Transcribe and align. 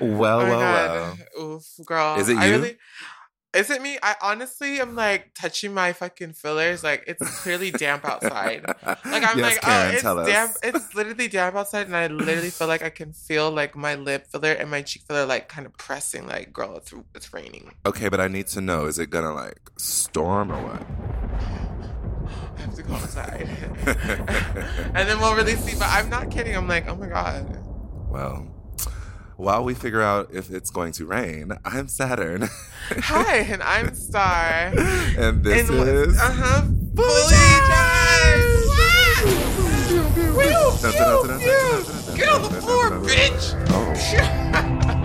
Well, 0.00 0.40
Oh 0.40 0.48
well, 0.48 1.16
well. 1.36 1.54
Oof, 1.56 1.64
girl. 1.86 2.16
Is 2.18 2.28
it 2.28 2.36
I 2.38 2.46
you? 2.46 2.52
really, 2.52 2.76
is 3.52 3.68
it 3.70 3.82
me? 3.82 3.98
I 4.02 4.14
honestly 4.22 4.80
am 4.80 4.94
like 4.94 5.34
touching 5.34 5.74
my 5.74 5.92
fucking 5.92 6.34
fillers. 6.34 6.84
Like 6.84 7.04
it's 7.06 7.42
clearly 7.42 7.70
damp 7.72 8.04
outside. 8.04 8.64
Like 8.66 9.24
I'm 9.28 9.38
Yes, 9.38 9.40
like, 9.40 9.58
oh, 9.58 9.66
Karen, 9.66 9.88
oh, 9.88 9.92
it's 9.92 10.02
tell 10.02 10.18
us. 10.20 10.26
damp. 10.28 10.52
It's 10.62 10.94
literally 10.94 11.28
damp 11.28 11.56
outside, 11.56 11.86
and 11.86 11.96
I 11.96 12.06
literally 12.06 12.50
feel 12.50 12.68
like 12.68 12.82
I 12.82 12.90
can 12.90 13.12
feel 13.12 13.50
like 13.50 13.74
my 13.76 13.94
lip 13.96 14.26
filler 14.30 14.52
and 14.52 14.70
my 14.70 14.82
cheek 14.82 15.02
filler 15.08 15.26
like 15.26 15.48
kind 15.48 15.66
of 15.66 15.76
pressing. 15.76 16.26
Like, 16.28 16.52
girl, 16.52 16.76
it's 16.76 16.92
it's 17.14 17.32
raining. 17.32 17.72
Okay, 17.86 18.08
but 18.08 18.20
I 18.20 18.28
need 18.28 18.46
to 18.48 18.60
know: 18.60 18.86
is 18.86 18.98
it 18.98 19.10
gonna 19.10 19.34
like 19.34 19.58
storm 19.78 20.52
or 20.52 20.62
what? 20.62 20.86
I 22.56 22.60
have 22.62 22.74
to 22.76 22.82
go 22.82 22.92
outside, 22.94 23.48
and 24.94 25.08
then 25.08 25.18
we'll 25.18 25.34
really 25.34 25.56
see. 25.56 25.76
But 25.78 25.88
I'm 25.90 26.08
not 26.10 26.30
kidding. 26.30 26.54
I'm 26.56 26.68
like, 26.68 26.86
oh 26.88 26.94
my 26.94 27.08
god. 27.08 27.46
Well, 28.10 28.46
while 29.40 29.64
we 29.64 29.72
figure 29.74 30.02
out 30.02 30.28
if 30.32 30.50
it's 30.50 30.70
going 30.70 30.92
to 30.92 31.06
rain, 31.06 31.52
I'm 31.64 31.88
Saturn, 31.88 32.48
Hi, 32.90 33.36
and 33.52 33.62
I'm 33.62 33.94
Star. 33.94 34.72
and 35.16 35.42
this 35.42 35.68
and 35.70 35.88
is. 35.88 36.20
uh 36.20 36.30
huh. 36.30 36.62
Fully 36.94 37.36
charged. 37.68 38.60
Get 42.16 42.28
on 42.28 42.42
the 42.42 42.60
floor, 42.60 42.90
bitch. 43.00 43.54
Oh. 43.70 44.96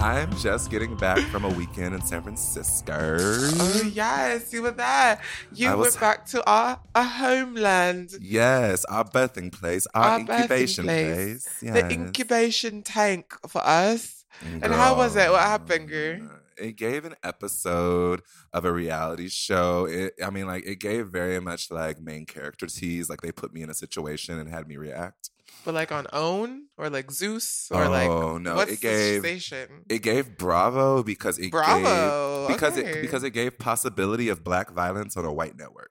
I'm 0.00 0.34
just 0.38 0.70
getting 0.70 0.96
back 0.96 1.18
from 1.30 1.44
a 1.44 1.48
weekend 1.48 1.94
in 1.94 2.00
San 2.00 2.22
Francisco. 2.22 3.16
Oh 3.18 3.90
yes, 3.92 4.52
you 4.52 4.62
were 4.62 4.70
there. 4.70 5.20
You 5.54 5.68
I 5.68 5.74
was- 5.74 5.88
went 5.94 6.00
back 6.00 6.26
to 6.26 6.44
our, 6.50 6.80
our 6.94 7.04
homeland. 7.04 8.12
Yes, 8.20 8.84
our 8.86 9.04
birthing 9.04 9.52
place, 9.52 9.86
our, 9.94 10.04
Our 10.12 10.20
incubation 10.20 10.84
place. 10.84 11.46
place. 11.60 11.72
The 11.72 11.90
incubation 11.90 12.82
tank 12.82 13.34
for 13.48 13.60
us. 13.62 14.24
And 14.62 14.72
how 14.72 14.96
was 14.96 15.16
it? 15.16 15.30
What 15.30 15.42
happened, 15.42 15.88
girl? 15.90 16.30
It 16.56 16.76
gave 16.76 17.04
an 17.04 17.16
episode 17.22 18.22
of 18.52 18.64
a 18.64 18.72
reality 18.72 19.28
show. 19.28 19.86
It, 19.86 20.14
I 20.24 20.30
mean, 20.30 20.46
like, 20.46 20.66
it 20.66 20.76
gave 20.76 21.08
very 21.08 21.40
much 21.40 21.70
like 21.70 22.00
main 22.00 22.26
character 22.26 22.66
tease. 22.66 23.08
Like, 23.10 23.20
they 23.22 23.32
put 23.32 23.52
me 23.52 23.62
in 23.62 23.70
a 23.70 23.74
situation 23.74 24.38
and 24.38 24.48
had 24.48 24.66
me 24.68 24.76
react. 24.76 25.30
But 25.64 25.74
like 25.74 25.92
on 25.92 26.06
OWN 26.12 26.68
or 26.78 26.88
like 26.88 27.10
Zeus 27.10 27.68
or 27.70 27.84
Oh, 27.84 27.90
like 27.90 28.08
no, 28.42 28.54
what's 28.56 28.72
it 28.72 28.80
gave- 28.80 29.20
station? 29.20 29.84
It 29.90 29.98
gave 30.02 30.38
Bravo 30.38 31.02
because 31.02 31.38
it 31.38 31.50
Bravo, 31.50 32.48
gave 32.48 32.56
because 32.56 32.78
okay. 32.78 32.88
it 32.98 33.02
because 33.02 33.22
it 33.24 33.30
gave 33.30 33.58
possibility 33.58 34.28
of 34.30 34.42
black 34.42 34.70
violence 34.70 35.16
on 35.18 35.24
a 35.26 35.32
white 35.32 35.56
network. 35.58 35.90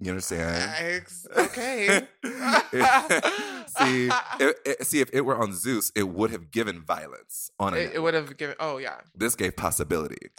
You 0.00 0.10
understand? 0.10 1.04
Okay. 1.36 2.02
see, 2.24 4.08
it, 4.40 4.56
it- 4.66 4.86
see, 4.86 5.00
if 5.00 5.10
it 5.12 5.22
were 5.24 5.36
on 5.40 5.52
Zeus, 5.52 5.92
it 5.94 6.08
would 6.08 6.30
have 6.30 6.50
given 6.50 6.82
violence 6.84 7.50
on 7.60 7.74
it. 7.74 7.78
it, 7.78 7.94
it 7.94 7.98
would 8.00 8.14
have 8.14 8.36
given. 8.36 8.56
Oh 8.58 8.78
yeah, 8.78 8.96
This 9.14 9.34
gave 9.36 9.56
possibility. 9.56 10.30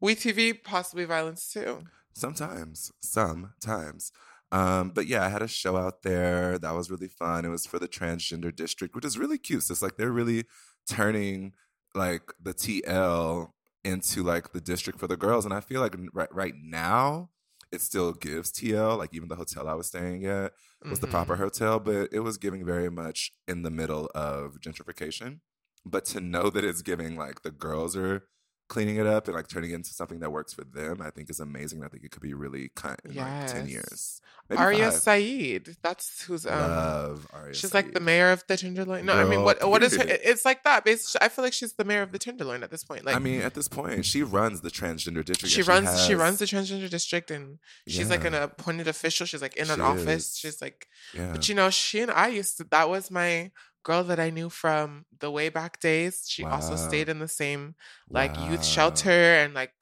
We 0.00 0.14
TV 0.14 0.62
possibly 0.62 1.04
violence 1.04 1.48
too. 1.52 1.82
Sometimes, 2.14 2.90
sometimes. 3.00 4.10
Um, 4.50 4.90
but 4.90 5.06
yeah, 5.06 5.24
I 5.24 5.28
had 5.28 5.42
a 5.42 5.48
show 5.48 5.76
out 5.76 6.02
there 6.02 6.58
that 6.58 6.72
was 6.74 6.90
really 6.90 7.08
fun. 7.08 7.44
It 7.44 7.48
was 7.48 7.66
for 7.66 7.78
the 7.78 7.88
transgender 7.88 8.54
district, 8.54 8.94
which 8.94 9.04
is 9.04 9.18
really 9.18 9.38
cute. 9.38 9.62
So 9.64 9.72
it's 9.72 9.82
like 9.82 9.96
they're 9.96 10.10
really 10.12 10.44
turning 10.88 11.52
like 11.94 12.32
the 12.40 12.54
TL 12.54 13.54
into 13.84 14.22
like 14.22 14.52
the 14.52 14.60
district 14.60 14.98
for 14.98 15.06
the 15.06 15.16
girls. 15.16 15.44
And 15.44 15.54
I 15.54 15.60
feel 15.60 15.80
like 15.80 15.94
right 16.12 16.32
right 16.34 16.54
now 16.56 17.30
it 17.70 17.80
still 17.82 18.12
gives 18.12 18.50
TL. 18.50 18.96
Like 18.96 19.10
even 19.14 19.28
the 19.28 19.36
hotel 19.36 19.68
I 19.68 19.74
was 19.74 19.88
staying 19.88 20.24
at 20.26 20.52
was 20.88 21.00
the 21.00 21.06
Mhm. 21.06 21.08
proper 21.08 21.36
hotel, 21.36 21.78
but 21.80 22.08
it 22.12 22.20
was 22.20 22.38
giving 22.38 22.64
very 22.64 22.90
much 22.90 23.32
in 23.46 23.62
the 23.62 23.70
middle 23.70 24.10
of 24.14 24.58
gentrification. 24.60 25.40
But 25.84 26.04
to 26.06 26.20
know 26.20 26.50
that 26.50 26.64
it's 26.64 26.82
giving 26.82 27.16
like 27.16 27.42
the 27.42 27.50
girls 27.50 27.96
are 27.96 28.26
cleaning 28.68 28.96
it 28.96 29.06
up 29.06 29.26
and 29.28 29.34
like 29.34 29.48
turning 29.48 29.70
it 29.70 29.74
into 29.74 29.90
something 29.94 30.20
that 30.20 30.30
works 30.30 30.52
for 30.52 30.62
them, 30.64 31.00
I 31.02 31.10
think 31.10 31.30
is 31.30 31.40
amazing. 31.40 31.82
I 31.82 31.88
think 31.88 32.04
it 32.04 32.10
could 32.10 32.22
be 32.22 32.34
really 32.34 32.70
kind 32.74 32.96
in 33.04 33.14
like 33.14 33.46
ten 33.46 33.68
years. 33.68 34.20
Maybe 34.50 34.60
Aria 34.60 34.90
five. 34.90 35.00
Sa'id. 35.00 35.76
That's 35.82 36.22
who's 36.22 36.46
um. 36.46 36.52
Love 36.58 37.26
Aria. 37.34 37.54
She's 37.54 37.74
like 37.74 37.92
the 37.92 38.00
mayor 38.00 38.30
of 38.30 38.44
the 38.48 38.56
Tenderloin. 38.56 39.04
No, 39.04 39.12
I 39.14 39.24
mean, 39.24 39.42
what 39.42 39.66
what 39.68 39.82
is 39.82 39.94
her? 39.96 40.04
It's 40.06 40.44
like 40.44 40.64
that. 40.64 40.84
Basically, 40.84 41.20
I 41.26 41.28
feel 41.28 41.44
like 41.44 41.52
she's 41.52 41.74
the 41.74 41.84
mayor 41.84 42.00
of 42.02 42.12
the 42.12 42.18
Tenderloin 42.18 42.62
at 42.62 42.70
this 42.70 42.82
point. 42.84 43.04
Like, 43.04 43.16
I 43.16 43.18
mean, 43.18 43.42
at 43.42 43.54
this 43.54 43.68
point, 43.68 44.06
she 44.06 44.22
runs 44.22 44.62
the 44.62 44.70
transgender 44.70 45.22
district. 45.24 45.52
she 45.52 45.60
and 45.60 45.68
runs 45.68 46.04
she 46.06 46.12
has- 46.12 46.20
runs 46.20 46.38
the 46.38 46.46
transgender 46.46 46.88
district, 46.88 47.30
and 47.30 47.58
she's 47.86 48.08
like 48.10 48.24
an 48.24 48.34
appointed 48.34 48.88
official. 48.88 49.26
She's 49.26 49.42
like 49.42 49.56
in 49.56 49.68
an 49.70 49.76
She 49.76 49.82
office. 49.82 50.06
is. 50.32 50.38
She's 50.38 50.62
like, 50.62 50.88
Yeah. 51.14 51.32
but 51.32 51.46
you 51.48 51.54
know, 51.54 51.68
she 51.70 52.00
and 52.00 52.10
I 52.10 52.28
used 52.28 52.56
to. 52.58 52.64
That 52.70 52.88
was 52.88 53.10
my 53.10 53.50
girl 53.88 54.04
that 54.04 54.20
I 54.20 54.30
knew 54.30 54.50
from 54.50 55.06
the 55.20 55.30
way 55.32 55.48
back 55.50 55.80
days. 55.80 56.26
She 56.28 56.46
also 56.48 56.76
stayed 56.76 57.08
in 57.08 57.20
the 57.20 57.28
same 57.28 57.76
like 58.14 58.36
Wow. 58.36 58.38
youth 58.38 58.64
shelter 58.64 59.10
and 59.10 59.54
like 59.54 59.72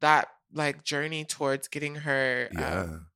that 0.00 0.28
like 0.52 0.84
journey 0.84 1.24
towards 1.24 1.68
getting 1.68 1.96
her 1.96 2.50
Yeah. 2.50 2.88
um, 2.88 3.08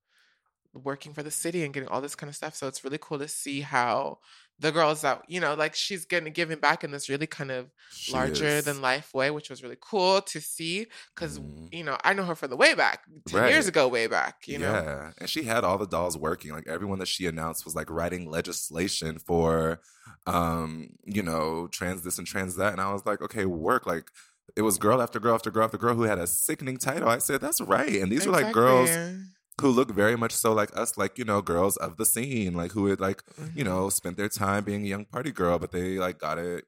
working 0.73 1.13
for 1.13 1.23
the 1.23 1.31
city 1.31 1.63
and 1.63 1.73
getting 1.73 1.89
all 1.89 2.01
this 2.01 2.15
kind 2.15 2.29
of 2.29 2.35
stuff. 2.35 2.55
So 2.55 2.67
it's 2.67 2.83
really 2.83 2.99
cool 2.99 3.19
to 3.19 3.27
see 3.27 3.61
how 3.61 4.19
the 4.63 4.71
girls 4.71 5.01
that 5.01 5.21
you 5.27 5.39
know, 5.39 5.53
like 5.53 5.75
she's 5.75 6.05
getting 6.05 6.31
giving 6.33 6.59
back 6.59 6.83
in 6.83 6.91
this 6.91 7.09
really 7.09 7.27
kind 7.27 7.51
of 7.51 7.69
She 7.91 8.13
larger 8.13 8.45
is. 8.59 8.65
than 8.65 8.81
life 8.81 9.13
way, 9.13 9.29
which 9.29 9.49
was 9.51 9.61
really 9.61 9.77
cool 9.79 10.21
to 10.21 10.39
see. 10.41 10.87
Because 11.13 11.39
Mhm. 11.39 11.67
you 11.71 11.83
know, 11.83 11.97
I 12.03 12.13
know 12.13 12.23
her 12.25 12.35
from 12.35 12.49
the 12.49 12.55
way 12.57 12.73
back, 12.73 13.03
ten 13.25 13.49
years 13.49 13.67
ago, 13.67 13.87
way 13.87 14.07
back. 14.07 14.47
You 14.47 14.57
know, 14.59 14.73
yeah, 14.73 15.11
and 15.19 15.29
she 15.29 15.43
had 15.43 15.63
all 15.63 15.77
the 15.77 15.85
dolls 15.95 16.17
working. 16.17 16.51
Like 16.51 16.67
everyone 16.67 16.99
that 16.99 17.07
she 17.07 17.27
announced 17.27 17.65
was 17.65 17.75
like 17.75 17.89
writing 17.89 18.29
legislation 18.29 19.19
for, 19.19 19.81
um, 20.25 20.89
you 21.05 21.21
know, 21.23 21.67
trans 21.67 22.01
this 22.03 22.17
and 22.17 22.25
trans 22.27 22.55
that. 22.55 22.71
And 22.73 22.81
I 22.81 22.91
was 22.93 23.05
like, 23.05 23.21
okay, 23.21 23.45
work. 23.45 23.85
Like 23.85 24.09
it 24.55 24.61
was 24.61 24.77
girl 24.77 25.01
after 25.01 25.19
girl 25.19 25.35
after 25.35 25.51
girl 25.51 25.65
after 25.65 25.77
girl 25.77 25.95
who 25.95 26.03
had 26.03 26.19
a 26.19 26.27
sickening 26.27 26.77
title. 26.77 27.09
I 27.09 27.17
said, 27.19 27.41
that's 27.41 27.61
right. 27.61 27.95
And 28.01 28.11
these 28.11 28.25
were 28.25 28.31
like 28.31 28.53
girls 28.53 28.89
Exactly. 28.89 29.19
Who 29.61 29.69
look 29.69 29.91
very 29.91 30.15
much 30.15 30.31
so 30.33 30.53
like 30.53 30.75
us, 30.77 30.97
like 30.97 31.17
you 31.17 31.25
know, 31.25 31.41
girls 31.41 31.77
of 31.77 31.97
the 31.97 32.05
scene, 32.05 32.53
like 32.53 32.71
who 32.71 32.87
had 32.87 32.99
like 32.99 33.23
you 33.55 33.63
Mhm. 33.63 33.65
know 33.65 33.89
spent 33.89 34.17
their 34.17 34.29
time 34.29 34.63
being 34.63 34.83
a 34.83 34.87
young 34.87 35.05
party 35.05 35.31
girl, 35.31 35.59
but 35.59 35.71
they 35.71 35.97
like 35.99 36.19
got 36.19 36.37
it 36.37 36.65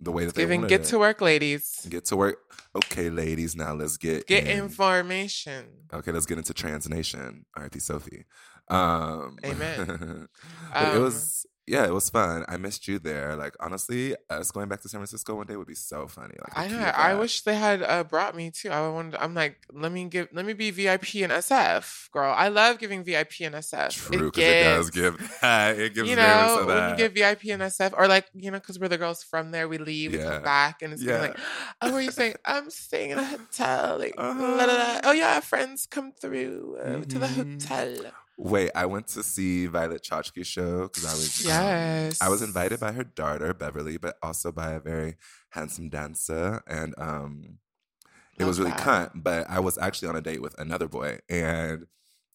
the 0.00 0.12
way 0.12 0.24
that 0.24 0.34
they 0.34 0.42
giving 0.42 0.60
wanted 0.60 0.70
get 0.70 0.80
it. 0.82 0.86
to 0.88 0.98
work, 0.98 1.20
ladies. 1.20 1.86
Get 1.88 2.04
to 2.06 2.16
work. 2.16 2.38
Okay, 2.74 3.10
ladies, 3.10 3.56
now 3.56 3.72
let's 3.74 3.96
get 3.96 4.26
Get 4.26 4.46
in. 4.46 4.64
information. 4.64 5.88
Okay, 5.92 6.12
let's 6.12 6.26
get 6.26 6.38
into 6.38 6.54
Trans 6.54 6.88
Nation. 6.88 7.46
R.I.P. 7.56 7.78
Sophie. 7.80 8.26
Um, 8.68 9.38
Amen. 9.44 10.28
but 10.78 10.88
it 10.88 10.96
Um, 10.96 11.02
was 11.02 11.46
yeah, 11.68 11.84
it 11.86 11.92
was 11.92 12.08
fun. 12.10 12.44
I 12.48 12.56
missed 12.56 12.88
you 12.88 12.98
there. 12.98 13.36
Like 13.36 13.54
honestly, 13.60 14.16
us 14.30 14.50
going 14.50 14.68
back 14.68 14.80
to 14.82 14.88
San 14.88 14.98
Francisco 15.00 15.34
one 15.36 15.46
day 15.46 15.56
would 15.56 15.66
be 15.66 15.74
so 15.74 16.06
funny. 16.08 16.34
Like 16.40 16.56
I 16.58 16.68
know. 16.68 16.78
I 16.78 17.14
wish 17.14 17.42
they 17.42 17.54
had 17.54 17.82
uh, 17.82 18.04
brought 18.04 18.34
me 18.34 18.50
too. 18.50 18.70
I 18.70 18.88
wanted. 18.88 19.16
I'm 19.22 19.34
like, 19.34 19.58
let 19.72 19.92
me 19.92 20.04
give. 20.06 20.28
Let 20.32 20.44
me 20.46 20.52
be 20.54 20.70
VIP 20.70 21.16
and 21.16 21.32
SF, 21.32 22.10
girl. 22.10 22.32
I 22.36 22.48
love 22.48 22.78
giving 22.78 23.04
VIP 23.04 23.40
and 23.42 23.54
SF. 23.54 23.90
True, 23.90 24.30
because 24.30 24.44
it, 24.44 24.64
does 24.64 24.90
give. 24.90 25.14
It 25.42 25.94
gives 25.94 26.08
you 26.10 26.16
know, 26.16 26.64
that. 26.66 26.90
you 26.90 26.96
give 26.96 27.12
VIP 27.12 27.44
and 27.52 27.62
SF, 27.62 27.92
or 27.96 28.08
like, 28.08 28.26
you 28.34 28.50
know, 28.50 28.58
because 28.58 28.78
we're 28.78 28.88
the 28.88 28.98
girls 28.98 29.22
from 29.22 29.50
there, 29.50 29.68
we 29.68 29.78
leave, 29.78 30.12
we 30.12 30.18
come 30.18 30.42
back, 30.42 30.82
and 30.82 30.92
it's 30.92 31.02
yeah. 31.02 31.14
Yeah. 31.14 31.20
like, 31.28 31.38
oh, 31.82 31.88
where 31.90 31.98
are 31.98 32.02
you 32.02 32.10
saying? 32.10 32.34
I'm 32.44 32.70
staying 32.70 33.10
in 33.10 33.18
a 33.18 33.24
hotel. 33.24 33.98
Like, 33.98 34.14
Uh-huh. 34.16 34.40
la, 34.58 34.64
la, 34.64 34.74
la. 34.74 35.00
oh 35.04 35.12
yeah, 35.12 35.40
friends 35.40 35.86
come 35.86 36.12
through 36.12 36.76
uh, 36.80 37.04
to 37.04 37.18
the 37.18 37.26
Mhm. 37.26 37.62
hotel. 37.62 38.12
Wait, 38.40 38.70
I 38.74 38.86
went 38.86 39.08
to 39.08 39.22
see 39.24 39.66
Violet 39.66 40.02
Chachki's 40.02 40.46
show 40.46 40.82
because 40.84 41.04
I 41.04 41.12
was 41.12 41.46
um, 41.46 42.10
I 42.20 42.28
was 42.28 42.40
invited 42.40 42.78
by 42.78 42.92
her 42.92 43.02
daughter 43.02 43.52
Beverly, 43.52 43.96
but 43.96 44.16
also 44.22 44.52
by 44.52 44.72
a 44.72 44.80
very 44.80 45.16
handsome 45.50 45.88
dancer, 45.88 46.62
and 46.68 46.94
um, 46.98 47.58
it 48.38 48.44
was 48.44 48.58
really 48.60 48.70
that. 48.70 48.80
cunt. 48.80 49.22
But 49.22 49.50
I 49.50 49.58
was 49.58 49.76
actually 49.78 50.08
on 50.08 50.16
a 50.16 50.20
date 50.20 50.40
with 50.40 50.58
another 50.60 50.86
boy, 50.86 51.18
and 51.28 51.86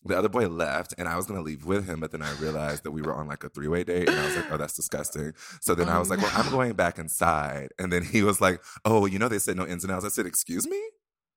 the 0.03 0.17
other 0.17 0.27
boy 0.27 0.49
left, 0.49 0.93
and 0.97 1.07
I 1.07 1.15
was 1.15 1.25
gonna 1.25 1.41
leave 1.41 1.65
with 1.65 1.87
him, 1.87 2.01
but 2.01 2.11
then 2.11 2.21
I 2.21 2.33
realized 2.33 2.83
that 2.83 2.91
we 2.91 3.01
were 3.01 3.15
on 3.15 3.27
like 3.27 3.45
a 3.45 3.49
three 3.49 3.69
way 3.69 3.85
date, 3.85 4.09
and 4.09 4.19
I 4.19 4.25
was 4.25 4.35
like, 4.35 4.51
oh, 4.51 4.57
that's 4.57 4.75
disgusting. 4.75 5.31
So 5.61 5.73
then 5.73 5.87
I 5.87 5.95
Oh, 5.95 5.99
was 5.99 6.09
like, 6.09 6.19
well, 6.21 6.31
I'm 6.35 6.51
going 6.51 6.73
back 6.73 6.99
inside, 6.99 7.69
and 7.79 7.93
then 7.93 8.03
he 8.03 8.23
was 8.23 8.41
like, 8.41 8.61
oh, 8.83 9.05
you 9.05 9.19
know, 9.19 9.29
they 9.29 9.39
said 9.39 9.55
no 9.55 9.65
ins 9.65 9.85
and 9.85 9.93
outs. 9.93 10.03
I 10.03 10.09
said, 10.09 10.25
excuse 10.25 10.67
me. 10.67 10.81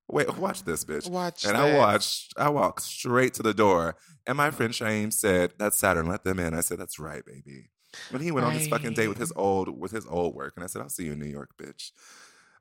Wait, 0.09 0.37
watch 0.39 0.63
this, 0.63 0.85
bitch. 0.85 1.11
Watch 1.11 1.45
And 1.45 1.57
I 1.57 1.77
watched, 1.77 2.33
I 2.37 2.49
walked 2.49 2.83
straight 2.83 3.35
to 3.35 3.43
the 3.43 3.55
door. 3.55 3.97
And 4.27 4.37
my 4.37 4.51
friend 4.51 4.73
Shaim 4.73 5.13
said, 5.13 5.53
That's 5.59 5.79
Saturn, 5.79 6.07
let 6.07 6.25
them 6.25 6.39
in. 6.39 6.55
I 6.55 6.61
said, 6.61 6.79
That's 6.79 6.99
right, 6.99 7.25
baby. 7.25 7.71
When 8.11 8.23
he 8.23 8.31
went 8.31 8.47
on 8.47 8.55
this 8.55 8.69
fucking 8.69 8.93
date 8.93 9.09
with 9.09 9.19
his 9.19 9.33
old 9.35 9.69
with 9.81 9.91
his 9.91 10.07
old 10.07 10.35
work. 10.35 10.53
And 10.57 10.65
I 10.65 10.67
said, 10.67 10.83
I'll 10.83 10.89
see 10.89 11.05
you 11.05 11.13
in 11.13 11.19
New 11.19 11.27
York, 11.27 11.51
bitch. 11.59 11.91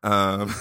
Um 0.02 0.54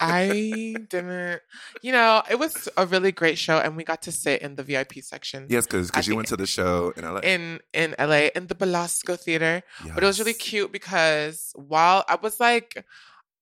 I 0.00 0.74
didn't, 0.88 1.42
you 1.82 1.92
know, 1.92 2.22
it 2.28 2.38
was 2.38 2.68
a 2.76 2.86
really 2.86 3.12
great 3.12 3.36
show, 3.36 3.58
and 3.58 3.76
we 3.76 3.84
got 3.84 4.02
to 4.02 4.12
sit 4.12 4.40
in 4.40 4.56
the 4.56 4.62
VIP 4.62 4.94
section 5.02 5.46
Yes, 5.48 5.66
because 5.66 5.90
At 5.92 6.06
you 6.06 6.16
went 6.16 6.28
to 6.28 6.36
the 6.36 6.46
show 6.46 6.92
in 6.96 7.04
LA. 7.04 7.20
in 7.20 7.60
in 7.74 7.94
LA 7.98 8.28
in 8.34 8.46
the 8.46 8.54
Belasco 8.54 9.16
Theater. 9.16 9.62
But 9.94 10.02
it 10.02 10.06
was 10.06 10.18
really 10.18 10.34
cute 10.34 10.72
because 10.72 11.52
while 11.54 12.04
I 12.08 12.16
was 12.16 12.40
like 12.40 12.84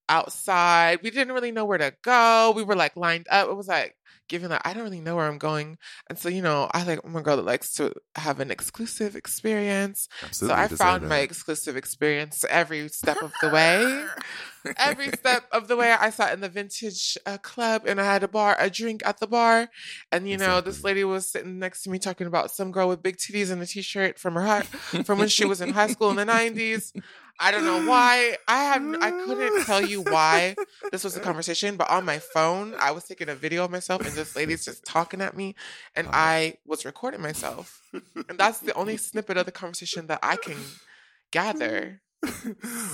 outside, 0.09 1.01
we 1.03 1.11
didn't 1.11 1.35
really 1.35 1.53
know 1.53 1.65
where 1.65 1.79
to 1.79 1.95
go. 2.03 2.53
We 2.55 2.65
were 2.65 2.77
like 2.77 2.97
lined 2.97 3.27
up. 3.31 3.49
It 3.49 3.57
was 3.57 3.69
like 3.69 3.95
given 4.29 4.51
that 4.51 4.63
I 4.65 4.75
don't 4.75 4.83
really 4.83 5.01
know 5.01 5.17
where 5.17 5.27
I'm 5.27 5.39
going, 5.39 5.79
and 6.09 6.19
so 6.19 6.29
you 6.29 6.43
know, 6.43 6.71
I 6.73 6.85
like 6.85 7.01
I'm 7.05 7.17
a 7.17 7.23
girl 7.23 7.37
that 7.37 7.45
likes 7.45 7.73
to 7.75 7.95
have 8.17 8.41
an 8.41 8.51
exclusive 8.51 9.17
experience. 9.17 10.09
Absolutely. 10.23 10.57
so 10.57 10.63
I 10.63 10.69
found 10.69 11.09
my 11.09 11.19
exclusive 11.19 11.77
experience 11.77 12.45
every 12.49 12.89
step 12.89 13.23
of 13.23 13.33
the 13.41 13.51
way. 13.51 14.07
every 14.77 15.09
step 15.13 15.45
of 15.53 15.69
the 15.69 15.77
way 15.77 15.93
i 15.93 16.11
sat 16.11 16.33
in 16.35 16.41
the 16.41 16.49
vintage 16.49 17.17
uh, 17.27 17.39
club 17.39 17.83
and 17.87 18.01
i 18.01 18.05
had 18.05 18.23
a 18.23 18.29
bar 18.29 18.57
a 18.59 18.69
drink 18.71 19.03
at 19.05 19.19
the 19.19 19.27
bar. 19.27 19.69
And 20.13 20.29
you 20.29 20.37
know 20.37 20.61
this 20.61 20.85
lady 20.85 21.05
was 21.05 21.27
sitting 21.29 21.59
next 21.59 21.83
to 21.83 21.91
me 21.91 21.99
talking 21.99 22.27
about 22.27 22.51
some 22.51 22.71
girl 22.73 22.89
with 22.89 23.03
big 23.03 23.17
titties 23.17 23.51
and 23.51 23.61
a 23.63 23.67
t-shirt 23.67 24.19
from 24.19 24.35
her 24.35 24.43
high, 24.47 24.63
from 25.05 25.19
when 25.19 25.29
she 25.29 25.45
was 25.45 25.61
in 25.61 25.71
high 25.73 25.89
school 25.89 26.11
in 26.11 26.17
the 26.17 26.25
90s 26.25 26.93
i 27.41 27.51
don't 27.53 27.65
know 27.65 27.89
why. 27.89 28.37
I 28.49 28.65
have 28.65 28.83
i 29.01 29.11
couldn't 29.25 29.65
tell 29.65 29.81
you 29.85 30.03
why 30.03 30.57
this 30.91 31.05
was 31.05 31.17
a 31.17 31.21
conversation 31.21 31.77
but 31.77 31.89
on 31.91 32.05
my 32.05 32.19
phone 32.19 32.75
i 32.81 32.91
was 32.91 33.05
taking 33.05 33.29
a 33.29 33.35
video 33.35 33.65
of 33.65 33.71
myself 33.71 34.01
and 34.05 34.11
this 34.13 34.35
lady's 34.35 34.65
just 34.65 34.85
talking 34.85 35.21
at 35.21 35.37
me 35.37 35.55
and 35.95 36.07
Oh. 36.09 36.11
i 36.13 36.59
was 36.67 36.85
recording 36.85 37.21
myself. 37.23 37.81
And 38.29 38.37
that's 38.39 38.59
the 38.61 38.75
only 38.75 38.97
snippet 38.97 39.37
of 39.37 39.47
the 39.47 39.53
conversation 39.53 40.09
that 40.09 40.19
i 40.23 40.37
can 40.37 40.57
gather. 41.31 42.01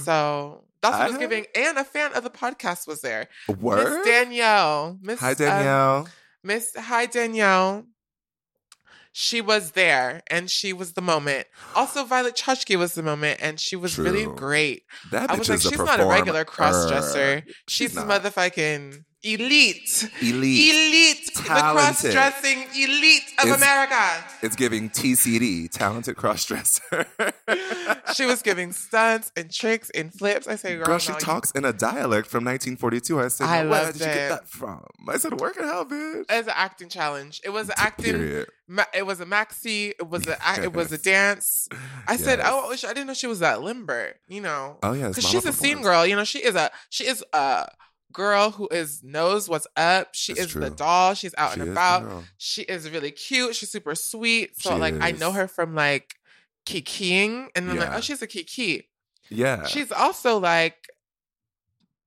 So 0.02 0.64
that's 0.90 0.98
what 0.98 1.06
I 1.06 1.08
was 1.08 1.18
giving. 1.18 1.46
And 1.54 1.78
a 1.78 1.84
fan 1.84 2.12
of 2.14 2.24
the 2.24 2.30
podcast 2.30 2.86
was 2.86 3.00
there. 3.00 3.28
Word? 3.60 3.98
Miss 3.98 4.06
Danielle. 4.06 4.98
Miss 5.02 5.20
Hi 5.20 5.30
um, 5.30 5.36
Danielle. 5.36 6.08
Miss 6.42 6.76
Hi 6.76 7.06
Danielle. 7.06 7.86
She 9.16 9.40
was 9.40 9.72
there 9.72 10.22
and 10.26 10.50
she 10.50 10.72
was 10.72 10.94
the 10.94 11.00
moment. 11.00 11.46
Also, 11.76 12.04
Violet 12.04 12.34
Chachki 12.34 12.76
was 12.76 12.94
the 12.94 13.02
moment 13.02 13.38
and 13.40 13.60
she 13.60 13.76
was 13.76 13.96
really 13.96 14.24
True. 14.24 14.34
great. 14.34 14.82
that 15.12 15.30
I 15.30 15.36
was 15.36 15.48
like, 15.48 15.58
is 15.58 15.66
a 15.66 15.68
she's 15.68 15.78
not 15.78 16.00
a 16.00 16.06
regular 16.06 16.44
cross 16.44 16.88
dresser. 16.88 17.44
She's, 17.68 17.94
not. 17.94 18.08
motherfucking 18.08 19.04
elite. 19.22 20.10
elite. 20.20 20.74
Elite. 20.74 21.23
The 21.34 21.42
Talented. 21.42 22.12
cross 22.12 22.12
dressing 22.12 22.62
elite 22.74 23.22
of 23.38 23.44
It's- 23.46 23.56
America. 23.56 24.24
It's 24.42 24.56
giving 24.56 24.88
TCD, 24.90 25.68
talented 25.70 26.16
cross 26.16 26.44
dresser. 26.44 27.06
She 28.14 28.26
was 28.26 28.42
giving 28.42 28.72
stunts 28.72 29.32
and 29.36 29.50
tricks 29.50 29.90
and 29.90 30.12
flips. 30.12 30.46
I 30.46 30.54
say, 30.56 30.76
girl, 30.76 30.84
Girl, 30.86 30.98
she 30.98 31.10
no, 31.12 31.18
you- 31.18 31.20
talks 31.24 31.50
in 31.52 31.64
a 31.64 31.72
dialect 31.72 32.28
from 32.28 32.44
1942. 32.44 33.20
I 33.20 33.28
said, 33.28 33.46
I 33.46 33.66
"Where 33.66 33.86
did 33.92 34.00
you 34.00 34.06
get 34.06 34.28
that 34.28 34.48
from?" 34.48 34.84
I 35.08 35.16
said, 35.16 35.40
"Work 35.40 35.56
it 35.56 35.64
out, 35.64 35.90
bitch." 35.90 36.20
It 36.30 36.36
was 36.36 36.46
an 36.46 36.52
acting 36.54 36.88
challenge. 36.88 37.40
It 37.44 37.50
was 37.50 37.68
an 37.70 37.74
acting. 37.78 38.44
Ma- 38.68 38.84
it 38.94 39.04
was 39.04 39.20
a 39.20 39.26
maxi. 39.26 39.90
It 39.98 40.08
was 40.08 40.26
a 40.26 40.36
ac- 40.48 40.62
it 40.62 40.72
was 40.72 40.92
a 40.92 40.98
dance. 40.98 41.68
I 42.06 42.16
said, 42.16 42.40
oh, 42.42 42.70
I 42.72 42.76
didn't 42.76 43.06
know 43.08 43.14
she 43.14 43.26
was 43.26 43.40
that 43.40 43.62
limber. 43.62 44.12
You 44.28 44.40
know, 44.42 44.78
Oh 44.82 44.92
yeah, 44.92 45.08
because 45.08 45.26
she's 45.28 45.44
a 45.46 45.52
scene 45.52 45.82
girl. 45.82 46.06
You 46.06 46.14
know, 46.16 46.24
she 46.24 46.38
is 46.38 46.54
a 46.54 46.70
she 46.90 47.04
is 47.06 47.24
a 47.32 47.66
girl 48.14 48.50
who 48.52 48.68
is 48.70 49.02
knows 49.02 49.48
what's 49.48 49.66
up. 49.76 50.14
She 50.14 50.32
It's 50.32 50.40
is 50.42 50.54
the 50.54 50.70
doll. 50.70 51.12
She's 51.14 51.34
out 51.36 51.52
She 51.54 51.60
and 51.60 51.70
about. 51.72 52.24
She 52.38 52.62
is 52.62 52.88
really 52.90 53.10
cute. 53.10 53.54
She's 53.56 53.70
super 53.70 53.94
sweet. 53.94 54.58
So 54.58 54.70
She 54.70 54.76
like, 54.76 54.94
I 55.00 55.10
know 55.10 55.32
her 55.32 55.46
from 55.46 55.74
like 55.74 56.14
kikiing, 56.66 57.48
and 57.54 57.70
I'm 57.70 57.76
like, 57.76 57.90
oh, 57.92 58.00
she's 58.00 58.22
a 58.22 58.26
kiki. 58.26 58.88
Yeah, 59.28 59.66
She's 59.66 59.92
also 59.92 60.38
like 60.38 60.88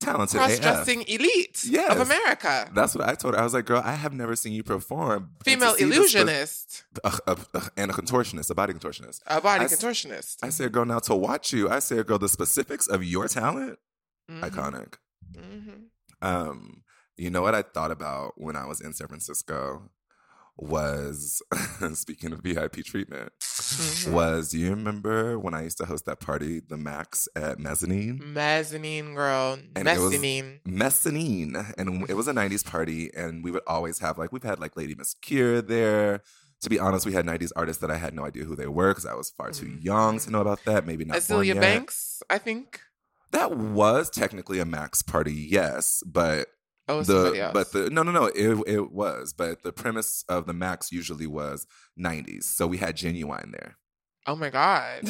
talented. 0.00 0.38
cross 0.38 0.54
AF. 0.54 0.60
dressing 0.62 1.02
elite 1.08 1.64
Yes. 1.64 1.90
of 1.92 2.00
America. 2.00 2.70
That's 2.74 2.94
what 2.94 3.08
I 3.08 3.14
told 3.14 3.34
her. 3.34 3.40
I 3.40 3.44
was 3.44 3.54
like, 3.54 3.64
"Girl, 3.66 3.82
I 3.84 3.94
have 3.94 4.12
never 4.12 4.36
seen 4.36 4.52
you 4.52 4.62
perform." 4.62 5.30
Female 5.44 5.72
this- 5.72 5.82
illusionist, 5.82 6.84
Ugh, 7.04 7.20
ugh, 7.26 7.46
ugh, 7.54 7.70
and 7.76 7.90
a 7.90 7.94
contortionist, 7.94 8.50
a 8.50 8.54
body 8.54 8.72
contortionist. 8.72 9.20
a 9.26 9.40
body 9.40 9.62
I 9.62 9.64
s- 9.64 9.74
contortionist. 9.76 10.36
I 10.42 10.50
said, 10.50 10.70
"Girl, 10.72 10.84
now 10.84 11.00
to 11.00 11.14
watch 11.16 11.52
you." 11.52 11.68
I 11.68 11.80
said, 11.80 12.06
"Girl, 12.06 12.18
the 12.18 12.28
specifics 12.28 12.86
of 12.86 13.02
your 13.04 13.26
talent, 13.28 13.78
Mhm. 14.30 14.40
iconic." 14.48 14.94
Mhm. 15.32 15.86
Um, 16.22 16.82
you 17.16 17.30
know 17.30 17.42
what 17.42 17.54
I 17.54 17.62
thought 17.62 17.90
about 17.90 18.32
when 18.36 18.56
I 18.56 18.66
was 18.66 18.80
in 18.80 18.92
San 18.92 19.08
Francisco 19.08 19.90
was 20.56 21.40
speaking 21.94 22.32
of 22.32 22.40
VIP 22.40 22.84
treatment. 22.84 23.32
Mhm. 23.40 24.12
Was 24.12 24.54
you 24.54 24.70
remember 24.70 25.38
when 25.38 25.54
I 25.54 25.62
used 25.62 25.78
to 25.78 25.84
host 25.84 26.04
that 26.06 26.20
party, 26.20 26.60
the 26.60 26.76
Max 26.76 27.28
at 27.36 27.58
Mezzanine? 27.58 28.20
Mezzanine 28.32 29.14
girl. 29.14 29.58
And 29.76 29.84
Mezzanine. 29.84 30.60
Mezzanine, 30.66 31.56
and 31.76 32.08
it 32.10 32.14
was 32.14 32.28
a 32.28 32.32
'90s 32.32 32.64
party, 32.64 33.10
and 33.14 33.44
we 33.44 33.50
would 33.50 33.62
always 33.66 33.98
have 34.00 34.18
like 34.18 34.32
we've 34.32 34.42
had 34.42 34.58
like 34.58 34.76
Lady 34.76 34.94
Miss 34.94 35.14
Kier 35.22 35.64
there. 35.66 36.22
To 36.62 36.68
be 36.70 36.80
honest, 36.80 37.06
we 37.06 37.12
had 37.12 37.24
'90s 37.24 37.52
artists 37.54 37.80
that 37.82 37.90
I 37.90 37.96
had 37.98 38.14
no 38.14 38.24
idea 38.24 38.44
who 38.44 38.56
they 38.56 38.66
were 38.66 38.88
because 38.90 39.06
I 39.06 39.14
was 39.14 39.30
far 39.30 39.52
too 39.52 39.66
Mhm. 39.66 39.84
young 39.84 40.18
to 40.20 40.30
know 40.30 40.40
about 40.40 40.64
that. 40.64 40.84
Maybe 40.86 41.04
not. 41.04 41.14
yet. 41.54 41.60
Banks, 41.60 42.20
I 42.28 42.38
think. 42.38 42.80
That 43.30 43.56
was 43.56 44.10
technically 44.10 44.58
a 44.58 44.64
Max 44.64 45.02
party, 45.02 45.32
yes, 45.34 46.02
but 46.06 46.48
Oh, 46.90 47.02
the 47.02 47.50
but 47.52 47.72
the 47.72 47.90
no 47.90 48.02
no 48.02 48.10
no 48.12 48.26
it 48.26 48.62
it 48.66 48.90
was 48.90 49.34
but 49.34 49.62
the 49.62 49.72
premise 49.72 50.24
of 50.26 50.46
the 50.46 50.54
Max 50.54 50.90
usually 50.90 51.26
was 51.26 51.66
90s, 52.00 52.44
so 52.44 52.66
we 52.66 52.78
had 52.78 52.96
Ginuwine 52.96 53.52
there. 53.52 53.76
oh 54.26 54.34
my 54.36 54.48
God. 54.48 55.02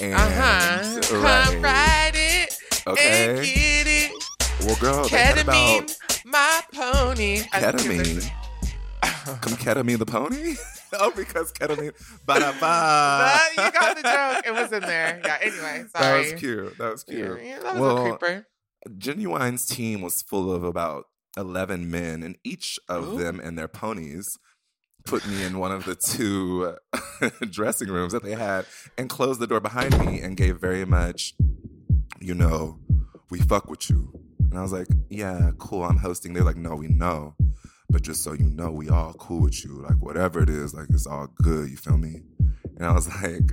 and 0.00 0.14
Uh 0.14 0.30
huh. 0.30 1.00
Come 1.02 1.22
right. 1.22 1.62
ride 1.62 2.12
it 2.14 2.58
and 2.86 2.92
okay, 2.98 3.42
get 3.44 3.86
it. 3.86 4.12
well, 4.64 4.76
girl, 4.76 5.04
Ketamine, 5.04 5.42
about 5.42 6.22
my 6.24 6.62
pony. 6.72 7.40
Ketamine. 7.40 8.30
Come 9.36 9.54
ketamine 9.54 9.98
the 9.98 10.06
pony? 10.06 10.54
oh, 10.94 11.12
because 11.16 11.52
ketamine. 11.52 11.92
Ba 12.26 12.40
da 12.40 12.52
ba. 12.60 13.38
You 13.56 13.72
got 13.72 13.96
the 13.96 14.02
joke. 14.02 14.46
It 14.46 14.52
was 14.60 14.72
in 14.72 14.80
there. 14.82 15.20
Yeah. 15.24 15.38
Anyway, 15.40 15.84
sorry. 15.94 16.22
That 16.24 16.32
was 16.32 16.40
cute. 16.40 16.78
That 16.78 16.90
was 16.92 17.04
Yeah, 17.08 17.14
cute. 17.14 17.40
yeah, 17.44 17.58
that 17.60 17.72
was 17.74 17.80
Well, 17.80 17.98
a 18.06 18.18
creeper. 18.18 18.46
Ginuwine's 18.88 19.66
team 19.66 20.00
was 20.00 20.22
full 20.22 20.52
of 20.52 20.62
about 20.64 21.04
11 21.36 21.90
men, 21.90 22.22
and 22.22 22.36
each 22.44 22.78
of 22.88 23.08
Ooh. 23.14 23.18
them 23.18 23.40
and 23.40 23.58
their 23.58 23.68
ponies 23.68 24.38
put 25.04 25.26
me 25.26 25.42
in 25.42 25.58
one 25.58 25.72
of 25.72 25.84
the 25.84 25.94
two 25.94 26.74
dressing 27.50 27.88
rooms 27.88 28.12
that 28.12 28.22
they 28.22 28.34
had 28.34 28.66
and 28.96 29.08
closed 29.08 29.40
the 29.40 29.46
door 29.46 29.60
behind 29.60 29.98
me 29.98 30.20
and 30.20 30.36
gave 30.36 30.58
very 30.58 30.84
much, 30.84 31.34
you 32.20 32.34
know, 32.34 32.78
we 33.30 33.40
fuck 33.40 33.68
with 33.70 33.88
you. 33.90 34.12
And 34.50 34.58
I 34.58 34.62
was 34.62 34.72
like, 34.72 34.86
yeah, 35.10 35.50
cool, 35.58 35.84
I'm 35.84 35.98
hosting. 35.98 36.32
They're 36.34 36.44
like, 36.44 36.56
no, 36.56 36.74
we 36.74 36.88
know. 36.88 37.34
But 37.90 38.02
just 38.02 38.22
so 38.22 38.34
you 38.34 38.50
know, 38.50 38.70
we 38.70 38.88
all 38.88 39.14
cool 39.14 39.42
with 39.42 39.64
you. 39.64 39.82
Like, 39.82 39.96
whatever 39.96 40.42
it 40.42 40.50
is, 40.50 40.74
like, 40.74 40.88
it's 40.90 41.06
all 41.06 41.28
good. 41.42 41.70
You 41.70 41.76
feel 41.76 41.96
me? 41.96 42.20
And 42.76 42.86
I 42.86 42.92
was 42.92 43.08
like, 43.22 43.52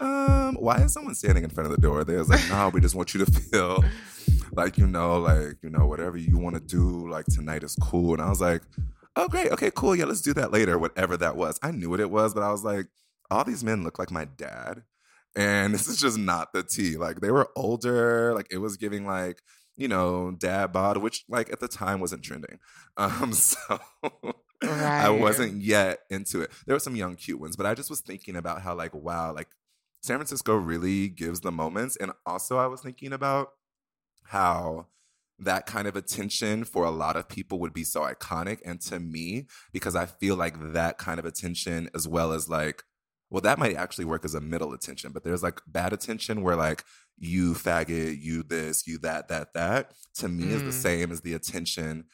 um, 0.00 0.56
why 0.56 0.76
is 0.76 0.92
someone 0.92 1.14
standing 1.14 1.44
in 1.44 1.50
front 1.50 1.70
of 1.70 1.76
the 1.76 1.80
door? 1.80 2.04
They 2.04 2.16
was 2.16 2.28
like, 2.28 2.40
no, 2.48 2.70
we 2.70 2.80
just 2.80 2.94
want 2.94 3.14
you 3.14 3.24
to 3.24 3.30
feel 3.30 3.84
like, 4.52 4.78
you 4.78 4.86
know, 4.86 5.18
like, 5.18 5.56
you 5.62 5.70
know, 5.70 5.86
whatever 5.86 6.16
you 6.16 6.38
want 6.38 6.56
to 6.56 6.62
do, 6.62 7.08
like, 7.08 7.26
tonight 7.26 7.62
is 7.62 7.76
cool. 7.76 8.14
And 8.14 8.22
I 8.22 8.28
was 8.28 8.40
like, 8.40 8.62
oh, 9.16 9.28
great. 9.28 9.52
Okay, 9.52 9.70
cool. 9.74 9.94
Yeah, 9.94 10.04
let's 10.04 10.20
do 10.20 10.34
that 10.34 10.52
later, 10.52 10.78
whatever 10.78 11.16
that 11.16 11.36
was. 11.36 11.58
I 11.62 11.70
knew 11.70 11.90
what 11.90 12.00
it 12.00 12.10
was, 12.10 12.34
but 12.34 12.42
I 12.42 12.50
was 12.50 12.64
like, 12.64 12.86
all 13.30 13.44
these 13.44 13.64
men 13.64 13.82
look 13.82 13.98
like 13.98 14.10
my 14.10 14.24
dad. 14.24 14.82
And 15.34 15.74
this 15.74 15.88
is 15.88 16.00
just 16.00 16.18
not 16.18 16.52
the 16.52 16.62
tea. 16.62 16.96
Like 16.96 17.20
they 17.20 17.30
were 17.30 17.50
older, 17.56 18.34
like 18.34 18.48
it 18.50 18.58
was 18.58 18.76
giving 18.76 19.06
like, 19.06 19.42
you 19.76 19.88
know, 19.88 20.34
dad 20.38 20.72
bod, 20.72 20.98
which 20.98 21.24
like 21.28 21.52
at 21.52 21.60
the 21.60 21.68
time 21.68 22.00
wasn't 22.00 22.22
trending. 22.22 22.58
Um, 22.98 23.34
so 23.34 23.78
Right. 24.62 25.04
I 25.04 25.10
wasn't 25.10 25.62
yet 25.62 26.00
into 26.10 26.40
it. 26.40 26.50
There 26.66 26.74
were 26.74 26.80
some 26.80 26.96
young 26.96 27.16
cute 27.16 27.40
ones, 27.40 27.56
but 27.56 27.66
I 27.66 27.74
just 27.74 27.90
was 27.90 28.00
thinking 28.00 28.36
about 28.36 28.62
how 28.62 28.74
like, 28.74 28.94
wow, 28.94 29.34
like 29.34 29.48
San 30.02 30.16
Francisco 30.16 30.54
really 30.54 31.08
gives 31.08 31.40
the 31.40 31.52
moments. 31.52 31.96
And 31.96 32.12
also 32.24 32.56
I 32.58 32.66
was 32.66 32.80
thinking 32.80 33.12
about 33.12 33.50
how 34.24 34.86
that 35.38 35.66
kind 35.66 35.86
of 35.86 35.96
attention 35.96 36.64
for 36.64 36.84
a 36.84 36.90
lot 36.90 37.16
of 37.16 37.28
people 37.28 37.58
would 37.60 37.74
be 37.74 37.84
so 37.84 38.02
iconic. 38.02 38.60
And 38.64 38.80
to 38.82 38.98
me, 38.98 39.46
because 39.72 39.94
I 39.94 40.06
feel 40.06 40.36
like 40.36 40.72
that 40.72 40.96
kind 40.96 41.18
of 41.18 41.26
attention, 41.26 41.90
as 41.94 42.08
well 42.08 42.32
as 42.32 42.48
like, 42.48 42.82
well, 43.28 43.42
that 43.42 43.58
might 43.58 43.76
actually 43.76 44.04
work 44.06 44.24
as 44.24 44.34
a 44.34 44.40
middle 44.40 44.72
attention, 44.72 45.12
but 45.12 45.24
there's 45.24 45.42
like 45.42 45.60
bad 45.66 45.92
attention 45.92 46.42
where 46.42 46.56
like 46.56 46.84
you 47.18 47.54
faggot, 47.54 48.20
you 48.20 48.42
this, 48.42 48.86
you 48.86 48.98
that, 48.98 49.28
that, 49.28 49.54
that, 49.54 49.92
to 50.16 50.28
me 50.28 50.52
is 50.52 50.62
the 50.62 50.70
Mm. 50.70 50.74
same 50.74 51.12
as 51.12 51.20
the 51.22 51.34
attention 51.34 52.04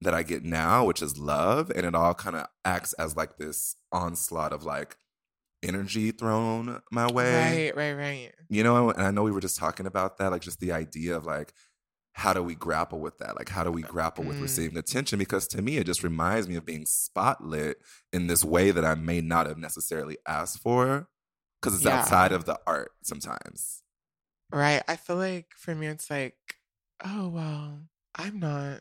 that 0.00 0.14
I 0.14 0.22
get 0.22 0.44
now, 0.44 0.84
which 0.84 1.00
is 1.00 1.18
love. 1.18 1.70
And 1.70 1.86
it 1.86 1.94
all 1.94 2.14
kind 2.14 2.36
of 2.36 2.46
acts 2.64 2.92
as 2.94 3.16
like 3.16 3.36
this 3.38 3.76
onslaught 3.92 4.52
of 4.52 4.64
like 4.64 4.96
energy 5.62 6.10
thrown 6.10 6.82
my 6.90 7.06
way. 7.10 7.66
Right, 7.72 7.76
right, 7.76 7.92
right. 7.94 8.34
You 8.48 8.62
know, 8.64 8.90
and 8.90 9.02
I 9.02 9.10
know 9.10 9.22
we 9.22 9.30
were 9.30 9.40
just 9.40 9.56
talking 9.56 9.86
about 9.86 10.18
that, 10.18 10.32
like 10.32 10.42
just 10.42 10.60
the 10.60 10.72
idea 10.72 11.16
of 11.16 11.24
like, 11.24 11.52
how 12.14 12.34
do 12.34 12.42
we 12.42 12.54
grapple 12.54 13.00
with 13.00 13.16
that? 13.18 13.36
Like, 13.36 13.48
how 13.48 13.64
do 13.64 13.70
we 13.70 13.80
grapple 13.82 14.24
with 14.24 14.36
Mm. 14.38 14.42
receiving 14.42 14.76
attention? 14.76 15.18
Because 15.18 15.46
to 15.48 15.62
me, 15.62 15.78
it 15.78 15.86
just 15.86 16.02
reminds 16.02 16.46
me 16.48 16.56
of 16.56 16.66
being 16.66 16.84
spotlit 16.84 17.76
in 18.12 18.26
this 18.26 18.44
way 18.44 18.70
that 18.70 18.84
I 18.84 18.94
may 18.96 19.20
not 19.22 19.46
have 19.46 19.56
necessarily 19.56 20.18
asked 20.28 20.58
for 20.58 21.08
because 21.60 21.76
it's 21.76 21.86
Yeah. 21.86 22.00
outside 22.00 22.32
of 22.32 22.44
the 22.44 22.60
art 22.66 22.92
sometimes. 23.02 23.81
Right. 24.52 24.82
I 24.86 24.96
feel 24.96 25.16
like 25.16 25.46
for 25.56 25.74
me, 25.74 25.86
it's 25.86 26.10
like, 26.10 26.36
oh, 27.04 27.28
well, 27.28 27.78
I'm 28.14 28.38
not, 28.38 28.80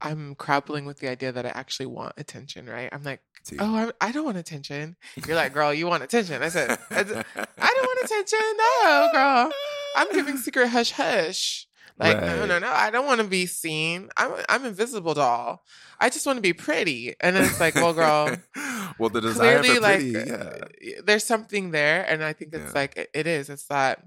I'm 0.00 0.34
grappling 0.34 0.84
with 0.86 0.98
the 1.00 1.08
idea 1.08 1.32
that 1.32 1.44
I 1.44 1.50
actually 1.50 1.86
want 1.86 2.14
attention, 2.16 2.66
right? 2.66 2.88
I'm 2.92 3.02
like, 3.02 3.20
oh, 3.58 3.74
I, 3.74 4.08
I 4.08 4.12
don't 4.12 4.24
want 4.24 4.36
attention. 4.38 4.96
You're 5.26 5.36
like, 5.36 5.52
girl, 5.52 5.74
you 5.74 5.86
want 5.86 6.02
attention. 6.02 6.42
I 6.42 6.48
said, 6.48 6.78
I 6.90 7.02
don't 7.02 7.16
want 7.36 8.00
attention. 8.04 8.38
No, 8.84 9.08
girl. 9.12 9.52
I'm 9.96 10.12
giving 10.12 10.36
secret 10.36 10.68
hush 10.68 10.92
hush. 10.92 11.67
Like, 11.98 12.20
no, 12.20 12.46
no, 12.46 12.58
no. 12.58 12.70
I 12.70 12.90
don't 12.90 13.06
want 13.06 13.20
to 13.20 13.26
be 13.26 13.46
seen. 13.46 14.10
I'm, 14.16 14.32
I'm 14.48 14.64
invisible 14.64 15.14
doll. 15.14 15.64
I 16.00 16.10
just 16.10 16.26
want 16.26 16.36
to 16.36 16.42
be 16.42 16.52
pretty. 16.52 17.14
And 17.20 17.34
then 17.36 17.44
it's 17.44 17.60
like, 17.60 17.74
well, 17.74 17.92
girl, 17.92 18.36
well, 18.98 19.10
the 19.10 19.20
desire 19.20 19.60
clearly 19.60 19.78
like 19.80 20.00
pretty, 20.00 20.30
uh, 20.30 20.58
yeah. 20.80 20.94
there's 21.04 21.24
something 21.24 21.70
there 21.70 22.04
and 22.08 22.22
i 22.24 22.32
think 22.32 22.52
it's 22.54 22.66
Yeah. 22.66 22.80
like 22.80 22.96
it- 22.96 23.10
it 23.14 23.26
is 23.26 23.48
it's 23.50 23.66
that 23.66 24.02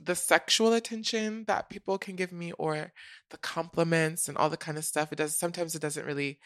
the 0.00 0.14
sexual 0.14 0.72
attention 0.74 1.44
that 1.46 1.70
people 1.70 1.96
can 1.98 2.16
give 2.16 2.32
me 2.32 2.52
or 2.58 2.92
the 3.30 3.38
compliments 3.38 4.28
and 4.28 4.36
all 4.36 4.50
the 4.50 4.56
kind 4.56 4.76
of 4.76 4.84
stuff 4.84 5.12
it 5.12 5.16
does 5.16 5.38
sometimes 5.38 5.74
it 5.74 5.80
doesn't 5.82 6.04
really 6.06 6.38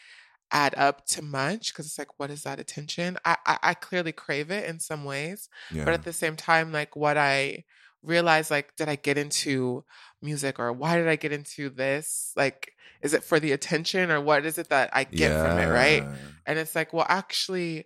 add 0.51 0.73
up 0.77 1.05
to 1.07 1.21
much 1.21 1.73
because 1.73 1.85
it's 1.85 1.99
like 1.99 2.17
what 2.17 2.29
is 2.31 2.43
that 2.43 2.59
attention 2.59 3.17
I, 3.25 3.37
I 3.45 3.57
i 3.63 3.73
clearly 3.73 4.11
crave 4.13 4.49
it 4.51 4.67
in 4.69 4.79
some 4.79 5.03
ways 5.03 5.49
yeah. 5.71 5.83
but 5.85 5.93
at 5.93 6.03
the 6.03 6.13
same 6.13 6.35
time 6.35 6.71
like 6.71 6.95
what 6.95 7.17
i 7.17 7.65
realized 8.03 8.49
like 8.49 8.75
did 8.75 8.87
i 8.87 8.95
get 8.95 9.17
into 9.17 9.83
music 10.21 10.59
or 10.59 10.71
why 10.71 10.97
did 10.97 11.07
i 11.07 11.15
get 11.15 11.31
into 11.31 11.69
this 11.69 12.31
like 12.35 12.73
is 13.01 13.13
it 13.13 13.23
for 13.23 13.39
the 13.39 13.51
attention 13.51 14.11
or 14.11 14.21
what 14.21 14.45
is 14.45 14.57
it 14.57 14.69
that 14.69 14.89
i 14.93 15.03
get 15.03 15.31
from 15.31 15.57
it 15.57 15.67
right 15.67 16.03
and 16.49 16.57
it's 16.57 16.75
like, 16.75 16.93
well, 16.93 17.05
actually, 17.07 17.85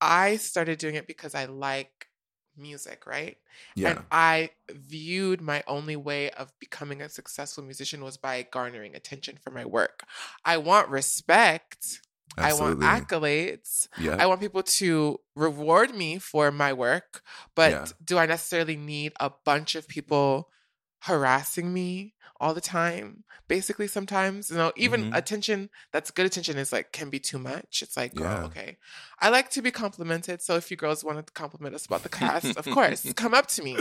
I 0.00 0.36
started 0.36 0.78
doing 0.78 0.94
it 0.94 1.06
because 1.06 1.34
I 1.34 1.44
like 1.44 2.06
music, 2.56 3.06
right? 3.06 3.36
Yeah. 3.76 3.90
And 3.90 3.98
I 4.10 4.50
viewed 4.70 5.42
my 5.42 5.62
only 5.66 5.96
way 5.96 6.30
of 6.30 6.50
becoming 6.58 7.02
a 7.02 7.10
successful 7.10 7.62
musician 7.62 8.02
was 8.02 8.16
by 8.16 8.46
garnering 8.50 8.94
attention 8.94 9.36
for 9.36 9.50
my 9.50 9.66
work. 9.66 10.04
I 10.46 10.56
want 10.56 10.88
respect. 10.88 12.00
Absolutely. 12.38 12.86
I 12.86 12.92
want 12.94 13.08
accolades. 13.08 13.88
yeah. 13.98 14.16
I 14.18 14.26
want 14.26 14.40
people 14.40 14.62
to 14.62 15.18
reward 15.34 15.94
me 15.94 16.18
for 16.18 16.50
my 16.50 16.72
work. 16.72 17.22
But 17.54 17.70
Yeah. 17.72 17.86
do 18.04 18.18
I 18.18 18.26
necessarily 18.26 18.76
need 18.76 19.12
a 19.20 19.30
bunch 19.44 19.74
of 19.74 19.86
people 19.88 20.48
harassing 21.00 21.72
me 21.72 22.14
all 22.40 22.54
the 22.54 22.60
time? 22.60 23.24
Basically, 23.48 23.88
sometimes, 23.88 24.50
you 24.50 24.56
know, 24.56 24.72
even 24.76 25.10
Mhm. 25.10 25.16
attention 25.16 25.70
that's 25.92 26.10
good 26.12 26.24
attention 26.26 26.56
is 26.56 26.72
like 26.72 26.92
can 26.92 27.10
be 27.10 27.18
too 27.18 27.38
much. 27.38 27.82
It's 27.82 27.96
like, 27.96 28.14
girl, 28.14 28.44
okay. 28.46 28.78
I 29.18 29.28
like 29.28 29.50
to 29.50 29.62
be 29.62 29.70
complimented. 29.72 30.40
So 30.40 30.54
if 30.56 30.70
you 30.70 30.76
girls 30.76 31.02
wanted 31.02 31.26
to 31.26 31.32
compliment 31.32 31.74
us 31.74 31.86
about 31.86 32.02
the 32.04 32.08
cast, 32.22 32.56
of 32.56 32.64
course, 32.66 33.12
come 33.14 33.34
up 33.34 33.48
to 33.48 33.62
me. 33.62 33.76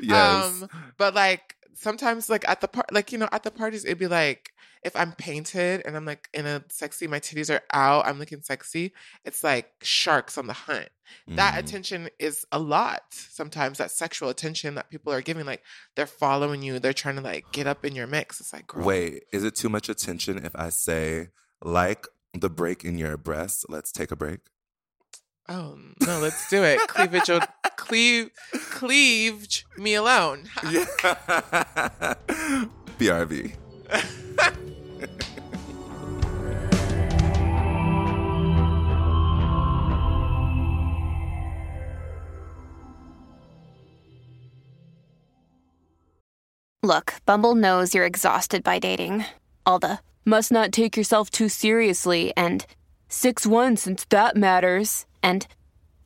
yes. 0.00 0.44
Um, 0.62 0.68
but 0.96 1.14
like 1.14 1.56
sometimes 1.74 2.28
like 2.28 2.48
at 2.48 2.60
the 2.60 2.68
part 2.68 2.92
like 2.92 3.12
you 3.12 3.18
know 3.18 3.28
at 3.32 3.42
the 3.42 3.50
parties 3.50 3.84
it'd 3.84 3.98
be 3.98 4.06
like 4.06 4.50
if 4.82 4.94
i'm 4.96 5.12
painted 5.12 5.82
and 5.86 5.96
i'm 5.96 6.04
like 6.04 6.28
in 6.34 6.44
a 6.46 6.62
sexy 6.68 7.06
my 7.06 7.18
titties 7.20 7.48
are 7.54 7.62
out 7.72 8.06
i'm 8.06 8.18
looking 8.18 8.42
sexy 8.42 8.92
it's 9.24 9.42
like 9.42 9.70
sharks 9.82 10.36
on 10.36 10.46
the 10.46 10.52
hunt 10.52 10.88
that 11.28 11.54
Mhm. 11.54 11.58
attention 11.58 12.08
is 12.18 12.44
a 12.52 12.58
lot 12.58 13.02
sometimes 13.10 13.78
that 13.78 13.90
sexual 13.90 14.28
attention 14.28 14.74
that 14.74 14.90
people 14.90 15.12
are 15.12 15.20
giving 15.22 15.46
like 15.46 15.62
they're 15.96 16.06
following 16.06 16.62
you 16.62 16.78
they're 16.78 16.92
trying 16.92 17.16
to 17.16 17.22
like 17.22 17.44
get 17.52 17.66
up 17.66 17.84
in 17.84 17.94
your 17.94 18.06
mix 18.06 18.40
it's 18.40 18.52
like 18.52 18.66
girl, 18.66 18.84
Wait, 18.84 19.24
is 19.32 19.44
it 19.44 19.54
too 19.54 19.68
much 19.68 19.88
attention 19.88 20.44
if 20.44 20.52
I 20.54 20.68
say, 20.70 21.28
like 21.62 22.06
the 22.34 22.48
break 22.50 22.82
in 22.84 22.96
your 22.98 23.16
breast, 23.18 23.66
let's 23.68 23.92
take 23.92 24.10
a 24.10 24.16
break? 24.16 24.40
oh 25.48 25.76
no 26.06 26.18
let's 26.20 26.48
do 26.48 26.62
it 26.62 26.78
cleavage 26.88 27.28
will- 27.28 27.40
cleave 27.76 28.30
cleavage 28.52 29.66
me 29.76 29.94
alone 29.94 30.48
Yeah. 30.70 30.84
BRB. 32.98 33.56
Look, 46.84 47.14
Bumble 47.26 47.54
knows 47.54 47.94
you're 47.94 48.06
exhausted 48.06 48.64
by 48.64 48.78
dating. 48.80 49.24
All 49.64 49.78
the 49.78 50.00
must 50.24 50.50
not 50.50 50.72
take 50.72 50.96
yourself 50.96 51.30
too 51.30 51.48
seriously 51.48 52.32
and 52.36 52.66
6 53.08 53.46
1 53.46 53.76
since 53.76 54.04
that 54.06 54.36
matters. 54.36 55.06
And 55.22 55.46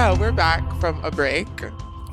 So 0.00 0.14
we're 0.14 0.32
back 0.32 0.64
from 0.80 0.98
a 1.04 1.10
break 1.10 1.46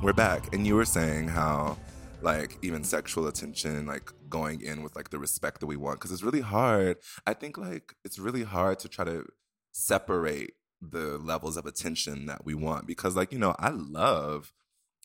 We're 0.04 0.12
back. 0.12 0.54
And 0.54 0.68
you 0.68 0.76
were 0.76 0.84
saying 0.84 1.30
how, 1.30 1.78
like, 2.22 2.58
even 2.62 2.84
sexual 2.84 3.28
attention, 3.28 3.86
like, 3.86 4.12
going 4.28 4.60
in 4.60 4.84
with, 4.84 4.94
like, 4.98 5.10
the 5.10 5.18
respect 5.18 5.62
that 5.62 5.68
we 5.68 5.78
want. 5.78 5.98
Because 5.98 6.12
it's 6.12 6.22
really 6.22 6.42
hard. 6.42 6.98
I 7.26 7.32
think, 7.32 7.58
like, 7.58 7.96
it's 8.04 8.20
really 8.20 8.44
hard 8.44 8.80
to 8.80 8.90
try 8.90 9.06
to 9.06 9.26
separate 9.72 10.56
the 10.82 11.18
levels 11.18 11.56
of 11.56 11.66
attention 11.66 12.26
that 12.26 12.44
we 12.44 12.54
want. 12.54 12.88
Because, 12.88 13.16
like, 13.16 13.32
you 13.32 13.40
know, 13.40 13.56
I 13.58 13.70
love 13.70 14.52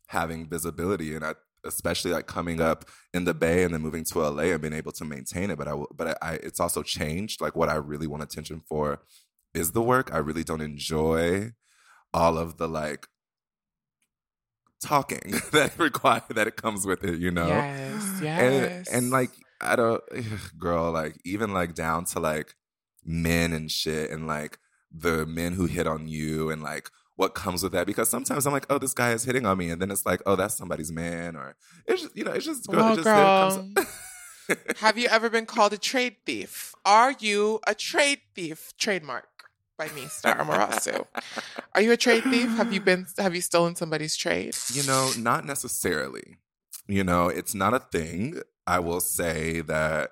having 0.09 0.49
visibility 0.49 1.15
and 1.15 1.25
I, 1.25 1.35
especially 1.65 2.11
like 2.11 2.27
coming 2.27 2.61
up 2.61 2.87
in 3.15 3.23
the 3.27 3.33
bay 3.33 3.63
and 3.63 3.73
then 3.73 3.81
moving 3.81 4.03
to 4.03 4.19
LA 4.19 4.51
and 4.51 4.61
being 4.61 4.75
able 4.75 4.91
to 4.91 5.05
maintain 5.05 5.49
it 5.53 5.57
but 5.57 5.69
I 5.69 5.81
but 5.95 6.19
I, 6.21 6.35
it's 6.43 6.59
also 6.59 6.83
changed 6.83 7.41
like 7.41 7.55
what 7.55 7.69
I 7.69 7.77
really 7.77 8.09
want 8.09 8.25
attention 8.25 8.61
for 8.69 8.99
is 9.55 9.71
the 9.71 9.81
work 9.81 10.13
I 10.13 10.19
really 10.19 10.43
don't 10.43 10.61
enjoy 10.61 11.53
all 12.15 12.39
of 12.39 12.59
the 12.59 12.69
like 12.69 13.09
talking 14.83 15.33
that 15.53 15.79
require 15.79 16.23
that 16.31 16.47
it 16.47 16.57
comes 16.57 16.87
with 16.87 17.05
it 17.05 17.19
you 17.21 17.31
know 17.31 17.47
yes 17.47 18.21
yes 18.21 18.89
and 18.89 18.97
and 18.97 19.11
like 19.11 19.31
I 19.61 19.77
don't 19.77 20.03
girl 20.59 20.91
like 20.91 21.21
even 21.25 21.53
like 21.53 21.75
down 21.75 22.05
to 22.07 22.21
like 22.21 22.55
men 23.05 23.53
and 23.53 23.71
shit 23.71 24.11
and 24.11 24.27
like 24.27 24.59
the 24.91 25.25
men 25.25 25.53
who 25.55 25.67
hit 25.67 25.87
on 25.87 26.09
you 26.09 26.51
and 26.51 26.63
like 26.63 26.91
what 27.15 27.35
comes 27.35 27.63
with 27.63 27.73
that 27.73 27.87
because 27.87 28.09
sometimes 28.09 28.47
I'm 28.47 28.53
like 28.53 28.67
oh 28.71 28.79
this 28.79 28.95
guy 28.95 29.13
is 29.13 29.25
hitting 29.25 29.47
on 29.47 29.57
me 29.59 29.71
and 29.71 29.81
then 29.81 29.91
it's 29.91 30.05
like 30.05 30.21
oh 30.27 30.35
that's 30.35 30.57
somebody's 30.57 30.91
man 30.91 31.37
or 31.37 31.55
it's 31.87 32.03
just 32.03 32.17
you 32.17 32.25
know 32.25 32.33
it's 32.33 32.45
just 32.45 32.67
girl, 32.67 32.81
Well, 32.81 32.93
it 32.93 32.97
just 32.97 33.09
it 33.09 33.11
girl, 33.11 33.71
comes 33.75 33.87
Have 34.79 34.99
you 34.99 35.07
ever 35.09 35.31
been 35.31 35.47
called 35.47 35.73
a 35.73 35.79
trade 35.79 36.17
thief? 36.27 36.75
Are 36.85 37.13
you 37.13 37.61
a 37.67 37.75
trade 37.75 38.21
thief? 38.35 38.73
Trademark. 38.77 39.29
By 39.79 39.89
me, 39.95 40.07
Star 40.07 40.37
Amerasu. 40.37 41.07
Are 41.75 41.81
you 41.81 41.93
a 41.93 41.97
trade 41.97 42.25
thief? 42.25 42.49
Have 42.51 42.73
you 42.73 42.81
been? 42.81 43.07
Have 43.19 43.35
you 43.35 43.41
stolen 43.41 43.75
somebody's 43.75 44.17
trade? 44.17 44.55
You 44.73 44.83
know, 44.85 45.11
not 45.19 45.45
necessarily. 45.45 46.37
You 46.87 47.05
know, 47.05 47.29
it's 47.29 47.55
not 47.55 47.75
a 47.75 47.79
thing. 47.79 48.41
I 48.67 48.79
will 48.81 49.01
say 49.01 49.61
that 49.63 50.11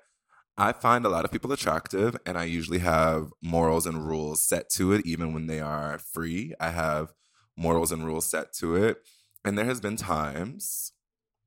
I 0.57 0.73
find 0.73 1.05
a 1.05 1.09
lot 1.09 1.25
of 1.25 1.31
people 1.31 1.51
attractive, 1.51 2.17
and 2.25 2.37
I 2.37 2.43
usually 2.45 2.79
have 2.79 3.31
morals 3.41 3.85
and 3.85 4.05
rules 4.05 4.43
set 4.43 4.69
to 4.71 4.93
it, 4.93 5.05
even 5.05 5.33
when 5.33 5.47
they 5.47 5.59
are 5.59 5.99
free. 5.99 6.53
I 6.59 6.69
have 6.69 7.13
morals 7.55 7.91
and 7.91 8.05
rules 8.05 8.25
set 8.25 8.53
to 8.55 8.75
it. 8.75 8.97
And 9.45 9.57
there 9.57 9.65
has 9.65 9.81
been 9.81 9.95
times 9.95 10.91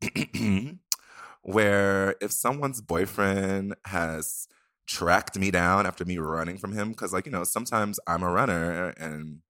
where 1.43 2.17
if 2.21 2.33
someone's 2.33 2.81
boyfriend 2.81 3.75
has 3.87 4.49
tracked 4.87 5.39
me 5.39 5.51
down 5.51 5.87
after 5.87 6.05
me 6.05 6.19
running 6.19 6.59
from 6.59 6.73
him, 6.73 6.91
because 6.91 7.13
like, 7.13 7.27
you 7.27 7.33
know, 7.33 7.45
sometimes 7.45 7.99
I'm 8.07 8.23
a 8.23 8.31
runner 8.31 8.91
and 8.99 9.41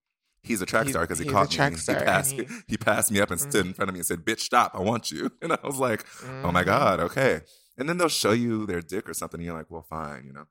he's 0.43 0.61
a 0.63 0.67
track 0.67 0.89
star 0.89 1.03
because 1.03 1.19
he 1.19 1.25
caught 1.25 1.51
me. 1.53 1.77
he, 1.89 1.97
passed, 1.97 2.35
he- 2.37 2.47
he 2.69 2.77
passed 2.77 3.11
me 3.11 3.21
up 3.21 3.31
and 3.31 3.41
stood 3.41 3.67
in 3.67 3.75
front 3.75 3.89
of 3.89 3.95
me 3.95 4.01
and 4.01 4.07
said, 4.07 4.25
Bitch, 4.25 4.41
stop, 4.41 4.73
I 4.75 4.81
want 4.81 5.11
you. 5.11 5.31
And 5.43 5.53
I 5.53 5.59
was 5.65 5.79
like, 5.79 6.05
oh 6.43 6.53
my 6.53 6.63
Mhm. 6.63 6.67
God, 6.67 7.01
okay. 7.01 7.41
And 7.79 7.89
then 7.89 7.99
they'll 7.99 8.09
show 8.09 8.33
you 8.33 8.67
their 8.67 8.81
dick 8.83 9.09
or 9.09 9.15
something, 9.15 9.41
and 9.41 9.47
you're 9.47 9.57
like, 9.57 9.71
well, 9.71 9.83
fine, 9.83 10.27
you 10.27 10.33
know. 10.33 10.47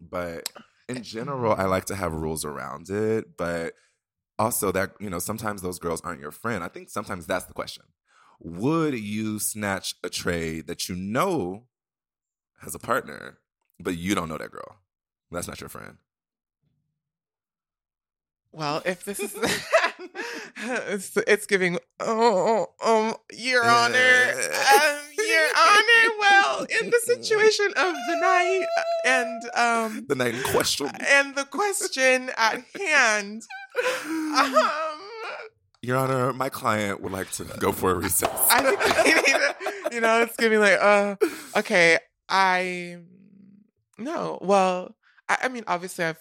But 0.00 0.48
in 0.88 1.02
general, 1.02 1.54
I 1.54 1.64
like 1.64 1.86
to 1.86 1.96
have 1.96 2.12
rules 2.12 2.44
around 2.44 2.88
it. 2.90 3.36
But 3.36 3.74
also 4.38 4.72
that, 4.72 4.92
you 5.00 5.10
know, 5.10 5.18
sometimes 5.18 5.62
those 5.62 5.78
girls 5.78 6.00
aren't 6.02 6.20
your 6.20 6.32
friend. 6.32 6.64
I 6.64 6.68
think 6.68 6.90
sometimes 6.90 7.26
that's 7.26 7.46
the 7.46 7.54
question. 7.54 7.84
Would 8.40 8.98
you 8.98 9.38
snatch 9.38 9.94
a 10.04 10.10
trade 10.10 10.66
that 10.68 10.88
you 10.88 10.96
know 10.96 11.66
has 12.60 12.74
a 12.74 12.78
partner, 12.78 13.38
but 13.80 13.96
you 13.96 14.14
don't 14.14 14.28
know 14.28 14.38
that 14.38 14.50
girl? 14.50 14.76
That's 15.30 15.48
not 15.48 15.60
your 15.60 15.68
friend. 15.68 15.96
Well, 18.52 18.80
if 18.86 19.04
this 19.04 19.20
is, 19.20 19.34
it's, 20.56 21.16
it's 21.26 21.46
giving. 21.46 21.78
Oh, 22.00 22.68
um, 22.82 23.14
Your 23.34 23.62
Honor, 23.64 24.32
um, 24.32 24.98
Your 25.18 25.46
Honor. 25.58 26.14
Well, 26.18 26.66
in 26.80 26.88
the 26.90 27.00
situation 27.04 27.66
of 27.76 27.94
the 28.08 28.16
night 28.20 28.66
and 29.04 29.42
um 29.54 30.06
The 30.08 30.14
night 30.14 30.34
in 30.34 30.42
question. 30.44 30.90
and 31.06 31.34
the 31.34 31.44
question 31.44 32.30
at 32.38 32.62
hand, 32.80 33.42
um, 34.06 34.54
Your 35.82 35.98
Honor, 35.98 36.32
my 36.32 36.48
client 36.48 37.02
would 37.02 37.12
like 37.12 37.30
to 37.32 37.44
go 37.58 37.72
for 37.72 37.90
a 37.90 37.94
recess. 37.94 38.30
I 38.50 38.62
think 38.62 38.80
we 39.04 39.12
need 39.12 39.24
to, 39.90 39.94
you 39.96 40.00
know, 40.00 40.22
it's 40.22 40.36
giving 40.36 40.60
like, 40.60 40.78
uh, 40.80 41.16
okay, 41.58 41.98
I 42.30 42.98
no, 43.98 44.38
well, 44.42 44.96
I, 45.28 45.38
I 45.44 45.48
mean, 45.48 45.64
obviously, 45.66 46.04
I've. 46.04 46.18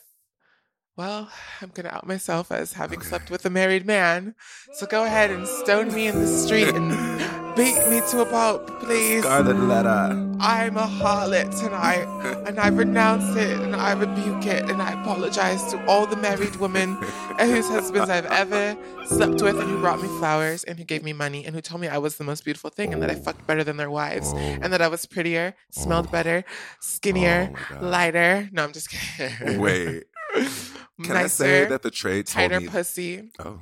Well, 0.97 1.29
I'm 1.61 1.71
gonna 1.73 1.89
out 1.89 2.07
myself 2.07 2.51
as 2.51 2.73
having 2.73 2.99
Okay. 2.99 3.07
slept 3.07 3.29
with 3.29 3.45
a 3.45 3.49
married 3.49 3.85
man. 3.85 4.35
So 4.73 4.85
go 4.85 5.03
ahead 5.03 5.31
and 5.31 5.47
stone 5.47 5.93
me 5.93 6.07
in 6.07 6.19
the 6.19 6.27
street 6.27 6.73
and 6.73 6.89
beat 7.55 7.87
me 7.89 8.01
to 8.11 8.21
a 8.21 8.25
pulp, 8.25 8.79
please. 8.81 9.23
Scarlet 9.23 9.57
letter. 9.57 10.24
I'm 10.39 10.77
a 10.77 10.87
harlot 10.87 11.59
tonight, 11.59 12.05
and 12.47 12.59
I 12.59 12.67
renounce 12.67 13.35
it, 13.35 13.59
and 13.59 13.75
I 13.75 13.93
rebuke 13.93 14.45
it, 14.45 14.69
and 14.69 14.81
I 14.81 14.99
apologize 15.01 15.63
to 15.71 15.85
all 15.87 16.05
the 16.05 16.15
married 16.17 16.55
women 16.57 16.95
whose 17.39 17.67
husbands 17.67 18.09
I've 18.09 18.25
ever 18.25 18.77
slept 19.05 19.41
with, 19.41 19.59
and 19.59 19.69
who 19.69 19.79
brought 19.79 20.01
me 20.01 20.07
flowers, 20.19 20.63
and 20.63 20.77
who 20.77 20.83
gave 20.85 21.03
me 21.03 21.13
money, 21.13 21.45
and 21.45 21.55
who 21.55 21.61
told 21.61 21.81
me 21.81 21.87
I 21.87 21.97
was 21.97 22.17
the 22.17 22.23
most 22.23 22.43
beautiful 22.43 22.69
thing, 22.69 22.93
and 22.93 23.01
that 23.01 23.09
I 23.09 23.15
fucked 23.15 23.47
better 23.47 23.63
than 23.63 23.77
their 23.77 23.89
wives, 23.89 24.33
and 24.33 24.71
that 24.73 24.81
I 24.81 24.87
was 24.87 25.05
prettier, 25.05 25.55
smelled 25.71 26.11
better, 26.11 26.43
skinnier, 26.79 27.51
Oh 27.71 27.85
lighter. 27.85 28.49
No, 28.51 28.63
I'm 28.63 28.73
just 28.73 28.89
kidding. 28.89 29.59
Wait. 29.59 30.05
Can 31.03 31.15
I 31.15 31.27
say 31.27 31.65
that 31.65 31.81
the 31.81 31.91
trade 31.91 32.27
told 32.27 32.49
tighter 32.49 32.59
me 32.59 32.67
pussy? 32.67 33.31
Oh. 33.39 33.59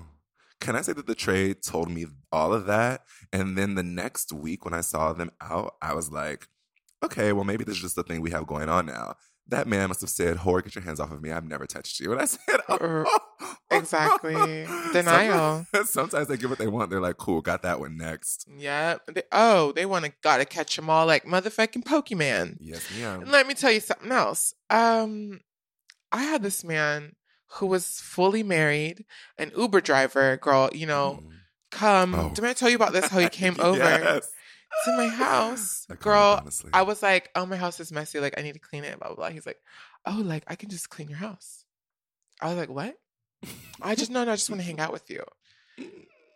Can 0.59 0.75
I 0.77 0.81
say 0.81 0.93
that 0.93 1.07
the 1.07 1.15
trade 1.15 1.61
told 1.61 1.89
me 1.89 2.05
all 2.31 2.53
of 2.53 2.67
that? 2.67 3.01
And 3.33 3.57
then 3.57 3.75
the 3.75 3.83
next 3.83 4.31
week 4.31 4.63
when 4.63 4.73
I 4.73 4.81
saw 4.81 5.11
them 5.11 5.31
out, 5.41 5.75
I 5.81 5.93
was 5.93 6.09
like, 6.11 6.47
okay, 7.03 7.33
well, 7.33 7.43
maybe 7.43 7.63
this 7.63 7.75
is 7.75 7.81
just 7.81 7.95
the 7.95 8.03
thing 8.03 8.21
we 8.21 8.31
have 8.31 8.47
going 8.47 8.69
on 8.69 8.85
now. 8.85 9.15
That 9.49 9.67
man 9.67 9.89
must 9.89 9.99
have 10.01 10.09
said, 10.09 10.37
Whore, 10.37 10.63
get 10.63 10.73
your 10.73 10.85
hands 10.85 11.01
off 11.01 11.11
of 11.11 11.21
me. 11.21 11.29
I've 11.31 11.43
never 11.45 11.65
touched 11.65 11.99
you. 11.99 12.13
And 12.13 12.21
I 12.21 12.25
said, 12.25 12.61
Er, 12.69 13.05
oh. 13.05 13.55
exactly. 13.71 14.33
Denial. 14.93 15.65
Sometimes, 15.73 15.89
sometimes 15.89 16.27
they 16.29 16.37
get 16.37 16.49
what 16.49 16.59
they 16.59 16.67
want. 16.67 16.89
They're 16.89 17.01
like, 17.01 17.17
cool, 17.17 17.41
got 17.41 17.61
that 17.63 17.79
one 17.81 17.97
next. 17.97 18.47
Yep. 18.57 19.01
They, 19.13 19.23
oh, 19.33 19.73
they 19.73 19.85
want 19.85 20.05
to 20.05 20.13
gotta 20.21 20.45
catch 20.45 20.75
them 20.77 20.89
all 20.89 21.05
like 21.05 21.25
motherfucking 21.25 21.83
Pokemon. 21.83 22.57
Yes, 22.61 22.87
ma'am. 22.97 23.23
And 23.23 23.31
let 23.31 23.45
me 23.47 23.53
tell 23.53 23.71
you 23.71 23.81
something 23.81 24.11
else. 24.11 24.53
Um, 24.69 25.41
I 26.11 26.23
had 26.23 26.41
this 26.41 26.63
man 26.63 27.15
who 27.57 27.65
was 27.67 27.99
fully 27.99 28.43
married, 28.43 29.03
an 29.37 29.51
Uber 29.57 29.81
driver, 29.81 30.37
girl. 30.37 30.69
You 30.73 30.87
know, 30.87 31.19
Mm. 31.21 31.29
come. 31.71 32.15
Oh. 32.15 32.31
Did 32.33 32.45
I 32.45 32.53
tell 32.53 32.69
you 32.69 32.75
about 32.77 32.93
this? 32.93 33.09
How 33.09 33.19
he 33.19 33.27
came 33.29 33.57
over 33.59 33.77
Yes. 33.77 34.29
To 34.85 34.97
my 34.97 35.07
house, 35.07 35.85
I 35.91 35.95
girl? 35.95 36.39
honestly. 36.41 36.69
I 36.73 36.81
was 36.83 37.01
like, 37.01 37.29
"Oh, 37.35 37.45
my 37.45 37.57
house 37.57 37.79
is 37.79 37.91
messy. 37.91 38.19
Like, 38.19 38.37
I 38.37 38.41
need 38.41 38.53
to 38.53 38.59
clean 38.59 38.83
it." 38.83 38.97
Blah 38.99 39.07
blah 39.09 39.15
blah. 39.15 39.29
He's 39.29 39.45
like, 39.45 39.59
"Oh, 40.05 40.21
like 40.23 40.43
I 40.47 40.55
can 40.55 40.69
just 40.69 40.89
clean 40.89 41.09
your 41.09 41.19
house." 41.19 41.65
I 42.41 42.47
was 42.49 42.57
like, 42.57 42.69
"What?" 42.69 42.95
I 43.81 43.95
just 43.95 44.11
no, 44.11 44.23
no. 44.23 44.31
I 44.31 44.35
just 44.35 44.49
want 44.49 44.61
to 44.61 44.65
hang 44.67 44.79
out 44.79 44.91
with 44.93 45.09
you. 45.09 45.23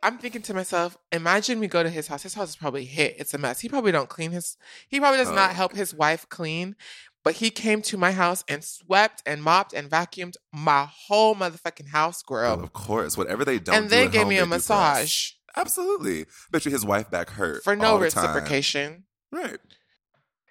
I'm 0.04 0.20
thinking 0.20 0.44
to 0.44 0.54
myself, 0.54 0.96
imagine 1.12 1.60
we 1.60 1.68
go 1.68 1.82
to 1.82 1.90
his 1.90 2.08
house. 2.08 2.22
His 2.24 2.36
house 2.36 2.50
is 2.50 2.56
probably 2.56 2.86
hit. 2.86 3.16
It's 3.18 3.34
a 3.34 3.38
mess. 3.38 3.62
He 3.62 3.68
probably 3.70 3.92
don't 3.92 4.08
clean 4.10 4.32
his. 4.32 4.56
He 4.88 5.00
probably 5.00 5.18
does 5.18 5.30
Oh. 5.30 5.36
not 5.36 5.54
help 5.54 5.74
his 5.76 5.94
wife 5.94 6.28
clean. 6.30 6.76
But 7.24 7.36
he 7.36 7.50
came 7.50 7.82
to 7.84 7.98
my 7.98 8.12
house 8.14 8.44
and 8.48 8.64
swept 8.64 9.22
and 9.26 9.44
mopped 9.44 9.74
and 9.74 9.90
vacuumed 9.90 10.36
my 10.54 10.88
whole 10.90 11.36
motherfucking 11.36 11.90
house, 11.90 12.22
girl. 12.22 12.54
Of 12.64 12.72
course, 12.74 13.18
whatever 13.18 13.44
they 13.44 13.60
don't 13.60 13.76
and 13.76 13.86
do 13.86 13.90
then 13.90 14.06
at 14.08 14.12
gave 14.14 14.22
home, 14.22 14.30
me 14.30 14.38
a 14.38 14.46
massage 14.46 15.32
Absolutely. 15.58 16.26
Bet 16.52 16.66
you 16.66 16.72
his 16.72 16.86
wife 16.86 17.10
back 17.10 17.30
hurt 17.32 17.64
for 17.64 17.76
no 17.76 17.94
all 17.94 18.00
the 18.00 18.10
time. 18.12 18.26
reciprocation. 18.28 19.04
Right. 19.32 19.58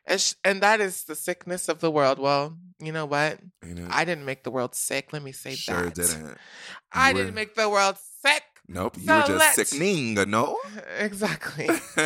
And 0.06 0.20
sh- 0.20 0.34
and 0.44 0.60
that 0.62 0.80
is 0.80 1.04
the 1.04 1.14
sickness 1.14 1.68
of 1.68 1.80
the 1.80 1.90
world. 1.90 2.18
Well, 2.18 2.56
you 2.78 2.92
know 2.92 3.06
what? 3.06 3.38
You 3.66 3.74
know, 3.74 3.88
I 3.90 4.04
didn't 4.04 4.24
make 4.24 4.42
the 4.44 4.50
world 4.50 4.74
sick. 4.74 5.12
Let 5.12 5.22
me 5.22 5.32
say 5.32 5.54
sure 5.54 5.90
that. 5.90 5.96
Sure 5.96 6.06
didn't. 6.06 6.38
I 6.92 7.12
were- 7.12 7.18
didn't 7.20 7.34
make 7.34 7.54
the 7.54 7.68
world 7.68 7.96
sick. 8.24 8.42
Nope. 8.68 8.96
You 8.98 9.06
So 9.06 9.14
were 9.16 9.20
just 9.26 9.38
let's- 9.38 9.54
sickening, 9.70 10.14
no? 10.28 10.58
Exactly. 10.98 11.68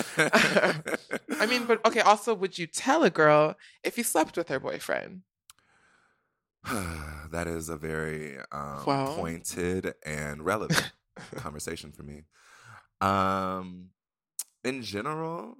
I 1.40 1.46
mean, 1.48 1.64
but 1.66 1.84
okay. 1.86 2.00
Also, 2.00 2.34
would 2.34 2.58
you 2.58 2.66
tell 2.66 3.02
a 3.02 3.10
girl 3.10 3.54
if 3.82 3.96
you 3.98 4.04
slept 4.04 4.36
with 4.36 4.48
her 4.48 4.60
boyfriend? 4.60 5.22
that 7.30 7.46
is 7.46 7.68
a 7.68 7.76
very 7.76 8.38
um, 8.52 8.82
Well. 8.86 9.14
pointed 9.16 9.94
and 10.04 10.44
relevant 10.44 10.92
conversation 11.36 11.92
for 11.92 12.02
me. 12.02 12.24
Um, 13.00 13.90
in 14.64 14.82
general, 14.82 15.56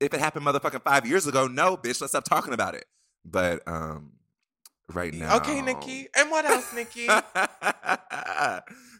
if 0.00 0.12
it 0.12 0.20
happened 0.20 0.46
motherfucking 0.46 0.82
five 0.82 1.06
years 1.06 1.26
ago, 1.26 1.46
no, 1.46 1.76
bitch, 1.76 2.00
let's 2.00 2.12
stop 2.12 2.24
talking 2.24 2.52
about 2.52 2.74
it. 2.74 2.84
But 3.24 3.66
um, 3.66 4.12
right 4.92 5.12
now, 5.14 5.36
Okay, 5.36 5.62
Nikki. 5.62 6.08
And 6.16 6.30
what 6.30 6.44
else, 6.44 6.72
Nikki? 6.74 7.08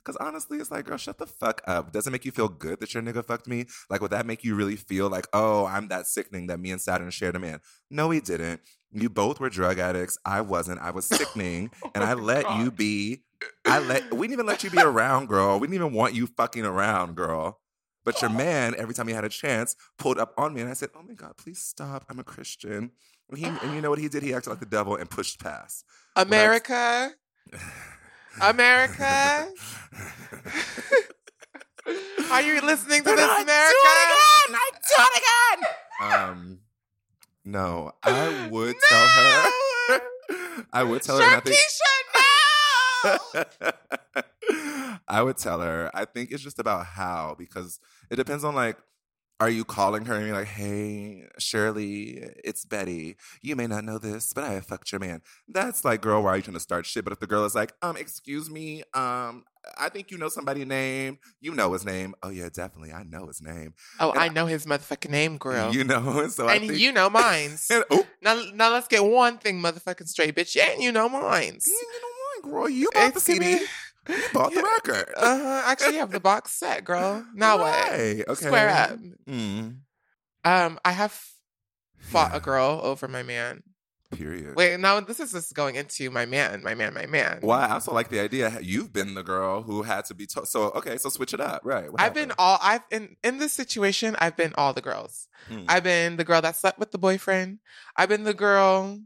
Because 0.06 0.16
honestly, 0.24 0.58
it's 0.58 0.70
like, 0.70 0.84
girl, 0.84 0.98
shut 0.98 1.18
the 1.18 1.26
fuck 1.26 1.62
up. 1.66 1.90
Does 1.92 2.06
it 2.06 2.12
make 2.12 2.24
you 2.24 2.30
feel 2.30 2.48
good 2.48 2.78
that 2.78 2.94
your 2.94 3.02
nigga 3.02 3.24
fucked 3.26 3.48
me? 3.48 3.66
Like, 3.90 4.00
would 4.00 4.12
that 4.12 4.24
make 4.24 4.44
you 4.44 4.54
really 4.54 4.76
feel 4.76 5.08
like, 5.08 5.26
oh, 5.32 5.66
I'm 5.66 5.88
that 5.88 6.06
sickening 6.06 6.46
that 6.46 6.60
me 6.60 6.70
and 6.70 6.80
Saturn 6.80 7.10
shared 7.10 7.34
a 7.34 7.40
man? 7.40 7.58
No, 7.90 8.10
he 8.10 8.20
didn't. 8.20 8.60
You 8.92 9.10
both 9.10 9.40
were 9.40 9.50
drug 9.50 9.80
addicts. 9.80 10.16
I 10.24 10.42
wasn't. 10.42 10.80
I 10.80 10.92
was 10.92 11.06
sickening, 11.08 11.72
and 11.94 12.04
I 12.04 12.12
Oh 12.12 12.18
let 12.18 12.44
God. 12.44 12.64
you 12.64 12.70
be. 12.70 13.24
I 13.66 13.80
let. 13.80 14.14
We 14.14 14.28
didn't 14.28 14.34
even 14.34 14.46
let 14.46 14.62
you 14.62 14.70
be 14.70 14.80
around, 14.80 15.26
girl. 15.26 15.58
We 15.58 15.66
didn't 15.66 15.82
even 15.82 15.92
want 15.92 16.14
you 16.14 16.28
fucking 16.28 16.64
around, 16.64 17.16
girl. 17.16 17.58
But 18.06 18.22
your 18.22 18.30
man, 18.30 18.74
every 18.78 18.94
time 18.94 19.08
he 19.08 19.14
had 19.14 19.24
a 19.24 19.28
chance, 19.28 19.74
pulled 19.98 20.16
up 20.18 20.32
on 20.38 20.54
me, 20.54 20.60
and 20.62 20.70
I 20.70 20.74
said, 20.74 20.90
"Oh 20.94 21.02
my 21.02 21.12
God, 21.14 21.36
please 21.36 21.60
stop. 21.60 22.04
I'm 22.08 22.20
a 22.20 22.24
Christian." 22.24 22.92
And, 23.28 23.36
he, 23.38 23.44
and 23.44 23.74
you 23.74 23.80
know 23.82 23.90
what 23.90 23.98
he 23.98 24.08
did? 24.08 24.22
He 24.22 24.32
acted 24.32 24.50
like 24.50 24.60
the 24.60 24.66
devil 24.66 24.94
and 24.94 25.10
pushed 25.10 25.40
past. 25.42 25.84
America. 26.14 27.10
America. 28.40 29.48
Are 32.30 32.42
you 32.42 32.60
listening 32.60 33.02
to 33.02 33.10
But 33.10 33.16
this, 33.16 33.28
I 33.28 33.42
America? 33.42 33.74
I 34.54 34.70
do 34.72 34.94
it 34.98 35.22
again. 35.22 36.20
Um, 36.30 36.58
no, 37.44 37.92
I 38.04 38.48
would 38.50 38.76
tell 38.88 39.06
her. 39.08 39.50
I 40.72 40.82
would 40.84 41.02
tell 41.02 41.18
her. 41.18 41.24
and 41.24 41.34
I 41.34 41.40
think- 41.40 41.58
no! 43.04 45.00
I 45.08 45.22
would 45.22 45.36
tell 45.36 45.60
her. 45.60 45.90
I 45.94 46.04
think 46.04 46.32
it's 46.32 46.42
just 46.42 46.58
about 46.58 46.86
how 46.86 47.36
because 47.38 47.78
it 48.10 48.16
depends 48.16 48.44
on 48.44 48.54
like, 48.54 48.76
are 49.38 49.50
you 49.50 49.66
calling 49.66 50.06
her 50.06 50.14
and 50.14 50.26
you're 50.26 50.34
like, 50.36 50.46
hey, 50.46 51.24
Shirley, 51.38 52.24
it's 52.42 52.64
Betty. 52.64 53.16
You 53.42 53.54
may 53.54 53.66
not 53.66 53.84
know 53.84 53.98
this, 53.98 54.32
but 54.32 54.44
I 54.44 54.52
have 54.54 54.64
fucked 54.64 54.90
your 54.92 54.98
man. 54.98 55.20
That's 55.46 55.84
like, 55.84 56.00
girl, 56.00 56.22
why 56.22 56.30
are 56.30 56.36
you 56.36 56.42
trying 56.42 56.54
to 56.54 56.60
start 56.60 56.86
shit? 56.86 57.04
But 57.04 57.12
if 57.12 57.20
the 57.20 57.26
girl 57.26 57.44
is 57.44 57.54
like, 57.54 57.74
um, 57.82 57.98
excuse 57.98 58.48
me, 58.48 58.82
um, 58.94 59.44
I 59.78 59.90
think 59.90 60.10
you 60.10 60.16
know 60.16 60.30
somebody's 60.30 60.64
name. 60.66 61.18
You 61.40 61.54
know 61.54 61.72
his 61.74 61.84
name. 61.84 62.14
Oh 62.22 62.30
yeah, 62.30 62.48
definitely. 62.50 62.92
I 62.92 63.02
know 63.02 63.26
his 63.26 63.42
name. 63.42 63.74
Oh, 64.00 64.10
And 64.12 64.20
I 64.20 64.28
know 64.28 64.46
his 64.46 64.64
motherfucking 64.64 65.10
name, 65.10 65.36
girl. 65.36 65.74
You 65.74 65.84
know, 65.84 66.20
and 66.20 66.32
so 66.32 66.46
I 66.48 66.54
and 66.54 66.68
think, 66.68 66.80
you 66.80 66.92
know 66.92 67.10
mines. 67.10 67.68
And, 67.70 67.84
oh, 67.90 68.06
now, 68.22 68.40
now 68.54 68.72
let's 68.72 68.88
get 68.88 69.04
one 69.04 69.36
thing 69.36 69.60
motherfucking 69.60 70.08
straight, 70.08 70.34
bitch. 70.34 70.56
And 70.58 70.82
you 70.82 70.92
know 70.92 71.10
mines. 71.10 71.66
You 71.66 71.72
know 71.74 72.48
mine, 72.48 72.52
girl. 72.54 72.70
you 72.70 72.88
bought 72.94 73.12
the 73.12 73.16
It's 73.18 73.26
giving- 73.26 73.58
CD. 73.58 73.66
You 74.08 74.22
bought 74.32 74.52
the 74.54 74.62
record. 74.62 75.12
Uh 75.16 75.38
huh. 75.38 75.62
Actually, 75.66 75.94
you 75.94 76.00
have 76.00 76.10
the 76.12 76.20
box 76.20 76.52
set, 76.52 76.84
girl. 76.84 77.24
Now 77.34 77.58
Right, 77.58 78.18
what? 78.18 78.28
Okay. 78.38 78.46
Square 78.46 78.68
up. 78.70 78.98
Mm, 79.28 79.78
Um, 80.44 80.78
I 80.84 80.92
have 80.92 81.18
fought 81.98 82.30
Yeah. 82.30 82.36
a 82.36 82.40
girl 82.40 82.80
over 82.82 83.08
my 83.08 83.22
man. 83.22 83.62
period. 84.12 84.54
Wait, 84.54 84.78
now 84.78 85.00
this 85.00 85.18
is 85.18 85.32
just 85.32 85.52
going 85.54 85.74
into 85.74 86.08
my 86.12 86.24
man, 86.24 86.62
my 86.62 86.74
man, 86.76 86.94
my 86.94 87.06
man. 87.06 87.40
Well, 87.42 87.58
I 87.58 87.72
also 87.72 87.92
like 87.92 88.08
the 88.08 88.20
idea 88.20 88.56
you've 88.62 88.92
been 88.92 89.14
the 89.14 89.24
girl 89.24 89.62
who 89.62 89.82
had 89.82 90.04
to 90.06 90.14
be 90.14 90.26
told. 90.26 90.46
So 90.46 90.70
okay, 90.78 90.96
so 90.96 91.08
switch 91.08 91.34
it 91.34 91.40
up, 91.40 91.62
right? 91.64 91.90
I've 91.98 92.14
been 92.14 92.32
all 92.38 92.58
I've 92.62 92.82
in 92.92 93.16
in 93.24 93.38
this 93.38 93.52
situation. 93.52 94.14
I've 94.20 94.36
been 94.36 94.52
all 94.56 94.72
the 94.72 94.80
girls. 94.80 95.26
Hmm. 95.48 95.64
I've 95.68 95.82
been 95.82 96.16
the 96.16 96.24
girl 96.24 96.40
that 96.40 96.54
slept 96.54 96.78
with 96.78 96.92
the 96.92 96.98
boyfriend. 96.98 97.58
I've 97.96 98.08
been 98.08 98.22
the 98.22 98.32
girl 98.34 99.00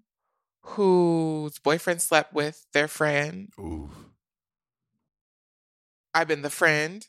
whose 0.62 1.58
boyfriend 1.58 2.02
slept 2.02 2.34
with 2.34 2.66
their 2.72 2.88
friend. 2.88 3.48
Ooh. 3.58 3.90
I've 6.14 6.28
been 6.28 6.42
the 6.42 6.50
friend 6.50 7.06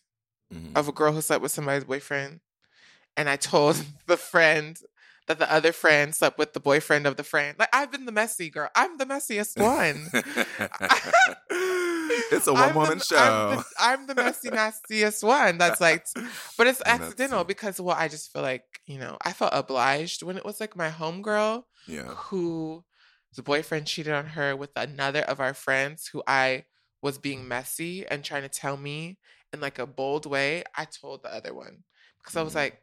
Mhm. 0.53 0.75
of 0.75 0.87
a 0.87 0.91
girl 0.91 1.13
who 1.13 1.21
slept 1.21 1.41
with 1.41 1.51
somebody's 1.51 1.85
boyfriend. 1.85 2.41
And 3.17 3.29
I 3.29 3.35
told 3.35 3.75
the 4.07 4.17
friend 4.17 4.77
that 5.27 5.39
the 5.39 5.51
other 5.51 5.71
friend 5.71 6.13
slept 6.13 6.37
with 6.37 6.53
the 6.53 6.59
boyfriend 6.59 7.05
of 7.07 7.15
the 7.15 7.23
friend. 7.23 7.57
Like 7.57 7.69
I've 7.73 7.91
been 7.91 8.05
the 8.05 8.11
messy 8.11 8.49
girl. 8.49 8.69
I'm 8.75 8.97
the 8.97 9.05
messiest 9.05 9.57
one. 9.59 10.09
it's 12.31 12.47
a 12.47 12.53
one 12.53 12.73
woman 12.75 12.99
show. 12.99 13.17
I'm 13.17 13.57
the, 13.57 13.63
I'm 13.79 14.07
the 14.07 14.15
messy, 14.15 14.49
nastiest 14.49 15.23
one. 15.23 15.57
That's 15.57 15.79
like, 15.79 16.05
but 16.57 16.67
it's 16.67 16.81
accidental 16.85 17.43
because, 17.43 17.79
well, 17.79 17.95
I 17.97 18.07
just 18.07 18.31
feel 18.31 18.41
like, 18.41 18.63
you 18.85 18.97
know, 18.97 19.17
I 19.23 19.33
felt 19.33 19.51
obliged 19.53 20.23
when 20.23 20.37
it 20.37 20.45
was 20.45 20.59
like 20.59 20.75
my 20.75 20.89
homegirl 20.89 21.63
yeah. 21.87 22.15
who 22.15 22.83
the 23.35 23.43
boyfriend 23.43 23.87
cheated 23.87 24.13
on 24.13 24.25
her 24.27 24.55
with 24.55 24.71
another 24.75 25.21
of 25.21 25.39
our 25.39 25.53
friends 25.53 26.07
who 26.11 26.21
I 26.27 26.65
was 27.01 27.17
being 27.17 27.47
messy 27.47 28.05
and 28.07 28.23
trying 28.23 28.43
to 28.43 28.49
tell 28.49 28.77
me 28.77 29.19
in 29.53 29.59
like 29.61 29.79
a 29.79 29.85
bold 29.87 30.25
way. 30.25 30.63
I 30.75 30.85
told 30.85 31.23
the 31.23 31.33
other 31.33 31.53
one 31.53 31.83
because 32.19 32.35
I 32.35 32.43
was 32.43 32.53
Mhm. 32.53 32.55
like, 32.55 32.81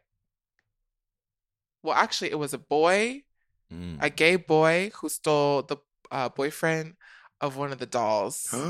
well, 1.83 1.95
actually, 1.95 2.31
it 2.31 2.39
was 2.39 2.53
a 2.53 2.57
boy, 2.57 3.23
Mm. 3.71 3.97
a 4.01 4.09
gay 4.09 4.35
boy 4.35 4.91
who 4.95 5.09
stole 5.09 5.63
the 5.63 5.77
uh, 6.11 6.29
boyfriend 6.29 6.95
of 7.41 7.55
one 7.57 7.71
of 7.71 7.79
the 7.79 7.85
dolls 7.85 8.65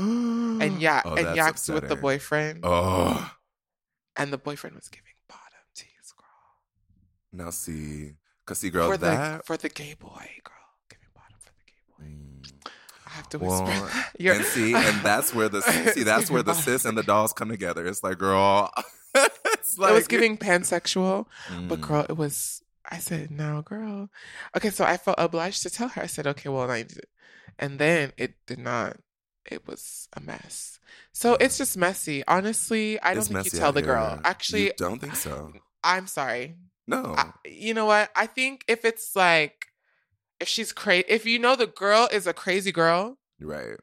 and 0.60 0.80
yeah, 0.80 1.02
Oh, 1.04 1.14
and 1.16 1.26
yacked 1.36 1.72
with 1.72 1.88
the 1.88 1.96
boyfriend, 1.96 2.60
Oh, 2.64 3.30
and 4.16 4.32
the 4.32 4.38
boyfriend 4.38 4.76
was 4.76 4.88
giving 4.88 5.14
bottom 5.28 5.64
tease, 5.74 6.12
girl, 6.16 6.26
now 7.32 7.50
see, 7.50 8.14
cause 8.46 8.58
see, 8.58 8.70
girl, 8.70 8.88
for 8.88 8.96
that. 8.98 9.38
the 9.38 9.44
for 9.44 9.56
the 9.56 9.68
gay 9.68 9.94
boy, 9.94 10.26
girl, 10.44 10.68
giving 10.88 11.08
bottom 11.14 11.38
for 11.40 11.52
the 11.56 11.64
gay 11.66 11.82
boy. 11.88 12.04
Mm. 12.04 12.70
I 13.06 13.09
have 13.20 13.28
to 13.30 13.38
Well, 13.38 13.64
that. 13.66 14.10
You're- 14.18 14.36
and 14.36 14.44
see, 14.44 14.74
and 14.88 15.00
that's 15.02 15.34
where 15.34 15.48
the 15.48 15.62
see, 15.62 16.02
that's 16.02 16.30
where 16.30 16.42
the 16.42 16.54
sis 16.54 16.84
and 16.84 16.96
the 16.98 17.02
dolls 17.02 17.32
come 17.32 17.48
together. 17.48 17.86
It's 17.86 18.02
like, 18.02 18.18
girl, 18.18 18.70
it's 19.14 19.78
like 19.78 19.92
it 19.92 19.94
was 19.94 20.08
giving 20.08 20.36
pansexual, 20.36 21.26
but 21.68 21.80
Mm. 21.80 21.86
girl, 21.88 22.06
it 22.08 22.16
was. 22.16 22.62
I 22.92 22.98
said, 22.98 23.30
no, 23.30 23.62
girl. 23.62 24.08
Okay, 24.56 24.70
so 24.70 24.84
I 24.84 24.96
felt 24.96 25.16
obliged 25.20 25.62
to 25.62 25.70
tell 25.70 25.88
her. 25.88 26.02
I 26.02 26.06
said, 26.06 26.26
okay, 26.26 26.48
well, 26.48 26.68
I 26.70 26.78
it. 26.78 27.08
And 27.58 27.78
then 27.78 28.12
it 28.16 28.34
did 28.46 28.58
not. 28.58 28.96
It 29.48 29.66
was 29.66 30.08
a 30.16 30.20
mess. 30.20 30.80
So 31.12 31.34
it's 31.38 31.56
just 31.58 31.76
messy. 31.76 32.24
Honestly, 32.26 33.00
I 33.00 33.14
don't 33.14 33.18
It's 33.20 33.28
think 33.28 33.44
you 33.44 33.50
tell 33.58 33.72
the 33.72 33.82
girl. 33.82 34.06
here. 34.08 34.16
You 34.16 34.22
Actually, 34.24 34.72
don't 34.76 34.98
think 35.00 35.14
so? 35.14 35.52
I'm 35.84 36.06
sorry. 36.08 36.56
No. 36.88 37.14
I, 37.16 37.30
you 37.44 37.74
know 37.74 37.86
what? 37.86 38.10
I 38.16 38.26
think 38.26 38.64
if 38.66 38.84
it's 38.84 39.14
like, 39.14 39.66
if 40.40 40.48
she's 40.48 40.72
crazy, 40.72 41.04
if 41.08 41.26
you 41.26 41.38
know 41.38 41.56
the 41.56 41.66
girl 41.66 42.08
is 42.10 42.26
a 42.26 42.32
crazy 42.32 42.72
girl 42.72 43.18
right. 43.40 43.76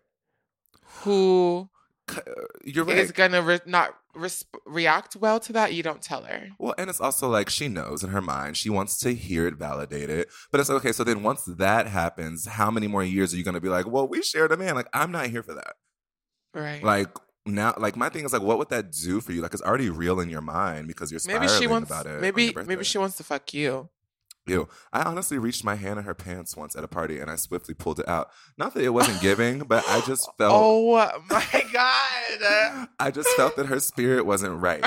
who 1.02 1.70
uh, 2.10 2.22
You're 2.64 2.90
is 2.90 3.12
gonna 3.12 3.42
re- 3.42 3.60
not 3.66 3.96
res- 4.16 4.46
react 4.66 5.16
well 5.16 5.40
to 5.42 5.54
that, 5.54 5.74
you 5.74 5.84
don't 5.84 6.02
tell 6.02 6.24
her. 6.24 6.50
Well, 6.60 6.74
and 6.78 6.90
it's 6.90 7.02
also 7.02 7.30
like 7.30 7.50
she 7.50 7.68
knows 7.68 8.04
in 8.04 8.10
her 8.10 8.22
mind 8.22 8.58
she 8.58 8.70
wants 8.70 8.98
to 9.00 9.14
hear 9.14 9.48
it 9.48 9.56
validated. 9.56 10.28
But 10.52 10.62
it's 10.62 10.70
okay. 10.70 10.92
So 10.92 11.04
then 11.04 11.24
once 11.24 11.44
that 11.46 11.88
happens, 11.88 12.48
how 12.48 12.72
many 12.72 12.88
more 12.88 13.04
years 13.04 13.34
are 13.34 13.38
you 13.38 13.44
going 13.44 13.56
to 13.56 13.62
be 13.62 13.70
like, 13.70 13.88
well, 13.88 14.08
we 14.08 14.22
shared 14.22 14.52
a 14.52 14.58
man? 14.58 14.76
Like, 14.76 14.90
I'm 14.94 15.12
not 15.12 15.28
here 15.28 15.44
for 15.44 15.54
that. 15.54 15.76
Right. 16.54 16.84
Like, 16.84 17.10
now, 17.46 17.74
like, 17.78 17.96
my 17.96 18.10
thing 18.10 18.26
is 18.26 18.34
like, 18.34 18.42
what 18.42 18.58
would 18.58 18.70
that 18.70 18.92
do 18.92 19.22
for 19.22 19.32
you? 19.32 19.42
Like, 19.42 19.54
it's 19.54 19.64
already 19.64 19.90
real 19.90 20.20
in 20.20 20.30
your 20.30 20.42
mind 20.42 20.88
because 20.88 21.12
you're 21.12 21.20
spiraling 21.20 21.48
maybe 21.48 21.60
she 21.60 21.68
wants. 21.68 21.90
about 21.90 22.06
it. 22.06 22.22
Maybe 22.22 22.54
maybe 22.66 22.84
she 22.84 22.98
wants 22.98 23.18
to 23.18 23.24
fuck 23.24 23.54
you. 23.54 23.90
Ew. 24.48 24.68
I 24.94 25.04
honestly 25.04 25.38
reached 25.38 25.64
my 25.64 25.76
hand 25.76 26.00
in 26.00 26.06
her 26.06 26.14
pants 26.14 26.56
once 26.56 26.76
at 26.76 26.84
a 26.84 26.88
party 26.88 27.20
and 27.20 27.30
I 27.30 27.36
swiftly 27.36 27.74
pulled 27.74 28.00
it 28.00 28.08
out. 28.08 28.30
Not 28.58 28.74
that 28.74 28.84
it 28.84 28.90
wasn't 28.90 29.22
giving, 29.22 29.60
but 29.60 29.84
I 29.88 30.02
just 30.02 30.30
felt. 30.38 30.54
Oh 30.56 31.22
my 31.30 31.64
god. 31.74 32.88
I 33.00 33.12
just 33.12 33.30
felt 33.36 33.56
that 33.58 33.68
her 33.68 33.80
spirit 33.80 34.26
wasn't 34.26 34.62
right. 34.62 34.86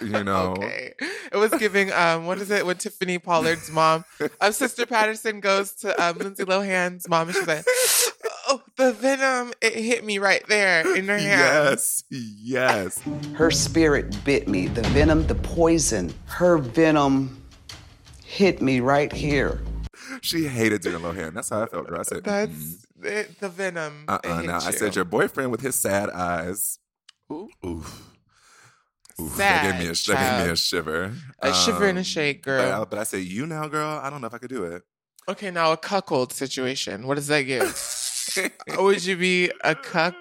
You 0.00 0.24
know. 0.24 0.52
Okay. 0.52 0.94
It 1.30 1.36
was 1.36 1.52
giving 1.58 1.92
um 1.92 2.26
what 2.26 2.38
is 2.38 2.50
it 2.50 2.64
when 2.64 2.76
Tiffany 2.76 3.18
Pollard's 3.18 3.70
mom 3.70 4.04
of 4.40 4.54
Sister 4.54 4.86
Patterson 4.86 5.40
goes 5.40 5.74
to 5.76 6.02
um 6.02 6.18
Lindsay 6.18 6.44
Lohan's 6.44 7.08
mom 7.08 7.28
and 7.28 7.36
she's 7.36 7.46
like, 7.46 7.64
Oh, 8.48 8.62
the 8.76 8.92
venom, 8.92 9.52
it 9.60 9.74
hit 9.74 10.04
me 10.04 10.18
right 10.18 10.42
there 10.48 10.80
in 10.96 11.06
her 11.08 11.18
hand. 11.18 11.22
Yes, 11.22 12.04
yes. 12.10 13.00
Her 13.34 13.50
spirit 13.50 14.16
bit 14.24 14.48
me. 14.48 14.66
The 14.66 14.82
venom, 14.82 15.26
the 15.26 15.34
poison, 15.36 16.12
her 16.26 16.58
venom 16.58 17.41
hit 18.32 18.62
me 18.62 18.80
right 18.80 19.12
here. 19.12 19.60
She 20.22 20.46
hated 20.46 20.80
Dina 20.82 20.98
Lohan. 20.98 21.34
That's 21.34 21.50
how 21.50 21.62
I 21.62 21.66
felt, 21.66 21.86
girl. 21.88 22.00
I 22.00 22.02
said, 22.02 22.24
That's 22.24 22.50
mm, 23.00 23.04
it, 23.04 23.40
the 23.40 23.48
venom. 23.48 24.04
uh 24.08 24.18
it 24.24 24.28
uh 24.30 24.36
hit 24.38 24.46
Now, 24.46 24.56
I 24.56 24.70
said, 24.70 24.96
your 24.96 25.04
boyfriend 25.04 25.50
with 25.50 25.60
his 25.60 25.74
sad 25.74 26.10
eyes. 26.10 26.78
Ooh. 27.32 27.48
Oof. 27.64 28.08
Oof. 29.20 29.36
That 29.36 29.62
gave 29.72 29.80
me 29.84 29.90
a, 29.90 29.94
Sad 29.94 30.16
that 30.16 30.38
gave 30.38 30.46
me 30.46 30.52
a 30.52 30.56
shiver. 30.56 31.14
A 31.40 31.52
shiver 31.52 31.86
and 31.86 31.98
a 31.98 32.00
Um, 32.00 32.04
shake, 32.04 32.44
But 32.44 32.60
I, 32.60 32.70
girl. 32.70 32.86
but 32.86 32.98
I 32.98 33.02
say, 33.04 33.20
you 33.20 33.46
now, 33.46 33.68
girl, 33.68 34.00
I 34.02 34.08
don't 34.10 34.20
know 34.22 34.26
if 34.26 34.34
I 34.34 34.38
could 34.38 34.50
do 34.50 34.64
it. 34.64 34.82
Okay, 35.28 35.50
now 35.50 35.72
a 35.72 35.76
cuckold 35.76 36.32
situation. 36.32 37.06
What 37.06 37.14
does 37.16 37.28
that 37.28 37.42
give? 37.42 37.62
Would 38.78 39.04
you 39.04 39.16
be 39.16 39.50
a 39.62 39.74
cuck? 39.74 40.16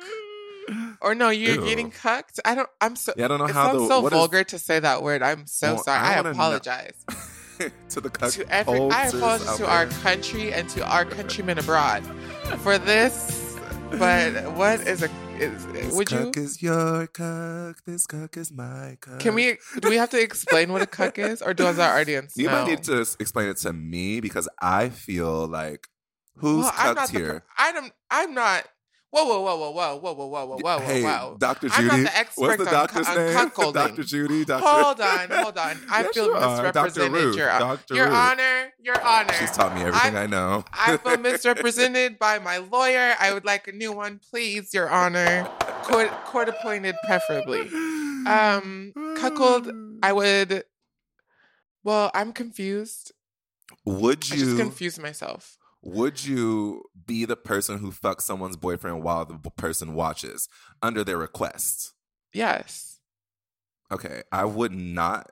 Or 1.02 1.15
no, 1.15 1.30
you're 1.30 1.56
Ew. 1.56 1.65
getting 1.65 1.89
cucked? 1.91 2.39
I 2.45 2.54
don't 2.56 2.69
I'm 2.80 2.95
so 2.95 3.13
Yeah, 3.17 3.26
I 3.26 3.28
don't 3.30 3.39
know 3.39 3.45
it 3.45 3.52
how 3.52 3.71
sounds 3.71 3.82
the- 3.84 3.88
so 3.88 4.02
what 4.02 4.13
is- 4.13 4.17
vulgar 4.19 4.43
to 4.43 4.60
say 4.60 4.80
that 4.80 5.02
word. 5.02 5.21
I'm 5.24 5.47
so 5.47 5.74
Well, 5.76 5.84
sorry. 5.84 6.00
I 6.00 6.13
I, 6.13 6.15
wanna 6.17 6.30
know- 6.30 6.39
apologize. 6.39 7.04
to 7.89 8.02
the 8.02 8.10
country. 8.10 8.45
to 8.45 8.54
every 8.54 8.80
I 8.89 9.08
apologize 9.08 9.58
to 9.58 9.67
our 9.67 9.86
country 9.88 10.54
and 10.54 10.69
to 10.69 10.86
our 10.86 11.06
countrymen 11.17 11.60
abroad 11.60 12.04
for 12.60 12.78
this. 12.78 13.58
But 13.91 14.54
what 14.54 14.82
is 14.88 15.04
a 15.04 15.10
is 15.41 15.65
This 15.67 15.93
would 15.95 16.12
you 16.12 16.17
cuck 16.17 16.38
is 16.38 16.62
your 16.62 17.08
cuck. 17.08 17.78
This 17.86 18.06
cuck 18.06 18.38
is 18.38 18.52
my 18.52 18.97
cuck. 19.02 19.19
can 19.19 19.34
we 19.34 19.58
do 19.80 19.89
we 19.89 19.97
have 19.97 20.10
to 20.12 20.21
explain 20.21 20.71
what 20.71 20.82
a 20.82 20.86
cuck 20.86 21.17
is 21.32 21.41
or 21.41 21.54
does 21.54 21.80
our 21.80 22.00
audience 22.00 22.34
You 22.38 22.47
know? 22.47 22.63
might 22.63 22.69
need 22.69 22.84
to 22.84 23.02
explain 23.19 23.50
it 23.50 23.58
to 23.58 23.74
me 23.74 24.21
because 24.21 24.47
I 24.62 24.89
feel 24.89 25.47
like 25.47 25.88
who's 26.36 26.65
well, 26.65 26.74
I'm 26.78 26.95
cucked 26.95 26.95
not 26.95 27.10
the, 27.12 27.17
here? 27.19 27.43
I'm 27.58 27.91
I'm 28.10 28.34
not 28.34 28.67
Whoa, 29.12 29.26
whoa, 29.26 29.41
whoa, 29.41 29.58
whoa, 29.58 29.71
whoa, 29.74 29.97
whoa, 29.97 30.13
whoa, 30.13 30.26
whoa, 30.28 30.45
whoa, 30.45 30.58
whoa, 30.58 30.80
hey, 30.80 31.04
whoa. 31.04 31.36
Dr. 31.38 31.67
I'm 31.74 31.84
Judy. 31.84 32.04
not 32.04 32.12
the 32.12 32.17
expert 32.17 32.41
What's 32.41 32.63
the 32.63 32.71
doctor's 32.71 33.08
on 33.10 33.15
name? 33.17 33.36
cuckolding. 33.36 33.74
Dr. 33.74 34.04
Judy. 34.04 34.45
Dr. 34.45 34.63
Hold 34.65 35.02
on, 35.02 35.30
hold 35.30 35.58
on. 35.58 35.78
I 35.89 36.04
Yes, 36.04 36.13
feel 36.13 36.26
you 36.28 36.32
are. 36.34 36.71
Dr. 36.71 36.86
misrepresented. 36.86 37.12
Ruth. 37.26 37.36
Your, 37.36 37.47
Dr. 37.47 37.95
your 37.95 38.06
Ruth. 38.06 38.15
honor, 38.15 38.74
your 38.80 39.02
honor. 39.06 39.34
She's 39.34 39.52
taught 39.52 39.76
me 39.76 39.82
everything 39.82 40.15
I, 40.15 40.24
I- 40.24 40.28
know. 40.28 40.63
I 40.71 40.95
feel 40.95 41.17
misrepresented 41.19 42.19
by 42.19 42.39
my 42.39 42.60
lawyer. 42.60 43.15
I 43.19 43.34
would 43.34 43.43
like 43.43 43.67
a 43.67 43.74
new 43.74 43.91
one, 43.91 44.21
please, 44.30 44.74
Your 44.74 44.89
Honor. 44.89 45.43
Court, 45.84 46.10
court 46.26 46.47
appointed, 46.47 46.95
preferably. 47.06 47.62
Um, 48.26 48.93
cuckold. 49.17 49.69
I 50.02 50.13
would. 50.19 50.63
Well, 51.84 52.12
I'm 52.13 52.32
confused. 52.32 53.12
Would 53.84 54.30
you? 54.30 54.36
I 54.36 54.39
just 54.39 54.58
confused 54.58 55.02
myself. 55.02 55.58
Would 55.84 56.24
you 56.24 56.84
be 57.06 57.26
the 57.26 57.36
person 57.36 57.80
who 57.80 57.91
fucks 57.91 58.22
someone's 58.22 58.58
boyfriend 58.58 59.04
while 59.04 59.26
the 59.26 59.38
person 59.52 59.94
watches 59.96 60.48
under 60.82 61.04
their 61.04 61.17
request? 61.17 61.94
Yes. 62.34 63.00
Okay, 63.91 64.24
I 64.32 64.46
would 64.46 64.72
not 64.72 65.32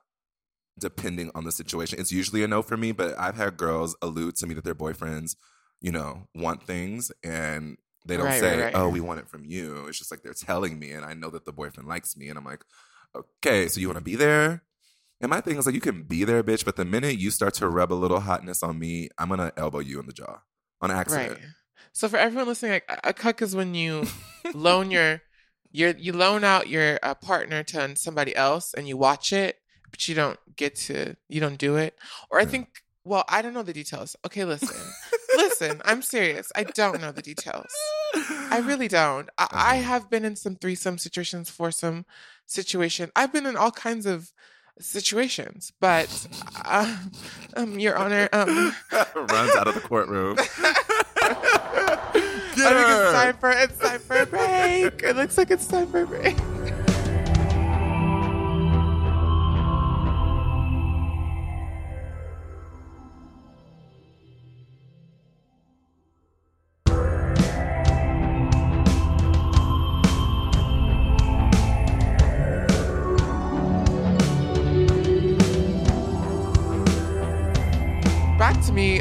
depending 0.80 1.32
on 1.36 1.46
the 1.46 1.52
situation. 1.52 2.00
It's 2.00 2.12
usually 2.12 2.44
a 2.44 2.50
no 2.50 2.62
for 2.64 2.78
me, 2.78 2.92
but 2.94 3.18
I've 3.20 3.36
had 3.36 3.58
girls 3.58 3.96
allude 4.02 4.38
to 4.38 4.48
me 4.48 4.56
that 4.56 4.64
their 4.66 4.76
boyfriends, 4.76 5.36
you 5.82 5.92
know, 5.92 6.28
want 6.36 6.64
things 6.66 7.12
and 7.24 7.78
they 8.08 8.18
don't 8.18 8.32
Right, 8.32 8.34
say, 8.34 8.58
right, 8.58 8.74
right. 8.74 8.76
"Oh, 8.76 8.90
we 8.90 9.02
want 9.02 9.20
it 9.22 9.30
from 9.30 9.46
you." 9.46 9.88
It's 9.88 10.00
just 10.00 10.12
like 10.12 10.24
they're 10.24 10.34
telling 10.34 10.80
me 10.80 10.92
and 10.92 11.06
I 11.06 11.14
know 11.16 11.30
that 11.32 11.46
the 11.46 11.54
boyfriend 11.54 11.90
likes 11.90 12.18
me 12.18 12.30
and 12.30 12.38
I'm 12.40 12.46
like, 12.46 12.64
"Okay, 13.16 13.68
so 13.70 13.82
you 13.82 13.88
want 13.90 14.00
to 14.00 14.06
be 14.06 14.16
there?" 14.16 14.64
And 15.22 15.30
my 15.30 15.42
thing 15.42 15.58
is 15.58 15.66
like, 15.66 15.76
you 15.76 15.82
can 15.82 16.04
be 16.04 16.24
there, 16.24 16.42
bitch, 16.44 16.64
but 16.64 16.76
the 16.78 16.86
minute 16.86 17.18
you 17.20 17.30
start 17.32 17.54
to 17.56 17.68
rub 17.68 17.92
a 17.92 17.96
little 17.96 18.22
hotness 18.22 18.64
on 18.64 18.80
me, 18.80 19.10
I'm 19.18 19.30
gonna 19.30 19.52
elbow 19.58 19.80
you 19.80 20.00
in 20.00 20.06
the 20.06 20.14
jaw 20.14 20.40
on 20.82 20.92
accident. 20.92 21.32
Right. 21.34 21.42
So 21.92 22.08
for 22.08 22.18
everyone 22.18 22.48
listening, 22.48 22.72
like, 22.74 23.00
a 23.04 23.14
cuck 23.14 23.42
is 23.42 23.56
when 23.56 23.76
you 23.76 24.06
loan 24.54 24.92
your 24.92 25.22
your 25.72 25.92
you 25.98 26.14
loan 26.14 26.44
out 26.44 26.68
your 26.70 27.00
uh, 27.04 27.14
partner 27.16 27.64
to 27.64 27.96
somebody 27.96 28.36
else 28.36 28.74
and 28.74 28.88
you 28.88 28.96
watch 28.98 29.34
it, 29.34 29.58
but 29.92 30.08
you 30.08 30.16
don't 30.16 30.40
get 30.56 30.76
to 30.76 31.16
you 31.28 31.40
don't 31.42 31.58
do 31.58 31.76
it. 31.76 31.98
Or 32.32 32.40
I 32.40 32.44
Yeah. 32.44 32.50
think 32.50 32.68
well, 33.04 33.24
I 33.28 33.42
don't 33.42 33.54
know 33.54 33.64
the 33.64 33.74
details. 33.74 34.16
Okay, 34.26 34.46
listen. 34.46 34.76
listen, 35.38 35.82
I'm 35.86 36.02
serious. 36.02 36.52
I 36.56 36.64
don't 36.64 37.02
know 37.02 37.12
the 37.12 37.22
details. 37.22 37.74
I 38.52 38.62
really 38.64 38.88
don't. 38.88 39.30
I, 39.38 39.48
I 39.52 39.78
Uh-huh. 39.80 39.88
have 39.88 40.10
been 40.10 40.26
in 40.26 40.36
some 40.36 40.56
threesome 40.56 40.98
situations, 40.98 41.50
foursome 41.50 42.06
situation. 42.46 43.12
I've 43.16 43.32
been 43.34 43.46
in 43.46 43.56
all 43.58 43.72
kinds 43.72 44.06
of 44.06 44.32
situations, 44.80 45.72
but 45.80 46.28
uh, 46.66 46.98
um, 47.56 47.80
Your 47.80 47.98
Honor, 47.98 48.30
um, 48.34 48.74
Runs 49.16 49.56
out 49.56 49.68
of 49.68 49.76
the 49.76 49.82
courtroom. 49.82 50.38
I 52.62 52.74
think 52.74 52.88
it's 52.90 53.14
time 53.14 53.38
for 53.38 53.52
it's 53.52 53.78
time 53.78 54.00
for 54.00 54.18
a 54.18 54.26
break. 54.26 55.04
It 55.04 55.16
looks 55.16 55.38
like 55.38 55.52
it's 55.52 55.68
time 55.68 55.88
for 55.88 56.02
a 56.02 56.08
break. 56.08 56.36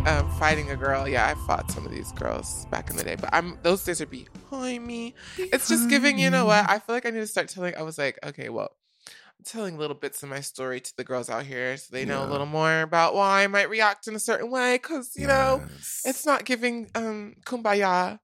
Um, 0.08 0.30
fighting 0.38 0.70
a 0.70 0.76
girl. 0.76 1.06
Yeah, 1.06 1.26
I 1.26 1.34
fought 1.46 1.70
some 1.70 1.84
of 1.84 1.92
these 1.92 2.12
girls 2.12 2.66
back 2.70 2.90
in 2.90 2.96
the 2.96 3.04
day, 3.04 3.16
but 3.16 3.30
I'm 3.32 3.58
those 3.62 3.84
days 3.84 4.00
are 4.00 4.06
behind 4.06 4.86
me. 4.86 5.14
It's 5.36 5.68
just 5.68 5.88
giving, 5.90 6.18
you 6.18 6.30
know 6.30 6.46
what? 6.46 6.68
I 6.68 6.78
feel 6.78 6.94
like 6.94 7.06
I 7.06 7.10
need 7.10 7.20
to 7.20 7.26
start 7.26 7.48
telling. 7.48 7.76
I 7.76 7.82
was 7.82 7.98
like, 7.98 8.18
okay, 8.24 8.48
well, 8.48 8.70
I'm 9.06 9.44
telling 9.44 9.76
little 9.76 9.96
bits 9.96 10.22
of 10.22 10.30
my 10.30 10.40
story 10.40 10.80
to 10.80 10.96
the 10.96 11.04
girls 11.04 11.28
out 11.28 11.44
here 11.44 11.76
so 11.76 11.88
they 11.92 12.04
know 12.04 12.24
a 12.24 12.30
little 12.30 12.46
more 12.46 12.80
about 12.82 13.14
why 13.14 13.44
I 13.44 13.46
might 13.46 13.68
react 13.68 14.08
in 14.08 14.14
a 14.14 14.20
certain 14.20 14.50
way. 14.50 14.76
Because 14.76 15.14
you 15.14 15.26
know, 15.26 15.62
it's 16.04 16.24
not 16.24 16.44
giving 16.44 16.90
um 16.94 17.34
kumbaya. 17.44 18.18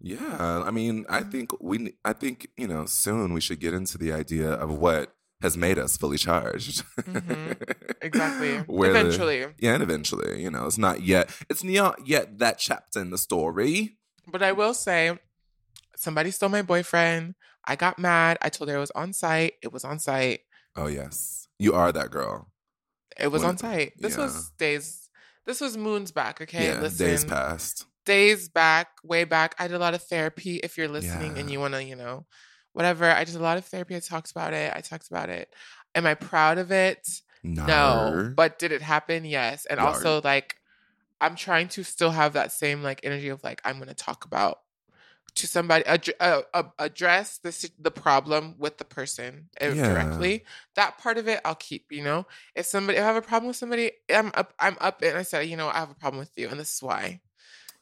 Yeah, 0.00 0.64
I 0.66 0.70
mean, 0.72 1.06
I 1.08 1.22
think 1.22 1.52
we, 1.60 1.94
I 2.04 2.12
think 2.12 2.48
you 2.56 2.66
know, 2.66 2.86
soon 2.86 3.32
we 3.32 3.40
should 3.40 3.60
get 3.60 3.72
into 3.72 3.96
the 3.96 4.12
idea 4.12 4.50
of 4.50 4.70
what 4.70 5.14
has 5.42 5.56
made 5.56 5.78
us 5.78 5.96
fully 5.96 6.18
charged. 6.18 6.84
Mhm. 7.02 7.56
Exactly. 8.02 8.56
Where 8.66 8.92
the- 8.92 8.98
Eventually. 9.00 9.46
yeah, 9.60 9.74
and 9.74 9.82
eventually, 9.82 10.42
you 10.42 10.50
know, 10.50 10.66
it's 10.66 10.76
not 10.78 11.02
yet. 11.02 11.30
It's 11.48 11.62
not 11.62 12.04
yet 12.06 12.38
that 12.38 12.58
chapter 12.58 13.00
in 13.00 13.10
the 13.10 13.18
story. 13.18 13.96
But 14.26 14.42
I 14.42 14.50
will 14.52 14.74
say, 14.74 15.16
somebody 15.96 16.30
stole 16.32 16.48
my 16.48 16.62
boyfriend. 16.62 17.34
I 17.64 17.76
got 17.76 17.98
mad. 18.00 18.38
I 18.42 18.48
told 18.48 18.70
her 18.70 18.76
it 18.76 18.80
was 18.80 18.90
on 18.92 19.12
site. 19.12 19.52
It 19.62 19.72
was 19.72 19.84
on 19.84 19.98
site. 20.00 20.40
Oh 20.74 20.88
yes, 20.88 21.46
you 21.60 21.74
are 21.74 21.92
that 21.92 22.10
girl. 22.10 22.50
It 23.18 23.28
was 23.28 23.42
When- 23.42 23.50
on 23.50 23.58
site. 23.58 23.92
This 23.98 24.16
yeah. 24.16 24.24
was 24.24 24.50
days. 24.58 25.08
This 25.46 25.60
was 25.60 25.76
moons 25.76 26.10
back. 26.12 26.40
Okay, 26.40 26.66
yeah, 26.66 26.80
listen. 26.80 27.06
days 27.06 27.24
past. 27.24 27.86
Days 28.04 28.48
back, 28.48 28.88
way 29.04 29.22
back. 29.24 29.54
I 29.60 29.68
did 29.68 29.76
a 29.76 29.78
lot 29.78 29.94
of 29.94 30.02
therapy. 30.02 30.56
If 30.56 30.76
you're 30.76 30.88
listening 30.88 31.38
and 31.38 31.48
you 31.50 31.60
want 31.60 31.74
to, 31.74 31.84
you 31.84 31.94
know, 31.94 32.26
whatever. 32.72 33.10
I 33.10 33.24
did 33.24 33.34
a 33.34 33.40
lot 33.40 33.58
of 33.58 33.64
therapy. 33.64 33.96
I 33.96 34.00
talked 34.00 34.30
about 34.30 34.52
it. 34.52 34.72
I 34.74 34.80
talked 34.80 35.08
about 35.08 35.28
it. 35.28 35.54
Am 35.94 36.06
I 36.06 36.14
proud 36.14 36.58
of 36.58 36.70
it? 36.72 37.08
No. 37.42 37.66
Nar. 37.66 38.24
But 38.36 38.58
did 38.58 38.72
it 38.72 38.82
happen? 38.82 39.24
Yes. 39.24 39.66
And 39.66 39.78
Yar. 39.78 39.88
also, 39.88 40.20
like, 40.22 40.56
I'm 41.20 41.36
trying 41.36 41.68
to 41.68 41.84
still 41.84 42.10
have 42.10 42.32
that 42.32 42.52
same 42.52 42.82
like 42.82 43.00
energy 43.04 43.28
of 43.28 43.44
like 43.44 43.60
I'm 43.64 43.76
going 43.76 43.88
to 43.88 43.94
talk 43.94 44.24
about 44.24 44.58
to 45.34 45.46
somebody 45.46 45.84
ad- 45.86 46.10
uh, 46.20 46.42
uh, 46.52 46.64
address 46.78 47.38
the 47.38 47.70
the 47.78 47.90
problem 47.90 48.56
with 48.58 48.78
the 48.78 48.84
person 48.84 49.48
uh, 49.60 49.68
Yeah. 49.68 49.88
directly. 49.88 50.44
That 50.74 50.98
part 50.98 51.18
of 51.18 51.28
it 51.28 51.40
I'll 51.44 51.54
keep. 51.54 51.86
You 51.90 52.02
know, 52.02 52.26
if 52.54 52.66
somebody 52.66 52.98
if 52.98 53.04
I 53.04 53.06
have 53.06 53.16
a 53.16 53.22
problem 53.22 53.48
with 53.48 53.56
somebody, 53.56 53.92
I'm 54.12 54.32
up. 54.34 54.52
I'm 54.58 54.76
up 54.80 55.00
and 55.02 55.16
I 55.16 55.22
said, 55.22 55.48
you 55.48 55.56
know, 55.56 55.68
I 55.68 55.78
have 55.78 55.90
a 55.90 55.94
problem 55.94 56.18
with 56.18 56.36
you, 56.36 56.48
and 56.48 56.58
this 56.58 56.74
is 56.74 56.82
why. 56.82 57.20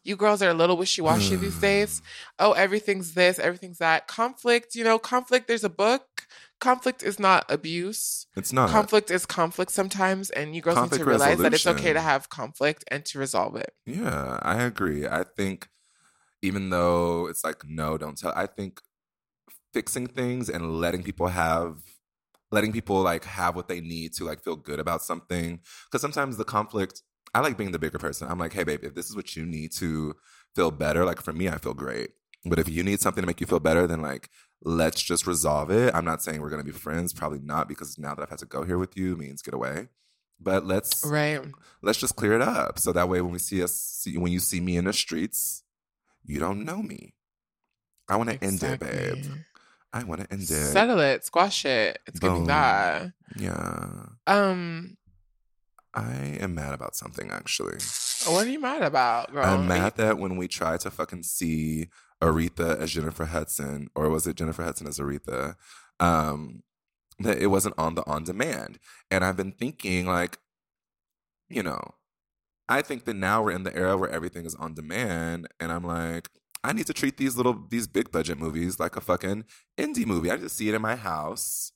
You 0.02 0.16
girls 0.16 0.42
are 0.42 0.50
a 0.50 0.54
little 0.54 0.76
wishy 0.76 1.02
washy 1.02 1.36
these 1.36 1.54
hmm. 1.54 1.60
days. 1.60 2.02
Oh, 2.38 2.52
everything's 2.52 3.14
this, 3.14 3.38
everything's 3.38 3.78
that. 3.78 4.06
Conflict, 4.06 4.74
you 4.74 4.84
know, 4.84 4.98
conflict. 4.98 5.46
There's 5.46 5.64
a 5.64 5.70
book. 5.70 6.26
Conflict 6.60 7.02
is 7.02 7.18
not 7.18 7.50
abuse 7.50 8.26
it's 8.36 8.52
not. 8.52 8.68
conflict 8.68 9.10
is 9.10 9.24
conflict 9.24 9.72
sometimes 9.72 10.28
and 10.28 10.54
you 10.54 10.60
girls 10.60 10.78
need 10.78 10.98
to 10.98 11.04
realize 11.06 11.38
that 11.38 11.54
it's 11.54 11.66
okay 11.66 11.94
to 11.94 12.00
have 12.02 12.28
conflict 12.28 12.84
and 12.88 13.02
to 13.06 13.18
resolve 13.18 13.56
it 13.56 13.72
Yeah, 13.86 14.38
I 14.42 14.64
agree. 14.64 15.06
I 15.06 15.24
think 15.24 15.70
even 16.42 16.70
though 16.70 17.26
it's 17.28 17.44
like 17.44 17.64
no, 17.66 17.98
don't 17.98 18.16
tell. 18.16 18.32
I 18.34 18.46
think 18.46 18.80
fixing 19.72 20.06
things 20.06 20.48
and 20.48 20.80
letting 20.80 21.02
people 21.02 21.28
have 21.28 21.78
letting 22.50 22.72
people 22.72 23.00
like 23.00 23.24
have 23.24 23.54
what 23.54 23.68
they 23.68 23.80
need 23.80 24.12
to 24.14 24.24
like 24.24 24.42
feel 24.42 24.56
good 24.56 24.80
about 24.80 25.02
something 25.02 25.60
because 25.86 26.00
sometimes 26.00 26.36
the 26.36 26.44
conflict 26.44 27.02
I 27.34 27.40
like 27.40 27.56
being 27.56 27.72
the 27.72 27.78
bigger 27.78 27.98
person. 27.98 28.28
I'm 28.28 28.38
like, 28.38 28.52
"Hey 28.52 28.64
babe, 28.64 28.80
if 28.82 28.94
this 28.94 29.08
is 29.08 29.16
what 29.16 29.36
you 29.36 29.44
need 29.46 29.72
to 29.72 30.16
feel 30.54 30.70
better, 30.70 31.04
like 31.04 31.20
for 31.20 31.32
me 31.32 31.48
I 31.48 31.58
feel 31.58 31.74
great. 31.74 32.10
But 32.44 32.58
if 32.58 32.68
you 32.68 32.82
need 32.82 33.00
something 33.00 33.22
to 33.22 33.26
make 33.26 33.40
you 33.40 33.46
feel 33.46 33.60
better, 33.60 33.86
then 33.86 34.00
like 34.02 34.30
let's 34.62 35.02
just 35.02 35.26
resolve 35.26 35.70
it. 35.70 35.94
I'm 35.94 36.04
not 36.04 36.22
saying 36.22 36.40
we're 36.40 36.50
going 36.50 36.62
to 36.62 36.70
be 36.70 36.76
friends, 36.76 37.12
probably 37.12 37.40
not 37.40 37.68
because 37.68 37.98
now 37.98 38.14
that 38.14 38.22
I've 38.22 38.30
had 38.30 38.38
to 38.40 38.46
go 38.46 38.64
here 38.64 38.78
with 38.78 38.96
you 38.96 39.16
means 39.16 39.42
get 39.42 39.54
away. 39.54 39.88
But 40.40 40.64
let's 40.64 41.04
right 41.04 41.42
let's 41.82 41.98
just 41.98 42.16
clear 42.16 42.32
it 42.32 42.42
up 42.42 42.78
so 42.78 42.92
that 42.92 43.08
way 43.08 43.20
when 43.20 43.32
we 43.32 43.38
see 43.38 43.62
us 43.62 43.74
see, 43.74 44.16
when 44.16 44.32
you 44.32 44.40
see 44.40 44.60
me 44.60 44.76
in 44.76 44.84
the 44.84 44.92
streets 44.92 45.62
you 46.24 46.38
don't 46.38 46.64
know 46.64 46.82
me 46.82 47.14
i 48.08 48.16
want 48.16 48.30
to 48.30 48.42
end 48.44 48.62
it 48.62 48.80
babe 48.80 49.24
i 49.92 50.02
want 50.04 50.20
to 50.20 50.32
end 50.32 50.42
it 50.42 50.46
settle 50.48 50.98
it 50.98 51.24
squash 51.24 51.64
it 51.64 51.98
it's 52.06 52.18
giving 52.18 52.38
Boom. 52.38 52.46
that 52.46 53.12
yeah 53.36 54.06
um 54.26 54.96
i 55.94 56.38
am 56.40 56.54
mad 56.54 56.74
about 56.74 56.94
something 56.94 57.30
actually. 57.30 57.78
What 58.26 58.46
are 58.46 58.50
you 58.50 58.60
mad 58.60 58.82
about 58.82 59.32
girl? 59.32 59.44
I'm 59.44 59.66
mad 59.66 59.96
that 59.96 60.18
when 60.18 60.36
we 60.36 60.48
tried 60.48 60.80
to 60.80 60.90
fucking 60.90 61.22
see 61.24 61.88
aretha 62.22 62.78
as 62.78 62.92
jennifer 62.92 63.24
hudson 63.24 63.88
or 63.94 64.10
was 64.10 64.26
it 64.26 64.36
jennifer 64.36 64.62
hudson 64.62 64.86
as 64.86 64.98
aretha 64.98 65.54
um 65.98 66.62
that 67.18 67.38
it 67.38 67.48
wasn't 67.48 67.74
on 67.78 67.94
the 67.94 68.06
on 68.06 68.24
demand. 68.24 68.78
And 69.10 69.24
i've 69.24 69.36
been 69.36 69.52
thinking 69.52 70.06
like 70.06 70.38
you 71.48 71.62
know 71.62 71.94
I 72.70 72.82
think 72.82 73.04
that 73.06 73.16
now 73.16 73.42
we're 73.42 73.50
in 73.50 73.64
the 73.64 73.74
era 73.74 73.96
where 73.96 74.08
everything 74.08 74.46
is 74.46 74.54
on 74.54 74.74
demand, 74.74 75.48
and 75.58 75.72
I'm 75.72 75.82
like, 75.82 76.30
I 76.62 76.72
need 76.72 76.86
to 76.86 76.92
treat 76.92 77.16
these 77.16 77.36
little 77.36 77.66
these 77.68 77.88
big 77.88 78.12
budget 78.12 78.38
movies 78.38 78.78
like 78.78 78.94
a 78.94 79.00
fucking 79.00 79.44
indie 79.76 80.06
movie. 80.06 80.30
I 80.30 80.36
just 80.36 80.56
see 80.56 80.68
it 80.68 80.74
in 80.76 80.80
my 80.80 80.94
house, 80.94 81.72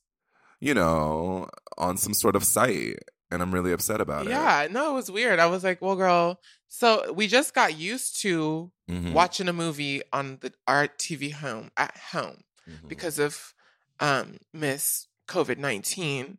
you 0.61 0.73
know, 0.73 1.49
on 1.77 1.97
some 1.97 2.13
sort 2.13 2.37
of 2.37 2.45
site, 2.45 2.99
and 3.31 3.41
I'm 3.41 3.51
really 3.53 3.71
upset 3.73 4.01
about 4.01 4.27
it. 4.27 4.29
yeah 4.29 4.67
no 4.71 4.91
it 4.91 4.93
was 4.93 5.09
weird 5.11 5.39
i 5.39 5.45
was 5.47 5.63
like 5.63 5.81
well 5.81 5.95
girl 5.95 6.39
so 6.67 7.11
we 7.13 7.27
just 7.27 7.53
got 7.53 7.77
used 7.77 8.19
to. 8.21 8.71
Mhm, 8.89 9.13
watching 9.13 9.47
a 9.47 9.53
movie 9.53 10.01
on 10.13 10.37
the 10.41 10.53
our 10.67 10.87
tv 10.87 11.31
home 11.33 11.71
at 11.75 11.97
home 12.11 12.41
mhm. 12.69 12.87
because 12.87 13.17
of 13.17 13.53
um 13.99 14.37
miss 14.53 15.07
covid-19 15.27 16.37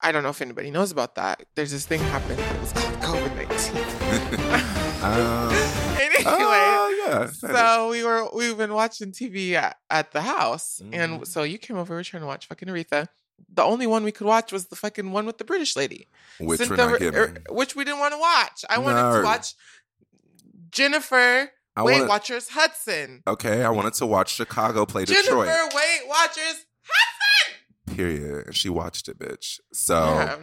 i 0.00 0.12
don't 0.12 0.22
know 0.22 0.28
if 0.28 0.40
anybody 0.40 0.70
knows 0.70 0.92
about 0.92 1.16
that 1.16 1.42
there's 1.56 1.72
this 1.72 1.84
thing 1.84 1.98
happened 1.98 2.38
it 2.38 2.60
was 2.60 2.72
called 2.72 2.94
covid-19 3.00 4.54
Um, 5.02 5.52
anyway 6.00 6.22
oh, 6.26 7.04
yeah. 7.06 7.26
so 7.26 7.88
we 7.90 8.04
were 8.04 8.28
we've 8.34 8.56
been 8.56 8.72
watching 8.72 9.10
tv 9.12 9.54
at, 9.54 9.76
at 9.90 10.12
the 10.12 10.22
house 10.22 10.80
Mhm. 10.84 10.94
and 10.94 11.26
so 11.28 11.42
you 11.42 11.58
came 11.58 11.76
over 11.76 11.94
we 11.94 11.98
were 11.98 12.04
trying 12.04 12.22
to 12.22 12.26
watch 12.26 12.46
fucking 12.46 12.68
aretha 12.68 13.08
the 13.52 13.62
only 13.62 13.86
one 13.86 14.02
we 14.04 14.12
could 14.12 14.26
watch 14.26 14.52
was 14.52 14.66
the 14.66 14.76
fucking 14.76 15.12
one 15.12 15.26
with 15.26 15.38
the 15.38 15.44
british 15.44 15.76
lady 15.76 16.08
which 16.40 16.60
we're 16.68 16.76
not 16.76 17.00
er- 17.02 17.36
which 17.50 17.76
we 17.76 17.84
didn't 17.84 18.00
want 18.00 18.12
to 18.12 18.18
watch 18.18 18.64
i 18.68 18.78
wanted 18.78 19.02
No. 19.02 19.18
to 19.18 19.24
watch 19.24 19.54
jennifer 20.70 21.50
I 21.76 21.82
weight 21.82 21.94
wanna- 21.98 22.08
watchers 22.08 22.48
hudson 22.48 23.22
Okay, 23.26 23.62
I 23.64 23.70
wanted 23.70 23.94
to 23.94 24.06
watch 24.06 24.34
Chicago 24.34 24.86
play 24.86 25.04
jennifer 25.04 25.22
Detroit. 25.24 25.46
Jennifer 25.48 25.76
Weight 25.76 26.08
watchers 26.08 26.66
Hudson. 26.86 27.96
Period. 27.96 28.46
And 28.46 28.54
she 28.56 28.68
watched 28.68 29.08
it, 29.08 29.18
bitch. 29.18 29.58
So. 29.72 29.94
Yeah. 30.04 30.36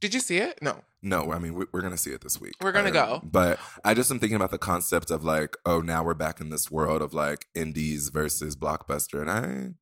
Did 0.00 0.12
you 0.14 0.20
see 0.20 0.38
it? 0.38 0.58
No. 0.62 0.82
No, 1.02 1.32
I 1.32 1.38
mean 1.38 1.54
we- 1.54 1.66
we're 1.72 1.80
gonna 1.82 1.96
see 1.96 2.10
it 2.12 2.20
this 2.22 2.40
week. 2.40 2.54
We're 2.60 2.72
gonna 2.72 2.88
Um, 2.88 2.92
go. 2.94 3.20
but 3.24 3.58
I 3.84 3.94
just 3.94 4.10
am 4.10 4.18
thinking 4.18 4.36
about 4.36 4.50
the 4.50 4.58
concept 4.58 5.10
of 5.10 5.24
like, 5.24 5.56
oh, 5.66 5.80
now 5.80 6.02
we're 6.04 6.14
back 6.14 6.40
in 6.40 6.50
this 6.50 6.70
world 6.70 7.00
of 7.02 7.12
like 7.14 7.46
indies 7.54 8.08
versus 8.08 8.56
blockbuster, 8.56 9.20
and 9.20 9.30
I, 9.30 9.74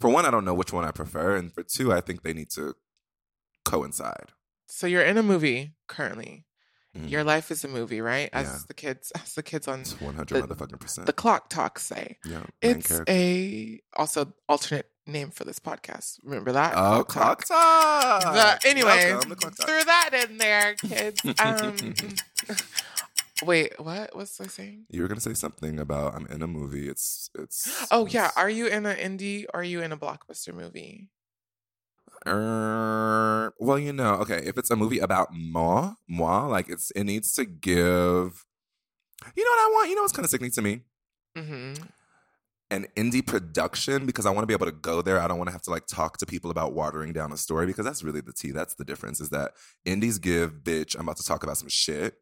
for 0.00 0.10
one, 0.10 0.24
I 0.26 0.30
don't 0.30 0.44
know 0.44 0.54
which 0.54 0.72
one 0.72 0.84
I 0.84 0.90
prefer, 0.90 1.36
and 1.36 1.52
for 1.52 1.62
two, 1.62 1.92
I 1.92 2.00
think 2.00 2.22
they 2.22 2.32
need 2.32 2.50
to 2.50 2.74
coincide. 3.64 4.32
So 4.68 4.86
you're 4.86 5.02
in 5.02 5.16
a 5.18 5.22
movie 5.22 5.74
currently. 5.88 6.44
Mhm. 6.96 7.10
Your 7.10 7.24
life 7.24 7.50
is 7.50 7.62
a 7.62 7.68
movie, 7.68 8.00
right? 8.00 8.30
As 8.32 8.46
Yeah. 8.46 8.58
the 8.68 8.74
kids, 8.74 9.12
as 9.14 9.34
the 9.34 9.42
kids 9.42 9.68
on 9.68 9.84
one 10.00 10.14
hundred 10.14 10.42
the- 10.48 10.54
motherfucking 10.54 10.80
percent. 10.80 11.06
the 11.06 11.12
clock 11.12 11.50
talks 11.50 11.82
say. 11.84 12.18
Yeah, 12.24 12.44
It's 12.62 12.88
character. 12.88 13.04
a 13.12 13.80
also 13.94 14.32
alternate 14.48 14.90
name 15.06 15.30
for 15.30 15.44
this 15.44 15.58
podcast. 15.60 16.18
Remember 16.24 16.52
that? 16.52 16.72
oh, 16.74 17.04
clock 17.04 17.44
talk. 17.44 18.22
The, 18.22 18.68
anyway, 18.68 19.12
Welcome 19.12 19.30
to 19.30 19.36
Clock 19.36 19.56
Talk. 19.56 19.66
threw 19.68 19.84
that 19.84 20.10
in 20.28 20.38
there, 20.38 20.74
kids. 20.76 21.20
Um, 21.38 21.76
wait, 23.44 23.78
what 23.78 24.14
was 24.14 24.38
I 24.40 24.46
saying? 24.46 24.86
You 24.90 25.02
were 25.02 25.08
gonna 25.08 25.20
say 25.20 25.34
something 25.34 25.78
about 25.78 26.14
I'm 26.14 26.26
in 26.26 26.42
a 26.42 26.46
movie. 26.46 26.88
It's 26.88 27.30
it's. 27.38 27.86
Oh 27.90 28.06
yeah, 28.06 28.30
are 28.36 28.50
you 28.50 28.66
in 28.66 28.86
an 28.86 28.96
indie 28.96 29.44
or 29.52 29.60
are 29.60 29.64
you 29.64 29.82
in 29.82 29.92
a 29.92 29.96
blockbuster 29.96 30.54
movie? 30.54 31.08
Er, 32.26 33.52
well, 33.58 33.78
you 33.78 33.92
know, 33.92 34.14
okay, 34.14 34.42
if 34.44 34.58
it's 34.58 34.70
a 34.70 34.76
movie 34.76 34.98
about 34.98 35.28
moi, 35.32 35.94
moi, 36.08 36.46
like 36.46 36.68
it's 36.68 36.90
it 36.92 37.04
needs 37.04 37.34
to 37.34 37.44
give. 37.44 38.44
You 39.34 39.44
know 39.44 39.50
what 39.50 39.60
I 39.60 39.70
want? 39.74 39.90
You 39.90 39.96
know 39.96 40.02
what's 40.02 40.12
kind 40.12 40.24
of 40.24 40.30
sickening 40.30 40.52
to 40.52 40.62
me? 40.62 40.80
Mm-hmm. 41.36 41.84
An 42.70 42.86
indie 42.96 43.24
production 43.24 44.06
because 44.06 44.26
I 44.26 44.30
want 44.30 44.42
to 44.42 44.46
be 44.46 44.54
able 44.54 44.66
to 44.66 44.72
go 44.72 45.02
there. 45.02 45.20
I 45.20 45.28
don't 45.28 45.38
want 45.38 45.48
to 45.48 45.52
have 45.52 45.62
to 45.62 45.70
like 45.70 45.86
talk 45.86 46.18
to 46.18 46.26
people 46.26 46.50
about 46.50 46.72
watering 46.72 47.12
down 47.12 47.32
a 47.32 47.36
story 47.36 47.66
because 47.66 47.84
that's 47.84 48.02
really 48.02 48.20
the 48.20 48.32
tea. 48.32 48.50
That's 48.50 48.74
the 48.74 48.84
difference. 48.84 49.20
Is 49.20 49.30
that 49.30 49.52
indies 49.84 50.18
give 50.18 50.64
bitch. 50.64 50.96
I'm 50.96 51.02
about 51.02 51.18
to 51.18 51.24
talk 51.24 51.44
about 51.44 51.58
some 51.58 51.68
shit, 51.68 52.16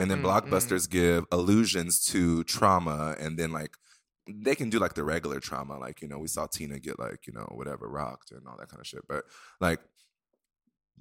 and 0.00 0.10
then 0.10 0.22
Mm-mm. 0.22 0.24
blockbusters 0.24 0.88
give 0.88 1.24
allusions 1.30 2.04
to 2.06 2.42
trauma, 2.44 3.16
and 3.20 3.38
then 3.38 3.52
like 3.52 3.76
they 4.28 4.54
can 4.54 4.70
do 4.70 4.78
like 4.78 4.94
the 4.94 5.04
regular 5.04 5.40
trauma, 5.40 5.78
like 5.78 6.00
you 6.02 6.08
know 6.08 6.18
we 6.18 6.28
saw 6.28 6.46
Tina 6.46 6.78
get 6.78 6.98
like 6.98 7.26
you 7.26 7.32
know 7.32 7.48
whatever 7.54 7.88
rocked 7.88 8.30
and 8.32 8.46
all 8.48 8.56
that 8.58 8.68
kind 8.68 8.80
of 8.80 8.86
shit. 8.86 9.02
But 9.08 9.24
like 9.60 9.80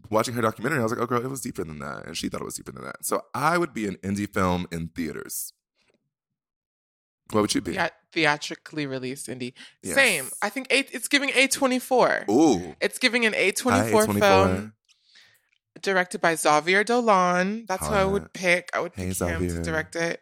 watching 0.09 0.33
her 0.35 0.41
documentary, 0.41 0.79
I 0.79 0.83
was 0.83 0.91
like, 0.91 1.01
oh 1.01 1.05
girl, 1.05 1.23
it 1.23 1.29
was 1.29 1.41
deeper 1.41 1.63
than 1.63 1.79
that, 1.79 2.05
and 2.05 2.17
she 2.17 2.29
thought 2.29 2.41
it 2.41 2.45
was 2.45 2.55
deeper 2.55 2.71
than 2.71 2.83
that. 2.83 3.05
So 3.05 3.23
I 3.33 3.57
would 3.57 3.73
be 3.73 3.87
an 3.87 3.95
indie 3.97 4.31
film 4.31 4.67
in 4.71 4.89
theaters. 4.89 5.53
What 7.31 7.41
would 7.41 7.53
you 7.53 7.61
be? 7.61 7.73
Yeah, 7.73 7.89
theatrically 8.11 8.87
released 8.87 9.27
indie. 9.27 9.53
Yes. 9.83 9.93
Same. 9.95 10.29
I 10.41 10.49
think 10.49 10.65
eight, 10.71 10.89
it's 10.91 11.07
giving 11.07 11.29
A24. 11.29 12.27
Ooh, 12.27 12.75
It's 12.81 12.97
giving 12.97 13.23
an 13.25 13.33
A24 13.33 13.91
A24. 13.91 14.19
film 14.19 14.73
directed 15.81 16.21
by 16.21 16.35
Xavier 16.35 16.83
Dolan. 16.83 17.65
That's 17.67 17.87
who 17.87 17.93
I 17.93 18.05
would 18.05 18.33
pick. 18.33 18.69
I 18.73 18.79
would 18.81 18.93
Hey, 18.95 19.09
pick 19.09 19.19
him 19.21 19.39
to 19.39 19.49
Xavier. 19.49 19.63
direct 19.63 19.95
it. 19.95 20.21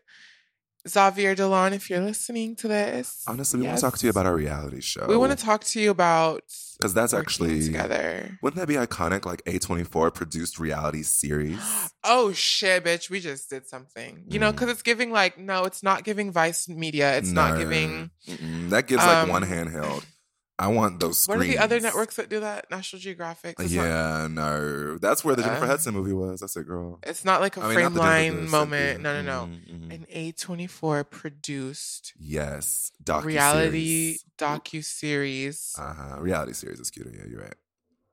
Xavier 0.87 1.35
Dolan, 1.35 1.73
if 1.73 1.89
you're 1.89 1.99
listening 1.99 2.55
to 2.57 2.67
this, 2.69 3.23
Honestly, 3.27 3.59
we 3.59 3.65
want 3.67 3.77
to 3.77 3.81
talk 3.81 3.97
to 3.97 4.05
you 4.05 4.09
about 4.09 4.25
our 4.25 4.35
reality 4.35 4.79
show. 4.79 5.05
We 5.07 5.17
want 5.17 5.37
to 5.37 5.43
talk 5.45 5.65
to 5.65 5.81
you 5.81 5.91
about 5.91 6.43
because 6.79 6.93
that's 6.93 7.13
actually 7.13 7.61
together. 7.61 8.37
Wouldn't 8.41 8.57
that 8.59 8.67
be 8.69 8.75
iconic? 8.75 9.25
Like 9.25 9.41
A 9.47 9.59
twenty 9.59 9.83
four 9.83 10.11
produced 10.11 10.59
reality 10.59 11.03
series. 11.03 11.59
Oh 12.09 12.31
shit, 12.31 12.85
bitch! 12.85 13.09
We 13.09 13.19
just 13.19 13.49
did 13.49 13.67
something. 13.67 14.23
You 14.29 14.39
know, 14.39 14.49
Mm. 14.49 14.53
because 14.53 14.69
it's 14.69 14.81
giving 14.81 15.11
like 15.11 15.37
no, 15.37 15.65
it's 15.65 15.83
not 15.83 16.05
giving 16.05 16.31
Vice 16.31 16.69
Media. 16.69 17.17
It's 17.17 17.31
not 17.31 17.57
giving. 17.57 18.11
Mm-mm. 18.29 18.69
That 18.69 18.87
gives 18.87 19.03
like 19.05 19.23
Um, 19.23 19.29
one 19.29 19.43
handheld. 19.43 20.05
I 20.59 20.69
want 20.69 20.99
those. 20.99 21.27
What 21.27 21.37
are 21.37 21.43
the 21.43 21.59
other 21.59 21.79
networks 21.79 22.15
that 22.15 22.29
do 22.29 22.39
that? 22.39 22.71
National 22.71 22.99
Geographic. 22.99 23.57
It's 23.59 23.71
not- 23.73 23.83
Yeah, 23.85 24.27
no, 24.29 24.97
that's 24.97 25.23
where 25.23 25.35
the 25.35 25.43
Jennifer 25.43 25.65
Uh, 25.65 25.67
Hudson 25.67 25.93
movie 25.93 26.13
was. 26.13 26.39
That's 26.39 26.57
it, 26.57 26.65
girl. 26.65 26.97
it's 27.03 27.23
not 27.23 27.41
like 27.41 27.57
a 27.57 27.61
I 27.61 27.65
mean, 27.65 27.73
frame 27.75 27.93
not 27.93 27.99
line 28.01 28.49
moment. 28.49 29.01
No, 29.01 29.21
no, 29.21 29.21
no. 29.21 29.45
Mhm, 29.53 29.87
mhm. 29.89 29.93
An 29.93 30.05
A24 30.11 31.03
produced 31.09 32.13
Yes, 32.19 32.91
docu 33.03 33.25
reality 33.25 34.17
docu 34.37 34.83
series 34.83 35.75
Uh 35.77 35.93
huh. 35.93 36.15
Reality 36.19 36.53
series 36.53 36.79
is 36.79 36.89
cute. 36.89 37.07
Yeah, 37.13 37.25
you're 37.29 37.41
right. 37.41 37.55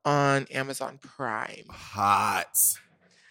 on 0.05 0.45
Amazon 0.51 0.99
Prime. 1.01 1.65
Hot. 1.71 2.59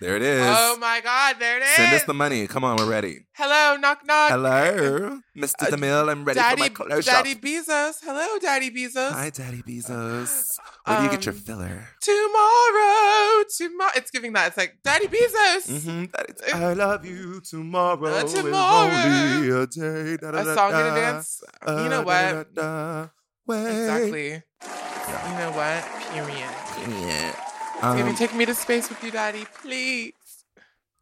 There 0.04 0.18
it 0.18 0.22
is. 0.22 0.44
Oh 0.46 0.76
my 0.82 1.00
God! 1.00 1.38
There 1.39 1.60
it 1.60 1.63
is. 1.63 1.70
Send 1.70 1.94
us 1.96 2.04
the 2.04 2.13
money. 2.13 2.46
Come 2.46 2.66
on, 2.66 2.76
we're 2.76 2.89
ready. 2.89 3.26
Hello, 3.38 3.78
knock 3.78 4.06
knock. 4.06 4.32
Hello, 4.32 5.22
Mr. 5.38 5.54
Uh, 5.62 5.66
DeMille. 5.68 6.12
I'm 6.12 6.26
ready 6.26 6.42
Daddy, 6.42 6.56
for 6.56 6.84
my 6.84 6.89
close 6.89 7.06
Daddy 7.06 7.36
Bezos. 7.36 8.00
Hello, 8.04 8.38
Daddy 8.38 8.70
Bezos. 8.70 9.12
Hi, 9.13 9.30
Daddy 9.30 9.62
Bezos. 9.62 10.58
Where 10.84 10.98
do 10.98 11.04
you 11.06 11.10
get 11.10 11.26
your 11.26 11.34
Um, 11.34 11.39
filler? 11.39 11.88
Tomorrow, 12.02 13.44
tomorrow. 13.58 13.92
It's 13.96 14.12
giving 14.12 14.34
that. 14.34 14.48
It's 14.50 14.58
like 14.58 14.76
Daddy 14.84 15.08
Bezos. 15.08 15.72
Mm-hmm. 15.72 16.06
That 16.12 16.26
is, 16.32 16.54
I 16.54 16.74
love 16.74 17.06
you 17.06 17.39
tomorrow. 17.39 18.04
Uh, 18.06 18.24
tomorrow. 18.24 18.92
only 18.92 19.50
a 19.52 19.68
day. 19.68 20.18
Da, 20.18 20.32
da, 20.32 20.42
A 20.42 20.44
da, 20.44 20.54
song 20.54 20.74
and 20.74 20.88
a 20.88 21.00
dance. 21.00 21.42
Uh, 21.66 21.82
you 21.82 21.89
know 21.89 22.02
what? 22.02 22.54
da, 22.54 22.62
da, 22.62 23.08
da. 23.48 23.56
Exactly. 23.56 24.32
You 24.34 25.38
know 25.39 25.52
what? 25.56 25.86
Period. 26.12 26.50
Period. 26.76 27.36
Yeah. 27.84 27.96
Can 27.98 28.06
you 28.06 28.12
Um, 28.12 28.15
take 28.15 28.34
me 28.36 28.46
to 28.46 28.56
space 28.56 28.89
with 28.89 29.04
you, 29.04 29.12
Daddy? 29.12 29.46
Please. 29.62 30.13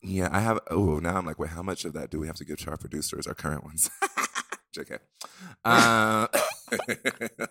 yeah, 0.02 0.30
I 0.32 0.39
have. 0.39 0.60
Oh, 0.70 1.00
now 1.00 1.17
I'm 1.17 1.26
like, 1.26 1.38
wait, 1.39 1.52
how 1.52 1.62
much 1.62 1.86
of 1.86 1.94
that 1.94 2.10
do 2.10 2.20
we 2.20 2.28
have 2.28 2.36
to 2.38 2.46
give 2.46 2.58
to 2.60 2.72
our 2.72 2.78
producers, 2.78 3.28
our 3.28 3.34
current 3.36 3.63
ones? 3.63 3.89
JK. 4.76 5.00
Uh, 5.65 6.28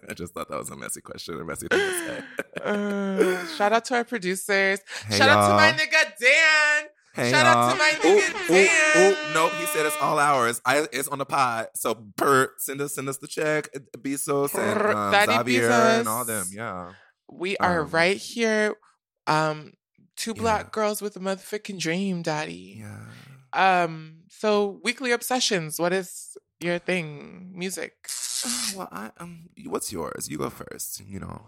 I 0.08 0.14
just 0.14 0.32
thought 0.34 0.48
that 0.48 0.58
was 0.58 0.70
a 0.70 0.76
messy 0.76 1.00
question, 1.02 1.38
a 1.40 1.44
messy 1.44 1.68
thing 1.68 1.78
to 1.78 2.06
say. 2.06 2.24
Uh, 2.64 3.46
shout 3.56 3.72
out 3.72 3.84
to 3.86 3.94
our 3.96 4.04
producers. 4.04 4.80
Hey, 5.06 5.18
shout 5.18 5.28
out 5.28 5.48
to 5.50 5.54
my 5.54 5.72
nigga 5.72 6.12
Dan. 6.18 6.88
Hey, 7.12 7.30
Shout 7.30 7.44
out 7.44 7.72
to 7.72 7.78
my 7.78 7.92
Ooh, 8.04 8.20
nigga 8.20 8.44
ooh, 8.44 8.48
Dan. 8.54 9.12
ooh, 9.12 9.34
nope, 9.34 9.52
he 9.58 9.66
said 9.66 9.84
it's 9.84 9.96
all 10.00 10.18
ours. 10.18 10.60
I, 10.64 10.86
it's 10.92 11.08
on 11.08 11.18
the 11.18 11.26
pod. 11.26 11.66
So 11.74 11.92
Bert, 11.94 12.52
send 12.60 12.80
us 12.80 12.94
send 12.94 13.08
us 13.08 13.18
the 13.18 13.26
check. 13.26 13.68
Bezos 13.98 14.54
and 14.56 14.80
um, 14.96 15.12
Xavier 15.12 15.68
Bezos. 15.68 15.98
and 15.98 16.08
all 16.08 16.24
them. 16.24 16.46
Yeah. 16.52 16.92
We 17.30 17.56
are 17.58 17.80
Um, 17.82 17.90
right 17.90 18.16
here. 18.16 18.74
Um, 19.30 19.72
two 20.16 20.34
black 20.34 20.66
yeah. 20.66 20.70
girls 20.72 21.00
with 21.00 21.16
a 21.16 21.20
motherfucking 21.20 21.78
dream, 21.78 22.22
Daddy. 22.22 22.82
Yeah. 22.82 23.84
Um, 23.84 24.24
so 24.28 24.80
weekly 24.82 25.12
obsessions. 25.12 25.78
What 25.78 25.92
is 25.92 26.36
your 26.60 26.78
thing? 26.78 27.52
Music. 27.54 27.94
Well, 28.74 28.88
I 28.90 29.10
um, 29.18 29.50
what's 29.66 29.92
yours? 29.92 30.28
You 30.30 30.38
go 30.38 30.48
first. 30.48 31.02
You 31.06 31.20
know. 31.20 31.42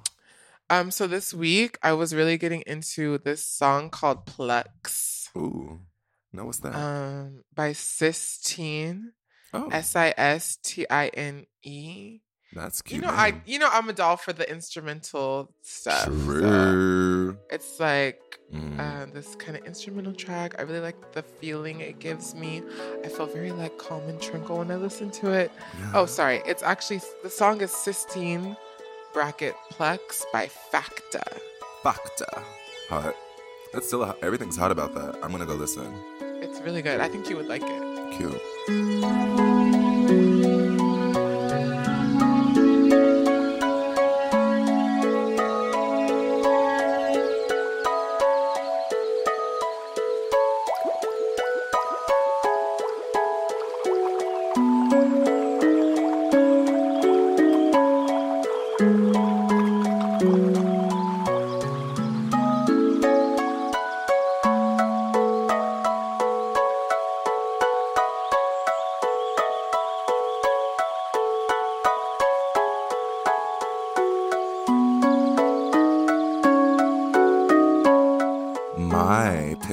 Um, 0.69 0.91
so 0.91 1.07
this 1.07 1.33
week 1.33 1.79
I 1.83 1.95
was 1.95 2.15
really 2.15 2.37
getting 2.37 2.63
into 2.67 3.17
this 3.17 3.43
song 3.43 3.89
called 3.89 4.27
Plex. 4.27 5.29
Ooh. 5.35 5.81
No, 6.35 6.45
what's 6.45 6.59
that? 6.59 6.75
Um, 6.75 7.45
by 7.55 7.73
Sistine. 7.73 9.13
oh, 9.55 9.69
S 9.69 9.97
I 9.97 10.13
S 10.17 10.59
T 10.63 10.87
I 10.91 11.09
N 11.09 11.47
E. 11.63 12.21
that's 12.55 12.83
cute. 12.83 13.01
You 13.03 13.07
know, 13.07 13.13
I 13.13 13.35
you 13.47 13.59
know 13.59 13.69
I'm 13.73 13.89
a 13.89 13.93
doll 13.93 14.17
for 14.17 14.33
the 14.33 14.49
instrumental 14.51 15.53
stuff. 15.63 16.05
so 16.05 16.11
True. 16.25 17.39
it's 17.51 17.79
like 17.81 18.21
Mm. 18.53 18.79
uh, 18.79 19.07
this 19.15 19.35
kind 19.37 19.57
of 19.57 19.65
instrumental 19.65 20.13
track. 20.13 20.57
I 20.59 20.63
really 20.63 20.81
like 20.81 21.13
the 21.13 21.23
feeling 21.23 21.81
it 21.81 21.99
gives 22.01 22.35
me. 22.35 22.63
I 23.03 23.09
feel 23.09 23.25
very 23.25 23.51
like 23.51 23.79
calm 23.79 24.03
and 24.11 24.21
tranquil 24.21 24.59
when 24.59 24.71
I 24.71 24.77
listen 24.77 25.11
to 25.23 25.31
it. 25.31 25.51
Yeah. 25.81 25.93
Oh, 25.95 26.05
sorry. 26.05 26.43
It's 26.45 26.63
actually 26.63 27.01
the 27.23 27.31
song 27.31 27.63
is 27.63 27.71
Sistine 27.71 28.55
bracket 29.15 29.55
Plex 29.73 30.23
by 30.35 30.49
Facta. 30.49 31.23
Facta. 31.83 32.43
Hot. 32.91 33.15
That's 33.73 33.87
still 33.87 34.05
hot. 34.05 34.19
everything's 34.23 34.59
hot 34.59 34.71
about 34.71 34.95
that. 34.97 35.15
I'm 35.23 35.31
gonna 35.33 35.47
go 35.47 35.55
listen. 35.55 35.91
It's 36.21 36.61
really 36.61 36.83
good. 36.83 37.01
I 37.01 37.09
think 37.09 37.31
you 37.31 37.37
would 37.37 37.47
like 37.49 37.63
it. 37.65 38.19
Cute. 38.19 39.42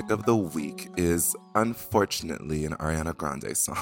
Of 0.09 0.25
the 0.25 0.35
week 0.35 0.89
is 0.97 1.35
unfortunately 1.53 2.65
an 2.65 2.73
Ariana 2.73 3.15
Grande 3.15 3.55
song. 3.55 3.77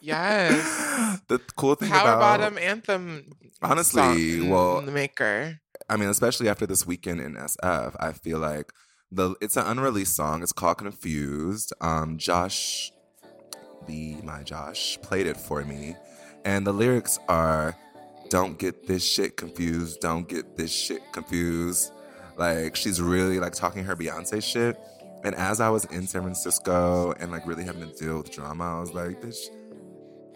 Yes. 0.00 1.18
the 1.28 1.40
cool 1.56 1.74
thing 1.74 1.88
Power 1.88 2.02
about 2.02 2.20
bottom 2.20 2.56
anthem. 2.56 3.32
Honestly, 3.60 4.48
well, 4.48 4.80
the 4.80 4.92
maker. 4.92 5.58
I 5.88 5.96
mean, 5.96 6.08
especially 6.08 6.48
after 6.48 6.66
this 6.66 6.86
weekend 6.86 7.20
in 7.20 7.34
SF, 7.34 7.96
I 7.98 8.12
feel 8.12 8.38
like 8.38 8.70
the 9.10 9.34
it's 9.40 9.56
an 9.56 9.66
unreleased 9.66 10.14
song. 10.14 10.42
It's 10.42 10.52
called 10.52 10.78
Confused. 10.78 11.72
Um, 11.80 12.16
Josh, 12.16 12.92
the 13.88 14.16
my 14.22 14.42
Josh, 14.42 14.98
played 15.02 15.26
it 15.26 15.36
for 15.36 15.64
me, 15.64 15.96
and 16.44 16.66
the 16.66 16.72
lyrics 16.72 17.18
are, 17.28 17.76
"Don't 18.28 18.58
get 18.58 18.86
this 18.86 19.04
shit 19.04 19.36
confused. 19.36 20.00
Don't 20.00 20.28
get 20.28 20.56
this 20.56 20.70
shit 20.72 21.02
confused." 21.12 21.92
Like 22.36 22.76
she's 22.76 23.00
really 23.00 23.40
like 23.40 23.54
talking 23.54 23.84
her 23.84 23.96
Beyonce 23.96 24.42
shit. 24.42 24.78
And 25.24 25.34
as 25.36 25.58
I 25.58 25.70
was 25.70 25.86
in 25.86 26.06
San 26.06 26.20
Francisco 26.22 27.14
and 27.18 27.32
like 27.32 27.46
really 27.46 27.64
having 27.64 27.80
to 27.80 27.86
deal 27.96 28.18
with 28.18 28.30
drama, 28.30 28.76
I 28.76 28.80
was 28.80 28.92
like, 28.92 29.22
"Bitch, 29.22 29.48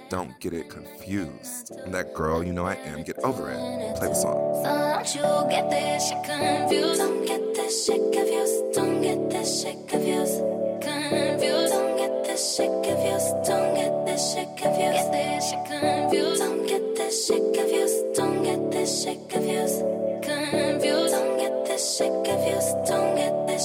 don't 0.09 0.33
get 0.40 0.55
it 0.55 0.70
confused." 0.70 1.72
And 1.85 1.92
that 1.94 2.14
girl, 2.14 2.42
you 2.42 2.55
know 2.55 2.64
I 2.64 2.74
am. 2.74 3.03
Get 3.05 3.18
over 3.18 3.51
it. 3.51 3.59
Play 3.96 4.09
the 4.09 4.14
song. 4.14 4.62
Don't 4.64 5.14
you 5.14 5.22
get 5.51 5.68
this 5.68 6.09
shit 6.09 6.24
confused? 6.24 6.98
Don't 7.01 7.27
get 7.27 7.55
this 7.55 7.85
shit 7.87 8.01
confused. 8.12 8.73
Don't 8.73 9.02
get 9.02 9.31
this 9.31 9.62
shit 9.62 9.77
confused. 9.88 10.40
Confused. 10.81 11.73
Don't 11.75 11.96
get 11.98 12.25
this 12.25 12.56
shit 12.56 12.73
confused. 12.83 13.35
Don't 13.44 13.75
get 13.75 14.06
this 14.06 14.33
shit 14.33 14.48
confused. 14.56 14.96
Get 14.96 15.12
this 15.12 15.50
shit 15.50 15.65
confused. 15.69 16.40
Don't 16.40 16.67
get 16.67 16.96
this 16.96 17.27
shit 17.27 17.42
confused. 17.54 18.15
Don't 18.15 18.42
get 18.42 18.71
this 18.73 19.04
shit 19.04 19.19
confused. 19.29 19.83
Confused. 20.23 21.12
Don't 21.12 21.37
get 21.38 21.67
this 21.67 21.96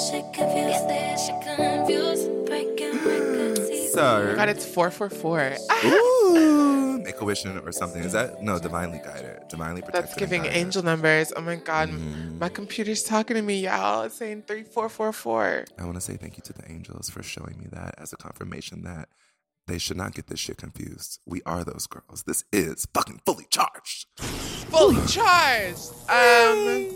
shit 0.10 0.26
Oh 3.96 4.26
my 4.30 4.36
god, 4.36 4.50
it's 4.50 4.66
444. 4.66 5.58
Ooh, 5.86 6.98
make 7.04 7.20
a 7.20 7.26
wish 7.26 7.46
or 7.46 7.72
something. 7.72 8.04
Is 8.04 8.14
that 8.14 8.42
no 8.42 8.60
divinely 8.60 9.00
guided, 9.04 9.48
divinely 9.50 9.82
protected? 9.82 10.10
That's 10.12 10.16
giving 10.20 10.46
angel 10.46 10.84
numbers. 10.84 11.32
Oh 11.36 11.42
my 11.42 11.56
God. 11.58 11.90
Mhm. 11.90 12.40
My 12.40 12.50
computer's 12.50 13.04
talking 13.04 13.36
to 13.36 13.42
me, 13.42 13.62
y'all. 13.64 14.04
It's 14.04 14.16
saying 14.16 14.44
3444. 14.48 15.66
I 15.80 15.84
want 15.84 15.96
to 15.96 16.02
say 16.02 16.16
thank 16.18 16.38
you 16.38 16.44
to 16.44 16.54
the 16.54 16.70
angels 16.72 17.10
for 17.10 17.22
showing 17.24 17.58
me 17.60 17.68
that 17.72 17.96
as 17.98 18.14
a 18.14 18.18
confirmation 18.18 18.84
that 18.84 19.10
they 19.68 19.78
should 19.78 19.98
not 19.98 20.14
get 20.14 20.28
this 20.28 20.40
shit 20.40 20.58
confused. 20.58 21.20
We 21.26 21.42
are 21.46 21.64
those 21.64 21.88
girls. 21.88 22.24
This 22.24 22.44
is 22.52 22.86
fucking 22.94 23.22
fully 23.26 23.48
charged. 23.50 24.08
Fully 24.18 25.06
charged. 25.08 25.90
Um, 26.10 26.90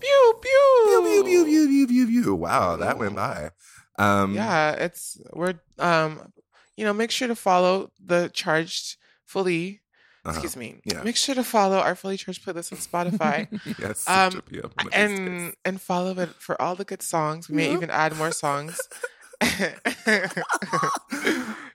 pew, 0.00 0.34
pew. 0.42 0.84
Pew, 0.86 1.02
pew, 1.04 1.24
pew, 1.24 1.44
pew, 1.44 1.66
pew, 1.68 1.86
pew, 2.06 2.22
pew. 2.22 2.34
Wow, 2.34 2.76
that 2.76 2.98
went 2.98 3.16
by. 3.16 3.50
Um, 3.98 4.34
Yeah, 4.34 4.72
it's, 4.72 5.18
we're, 5.32 5.54
um, 5.78 6.32
you 6.80 6.86
know, 6.86 6.94
make 6.94 7.10
sure 7.10 7.28
to 7.28 7.36
follow 7.36 7.90
the 8.02 8.30
charged 8.32 8.96
fully. 9.26 9.82
uh-huh. 10.24 10.32
Excuse 10.32 10.56
me. 10.56 10.80
Yeah. 10.84 11.02
Make 11.02 11.16
sure 11.16 11.34
to 11.34 11.44
follow 11.44 11.76
our 11.78 11.94
fully 11.94 12.16
charged 12.16 12.42
playlist 12.44 12.72
on 12.72 12.78
Spotify. 12.78 13.48
yes. 13.78 14.08
Um, 14.08 14.28
it'll 14.28 14.50
be 14.50 14.62
up 14.62 14.72
one 14.76 14.86
of 14.86 14.92
these 14.92 15.18
and 15.18 15.54
and 15.66 15.80
follow 15.80 16.18
it 16.18 16.30
for 16.38 16.60
all 16.60 16.74
the 16.74 16.86
good 16.86 17.02
songs. 17.02 17.50
We 17.50 17.56
may 17.56 17.70
even 17.72 17.90
add 17.90 18.16
more 18.16 18.32
songs. 18.32 18.80
I 19.42 20.28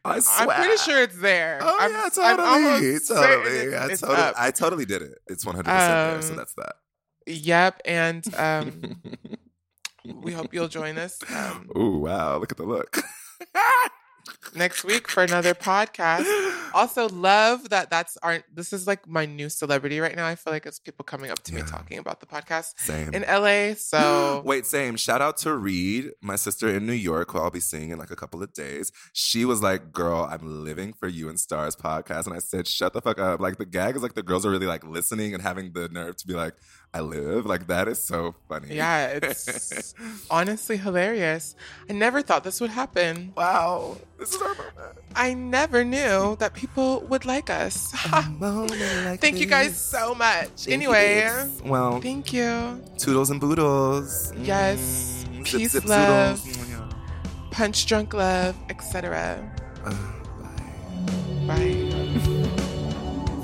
I'm 0.05 0.49
pretty 0.49 0.77
sure 0.77 1.01
it's 1.01 1.17
there. 1.19 1.59
Oh 1.61 1.77
I'm, 1.79 1.91
yeah, 1.91 2.09
totally, 2.13 2.99
totally. 2.99 3.75
I 3.75 3.87
totally. 3.95 4.33
I 4.37 4.51
totally 4.51 4.85
did 4.85 5.01
it. 5.01 5.17
It's 5.27 5.45
100 5.45 5.63
percent 5.65 5.89
there. 5.89 6.21
So 6.21 6.29
Um, 6.31 6.37
that's 6.37 6.53
that. 6.55 6.75
Yep, 7.27 7.81
and 7.85 8.35
um, 8.35 9.01
we 10.23 10.31
hope 10.33 10.53
you'll 10.53 10.67
join 10.67 10.97
us 10.99 11.17
um, 11.35 11.69
Ooh, 11.75 11.97
wow! 12.05 12.37
Look 12.37 12.51
at 12.51 12.57
the 12.57 12.65
look. 12.65 12.97
Next 14.55 14.83
week 14.83 15.07
for 15.07 15.23
another 15.23 15.53
podcast. 15.53 16.25
Also, 16.75 17.07
love 17.07 17.69
that 17.69 17.89
that's 17.89 18.17
our. 18.17 18.43
This 18.53 18.73
is 18.73 18.85
like 18.85 19.07
my 19.07 19.25
new 19.25 19.47
celebrity 19.47 20.01
right 20.01 20.13
now. 20.13 20.27
I 20.27 20.35
feel 20.35 20.51
like 20.51 20.65
it's 20.65 20.77
people 20.77 21.05
coming 21.05 21.31
up 21.31 21.41
to 21.43 21.53
me 21.53 21.61
talking 21.61 21.99
about 21.99 22.19
the 22.19 22.25
podcast 22.25 22.73
Same. 22.77 23.13
in 23.13 23.21
LA. 23.21 23.75
So 23.75 24.41
Wait, 24.45 24.65
same. 24.65 24.97
Shout 24.97 25.21
out 25.21 25.37
to 25.37 25.55
Reed, 25.55 26.11
my 26.21 26.35
sister 26.35 26.67
in 26.67 26.85
New 26.85 26.91
York, 26.91 27.31
who 27.31 27.39
I'll 27.39 27.49
be 27.49 27.61
seeing 27.61 27.91
in 27.91 27.97
like 27.97 28.11
a 28.11 28.15
couple 28.17 28.43
of 28.43 28.51
days. 28.51 28.91
She 29.13 29.45
was 29.45 29.61
like, 29.63 29.93
"Girl, 29.93 30.27
I'm 30.29 30.65
living 30.65 30.91
for 30.91 31.07
you 31.07 31.29
and 31.29 31.39
Stars 31.39 31.77
podcast," 31.77 32.25
and 32.25 32.35
I 32.35 32.39
said, 32.39 32.67
"Shut 32.67 32.91
the 32.91 32.99
fuck 32.99 33.19
up!" 33.19 33.39
Like 33.39 33.57
the 33.57 33.65
gag 33.65 33.95
is 33.95 34.03
like 34.03 34.15
the 34.15 34.23
girls 34.23 34.45
are 34.45 34.51
really 34.51 34.67
like 34.67 34.83
listening 34.83 35.33
and 35.33 35.41
having 35.41 35.71
the 35.71 35.87
nerve 35.87 36.17
to 36.17 36.27
be 36.27 36.33
like, 36.33 36.55
"I 36.97 36.99
live." 37.01 37.45
Like 37.45 37.67
that 37.67 37.85
is 37.93 37.99
so 38.11 38.35
funny. 38.47 38.75
yeah, 38.75 39.19
it's 39.19 39.93
honestly 40.37 40.77
hilarious. 40.77 41.55
I 41.89 41.93
never 41.93 42.19
thought 42.27 42.43
this 42.47 42.59
would 42.61 42.71
happen. 42.81 43.33
wow. 43.35 43.97
This 44.17 44.31
is 44.33 44.41
our 44.41 44.55
moment. 44.55 44.95
I 45.15 45.33
never 45.35 45.83
knew 45.83 46.37
that 46.39 46.53
people 46.55 47.01
would 47.11 47.25
like 47.25 47.49
us. 47.49 47.91
Thank 49.23 49.39
you 49.43 49.45
guys 49.45 49.75
so 49.75 50.15
much. 50.15 50.67
anyway, 50.71 51.27
well, 51.65 51.99
thank 51.99 52.31
you. 52.31 52.79
toodles 52.97 53.29
and 53.29 53.39
boodles. 53.43 54.31
Yes. 54.39 54.79
Mm, 55.27 55.43
Peace, 55.43 55.71
zip, 55.75 55.83
zip, 55.83 55.89
love. 55.89 56.39
Punch 57.51 57.85
drunk 57.87 58.13
love, 58.13 58.55
etc. 58.69 59.03
Uh, 59.83 59.91
bye. 61.47 61.55
Bye. 61.55 62.31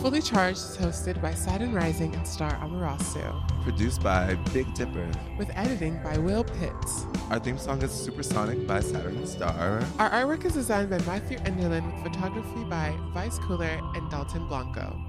Fully 0.01 0.21
Charged 0.21 0.57
is 0.57 0.77
hosted 0.77 1.21
by 1.21 1.31
Saturn 1.33 1.73
Rising 1.73 2.15
and 2.15 2.27
Star 2.27 2.51
Amerasu, 2.55 3.63
Produced 3.63 4.01
by 4.01 4.33
Big 4.51 4.73
Dipper. 4.73 5.07
with 5.37 5.51
editing 5.55 6.01
by 6.03 6.17
Will 6.17 6.43
Pitts. 6.43 7.05
Our 7.29 7.37
theme 7.37 7.59
song 7.59 7.83
is 7.83 7.91
Supersonic 7.91 8.65
by 8.65 8.79
Saturn 8.79 9.27
Star. 9.27 9.83
Our 9.99 10.09
artwork 10.09 10.43
is 10.45 10.53
designed 10.53 10.89
by 10.89 10.97
Matthew 10.99 11.37
Enderlin 11.39 11.85
with 11.93 12.11
photography 12.11 12.63
by 12.63 12.95
Vice 13.13 13.37
Cooler 13.39 13.79
and 13.95 14.09
Dalton 14.09 14.47
Blanco. 14.47 14.99